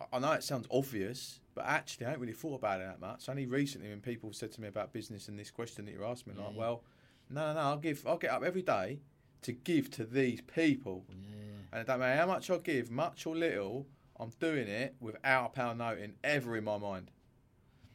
I- 0.00 0.16
I 0.16 0.18
know 0.18 0.32
it 0.32 0.42
sounds 0.42 0.66
obvious, 0.70 1.40
but 1.54 1.64
actually, 1.66 2.06
I 2.06 2.10
haven't 2.10 2.20
really 2.22 2.32
thought 2.34 2.56
about 2.56 2.80
it 2.80 2.84
that 2.88 3.00
much. 3.00 3.28
Only 3.28 3.46
recently, 3.46 3.88
when 3.88 4.00
people 4.00 4.32
said 4.32 4.50
to 4.52 4.60
me 4.60 4.68
about 4.68 4.92
business 4.92 5.28
and 5.28 5.38
this 5.38 5.50
question 5.50 5.84
that 5.86 5.92
you're 5.94 6.04
asking 6.04 6.34
me, 6.34 6.42
like, 6.42 6.56
well, 6.56 6.82
no, 7.30 7.46
no, 7.48 7.54
no, 7.54 7.60
I'll 7.60 7.78
give, 7.78 8.04
I'll 8.06 8.18
get 8.18 8.30
up 8.32 8.42
every 8.42 8.62
day 8.62 8.98
to 9.42 9.52
give 9.52 9.90
to 9.92 10.04
these 10.04 10.40
people, 10.42 11.04
yeah. 11.08 11.36
and 11.72 11.80
it 11.80 11.86
don't 11.86 12.00
matter 12.00 12.18
how 12.20 12.26
much 12.26 12.50
I 12.50 12.58
give, 12.58 12.90
much 12.90 13.24
or 13.26 13.36
little, 13.36 13.86
I'm 14.18 14.32
doing 14.40 14.66
it 14.68 14.96
without 15.00 15.46
a 15.46 15.48
pound 15.50 15.78
noting 15.78 16.14
ever 16.24 16.56
in 16.56 16.64
my 16.64 16.76
mind. 16.78 17.10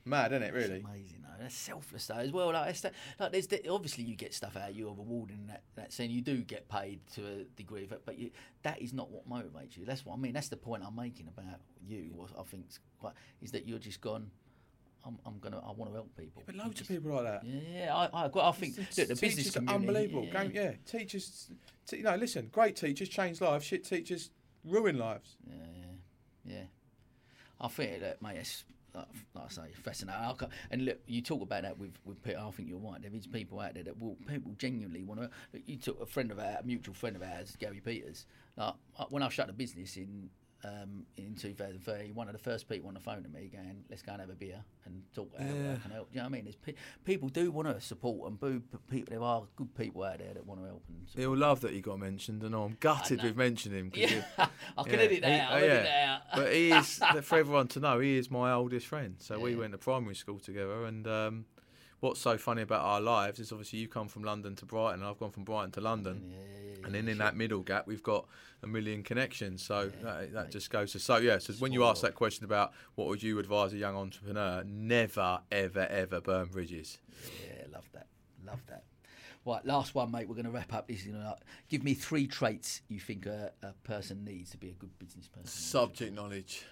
Mad, 0.05 0.31
isn't 0.31 0.43
it? 0.43 0.53
Really. 0.53 0.75
It's 0.77 0.85
amazing, 0.85 1.19
though. 1.23 1.27
That's 1.39 1.55
selfless, 1.55 2.07
though, 2.07 2.15
as 2.15 2.31
well. 2.31 2.51
Like, 2.51 2.75
that, 2.81 2.93
like 3.19 3.31
there's 3.31 3.47
the, 3.47 3.67
obviously 3.69 4.03
you 4.03 4.15
get 4.15 4.33
stuff 4.33 4.55
out 4.57 4.69
of 4.71 4.75
you 4.75 4.89
of 4.89 4.97
rewarding 4.97 5.47
that 5.47 5.63
that 5.75 5.91
scene. 5.93 6.09
You 6.11 6.21
do 6.21 6.37
get 6.43 6.67
paid 6.69 6.99
to 7.13 7.21
a 7.25 7.43
degree 7.55 7.83
of 7.83 7.91
it, 7.91 8.01
but 8.05 8.17
you, 8.17 8.31
that 8.63 8.81
is 8.81 8.93
not 8.93 9.09
what 9.11 9.29
motivates 9.29 9.77
you. 9.77 9.85
That's 9.85 10.05
what 10.05 10.13
I 10.13 10.17
mean. 10.17 10.33
That's 10.33 10.49
the 10.49 10.57
point 10.57 10.83
I'm 10.85 10.95
making 10.95 11.27
about 11.27 11.59
you. 11.85 12.11
What 12.15 12.29
I 12.39 12.43
think 12.43 12.65
is 12.69 12.79
quite 12.99 13.13
is 13.41 13.51
that 13.51 13.67
you're 13.67 13.79
just 13.79 14.01
gone. 14.01 14.29
I'm, 15.03 15.17
I'm 15.25 15.39
gonna. 15.39 15.57
I 15.59 15.71
want 15.71 15.89
to 15.91 15.95
help 15.95 16.15
people. 16.15 16.43
But 16.45 16.55
You 16.55 16.61
loads 16.63 16.79
of 16.81 16.87
people 16.87 17.11
like 17.15 17.23
that. 17.23 17.43
Yeah, 17.43 17.95
I, 17.95 18.25
I, 18.25 18.49
I 18.49 18.51
think 18.51 18.77
look, 18.77 18.89
the 19.07 19.15
business 19.15 19.49
are 19.55 19.59
community, 19.59 19.75
unbelievable. 19.87 20.25
Yeah, 20.25 20.43
Go- 20.45 20.51
Yeah, 20.53 20.71
teachers. 20.85 21.49
T- 21.87 21.97
you 21.97 22.03
know, 22.03 22.15
listen, 22.15 22.49
great 22.51 22.75
teachers 22.75 23.09
change 23.09 23.41
lives. 23.41 23.65
Shit 23.65 23.83
teachers 23.83 24.29
ruin 24.63 24.99
lives. 24.99 25.37
yeah, 25.47 25.55
yeah, 25.75 26.53
yeah. 26.55 26.63
I 27.59 27.67
think 27.67 27.99
that, 28.01 28.21
mate. 28.21 28.37
It's 28.37 28.63
like, 28.93 29.05
I 29.35 29.47
say, 29.49 29.61
fascinating. 29.73 30.49
And 30.69 30.85
look, 30.85 30.99
you 31.07 31.21
talk 31.21 31.41
about 31.41 31.63
that 31.63 31.77
with 31.77 31.93
with 32.05 32.21
people. 32.23 32.47
I 32.47 32.51
think 32.51 32.69
you're 32.69 32.77
right. 32.77 33.01
There 33.01 33.13
is 33.13 33.27
people 33.27 33.59
out 33.59 33.73
there 33.73 33.83
that 33.83 33.99
will 33.99 34.17
people 34.27 34.53
genuinely 34.57 35.03
want 35.03 35.21
to. 35.21 35.29
You 35.65 35.77
took 35.77 36.01
a 36.01 36.05
friend 36.05 36.31
of 36.31 36.39
ours, 36.39 36.57
a 36.61 36.65
mutual 36.65 36.93
friend 36.93 37.15
of 37.15 37.23
ours, 37.23 37.55
Gary 37.59 37.81
Peters. 37.83 38.25
Like 38.57 38.75
when 39.09 39.23
I 39.23 39.29
shut 39.29 39.47
the 39.47 39.53
business 39.53 39.97
in. 39.97 40.29
Um, 40.63 41.07
in 41.17 41.33
2030, 41.33 42.11
one 42.11 42.27
of 42.27 42.33
the 42.33 42.39
first 42.39 42.69
people 42.69 42.87
on 42.87 42.93
the 42.93 42.99
phone 42.99 43.23
to 43.23 43.29
me 43.29 43.49
going, 43.51 43.83
"Let's 43.89 44.03
go 44.03 44.11
and 44.11 44.21
have 44.21 44.29
a 44.29 44.35
beer 44.35 44.63
and 44.85 45.01
talk 45.11 45.29
about 45.33 45.47
how 45.47 45.53
Yeah. 45.55 45.73
I 45.73 45.77
can 45.77 45.91
help." 45.91 46.11
Do 46.11 46.15
you 46.15 46.21
know 46.21 46.23
what 46.25 46.29
I 46.29 46.29
mean? 46.33 46.43
There's 46.43 46.55
pe- 46.55 46.75
people 47.03 47.29
do 47.29 47.49
want 47.49 47.67
to 47.67 47.81
support 47.81 48.29
and 48.29 48.39
boo, 48.39 48.61
people 48.87 49.09
there 49.09 49.23
are 49.23 49.43
good 49.55 49.73
people 49.75 50.03
out 50.03 50.19
there 50.19 50.35
that 50.35 50.45
want 50.45 50.61
to 50.61 50.67
help 50.67 50.83
and 50.87 51.09
support. 51.09 51.19
He'll 51.21 51.35
love 51.35 51.61
that 51.61 51.71
he 51.73 51.81
got 51.81 51.97
mentioned, 51.97 52.43
and 52.43 52.53
I'm 52.53 52.77
gutted 52.79 53.23
we've 53.23 53.35
mentioned 53.35 53.73
him. 53.75 53.89
'cause 53.89 53.99
Yeah, 54.11 54.23
I 54.77 54.83
can 54.83 54.93
yeah, 54.93 54.99
edit 54.99 55.21
that 55.21 55.31
he- 55.33 55.39
out. 55.39 55.51
oh, 55.51 55.57
yeah. 55.65 55.81
that 55.81 56.09
out. 56.09 56.21
but 56.35 56.53
he 56.53 56.71
is 56.71 56.97
for 57.23 57.37
everyone 57.39 57.67
to 57.69 57.79
know. 57.79 57.99
He 57.99 58.17
is 58.17 58.29
my 58.29 58.51
oldest 58.51 58.85
friend. 58.85 59.15
So 59.17 59.39
we 59.39 59.55
went 59.55 59.71
to 59.71 59.79
primary 59.79 60.13
school 60.15 60.37
together, 60.39 60.85
and 60.85 61.07
um, 61.07 61.45
what's 62.01 62.19
so 62.19 62.37
funny 62.37 62.63
about 62.63 62.81
our 62.81 62.99
lives 62.99 63.39
is 63.39 63.51
obviously 63.51 63.79
you 63.79 63.87
come 63.87 64.07
from 64.07 64.23
London 64.23 64.55
to 64.57 64.65
Brighton, 64.65 64.99
and 65.01 65.09
I've 65.09 65.19
gone 65.19 65.31
from 65.31 65.43
Brighton 65.43 65.71
to 65.71 65.81
London. 65.81 66.21
Yeah, 66.27 66.35
yeah, 66.35 66.71
yeah, 66.79 66.85
And 66.85 66.93
then 66.93 67.07
in 67.07 67.15
sure. 67.17 67.25
that 67.25 67.35
middle 67.37 67.61
gap, 67.61 67.87
we've 67.87 68.03
got 68.03 68.25
a 68.63 68.67
million 68.67 69.03
connections. 69.03 69.63
So 69.63 69.91
that, 70.03 70.33
that 70.33 70.51
just 70.51 70.69
goes 70.69 70.91
to 70.91 70.99
so 70.99 71.17
yeah. 71.17 71.37
So 71.37 71.53
when 71.53 71.71
you 71.71 71.85
ask 71.85 72.01
that 72.01 72.15
question 72.15 72.43
about 72.43 72.73
what 72.95 73.07
would 73.07 73.23
you 73.23 73.39
advise 73.39 73.71
a 73.73 73.77
young 73.77 73.95
entrepreneur, 73.95 74.63
never, 74.65 75.39
ever, 75.51 75.87
ever 75.87 76.19
burn 76.19 76.47
bridges. 76.47 76.97
Yeah, 77.45 77.65
love 77.71 77.87
that. 77.93 78.07
Love 78.45 78.61
that. 78.67 78.83
Right, 79.45 79.65
last 79.65 79.95
one, 79.95 80.11
mate. 80.11 80.27
We're 80.27 80.35
going 80.35 80.45
to 80.45 80.51
wrap 80.51 80.71
up. 80.73 80.87
This 80.87 81.05
is 81.05 81.13
to 81.13 81.35
give 81.67 81.83
me 81.83 81.95
three 81.95 82.27
traits 82.27 82.81
you 82.89 82.99
think 82.99 83.25
a, 83.25 83.51
a 83.63 83.73
person 83.83 84.23
needs 84.23 84.51
to 84.51 84.57
be 84.57 84.69
a 84.69 84.73
good 84.73 84.97
business 84.99 85.27
person. 85.27 85.47
Subject 85.47 86.13
knowledge. 86.13 86.63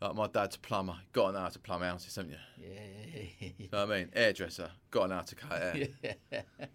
Like 0.00 0.14
my 0.14 0.26
dad's 0.28 0.56
a 0.56 0.58
plumber. 0.58 0.96
Got 1.12 1.26
to 1.28 1.32
know 1.34 1.38
how 1.40 1.48
to 1.48 1.58
plumb 1.58 1.82
houses, 1.82 2.16
haven't 2.16 2.30
you? 2.32 2.38
Yeah, 2.56 3.22
yeah, 3.40 3.48
You 3.58 3.68
know 3.72 3.86
what 3.86 3.92
I 3.94 3.98
mean? 4.00 4.08
Hairdresser. 4.14 4.70
Got 4.90 5.02
to 5.02 5.08
know 5.08 5.14
how 5.16 5.20
to 5.22 5.34
cut 5.34 5.62
hair. 5.62 5.76
yeah, 5.76 5.86
yeah, 6.02 6.12
yeah. 6.58 6.66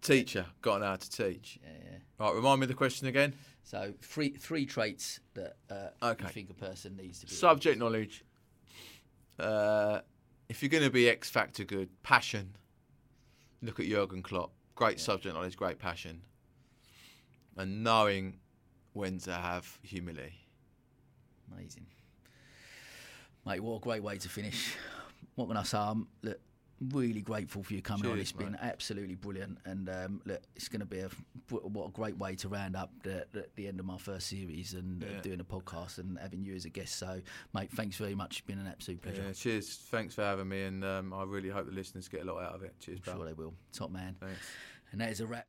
Teacher. 0.00 0.46
Got 0.62 0.74
to 0.74 0.80
know 0.80 0.86
how 0.86 0.96
to 0.96 1.10
teach. 1.10 1.58
yeah. 1.62 1.98
Right, 2.18 2.34
remind 2.34 2.60
me 2.60 2.64
of 2.64 2.68
the 2.68 2.74
question 2.74 3.06
again. 3.06 3.34
So 3.62 3.94
three 4.02 4.30
three 4.30 4.66
traits 4.66 5.20
that 5.34 5.56
uh, 5.70 5.88
Okay. 6.02 6.24
you 6.24 6.30
think 6.30 6.50
a 6.50 6.54
person 6.54 6.96
needs 6.96 7.20
to 7.20 7.26
be. 7.26 7.32
Subject 7.32 7.78
knowledge. 7.78 8.24
Uh, 9.38 10.00
if 10.48 10.60
you're 10.62 10.68
going 10.68 10.82
to 10.82 10.90
be 10.90 11.08
X 11.08 11.30
Factor 11.30 11.62
good, 11.64 11.88
passion. 12.02 12.56
Look 13.62 13.78
at 13.78 13.86
Jurgen 13.86 14.22
Klopp. 14.22 14.50
Great 14.74 14.98
subject 14.98 15.34
knowledge, 15.36 15.56
great 15.56 15.78
passion. 15.78 16.22
And 17.56 17.84
knowing 17.84 18.38
when 18.92 19.18
to 19.20 19.32
have 19.32 19.78
humility. 19.82 20.34
Amazing. 21.54 21.86
Mate, 23.44 23.60
what 23.60 23.76
a 23.76 23.80
great 23.80 24.02
way 24.02 24.18
to 24.18 24.28
finish. 24.28 24.74
What 25.34 25.48
can 25.48 25.56
I 25.56 25.62
say? 25.62 25.78
I'm 25.78 26.06
look, 26.22 26.38
really 26.90 27.22
grateful 27.22 27.62
for 27.62 27.74
you 27.74 27.82
coming 27.82 28.06
on. 28.06 28.12
Cheers, 28.16 28.20
It's 28.30 28.32
been 28.32 28.56
absolutely 28.60 29.14
brilliant. 29.14 29.58
And 29.64 29.88
um, 29.88 30.20
look, 30.24 30.42
it's 30.54 30.68
going 30.68 30.80
to 30.80 30.86
be 30.86 31.00
a 31.00 31.08
what 31.48 31.88
a 31.88 31.90
great 31.90 32.16
way 32.18 32.34
to 32.36 32.48
round 32.48 32.76
up 32.76 32.90
the, 33.02 33.26
the, 33.32 33.46
the 33.56 33.66
end 33.68 33.80
of 33.80 33.86
my 33.86 33.98
first 33.98 34.28
series 34.28 34.74
and 34.74 35.02
uh, 35.02 35.06
Yeah. 35.06 35.20
doing 35.22 35.40
a 35.40 35.44
podcast 35.44 35.98
and 35.98 36.18
having 36.18 36.44
you 36.44 36.54
as 36.54 36.64
a 36.64 36.70
guest. 36.70 36.96
So, 36.96 37.20
mate, 37.54 37.70
thanks 37.72 37.96
very 37.96 38.14
much. 38.14 38.38
It's 38.38 38.46
been 38.46 38.58
an 38.58 38.66
absolute 38.66 39.02
pleasure. 39.02 39.22
Yeah, 39.26 39.32
cheers. 39.32 39.76
Thanks 39.90 40.14
for 40.14 40.22
having 40.22 40.48
me. 40.48 40.62
And 40.62 40.84
um, 40.84 41.12
I 41.12 41.24
really 41.24 41.48
hope 41.48 41.66
the 41.66 41.72
listeners 41.72 42.08
get 42.08 42.22
a 42.22 42.24
lot 42.32 42.42
out 42.42 42.54
of 42.54 42.62
it. 42.62 42.74
Cheers, 42.80 42.98
I'm 42.98 43.04
pal. 43.04 43.16
sure 43.16 43.26
they 43.26 43.32
will. 43.32 43.54
Top 43.72 43.90
man. 43.90 44.16
Thanks. 44.20 44.46
And 44.92 45.00
that 45.00 45.10
is 45.10 45.20
a 45.20 45.26
wrap. 45.26 45.46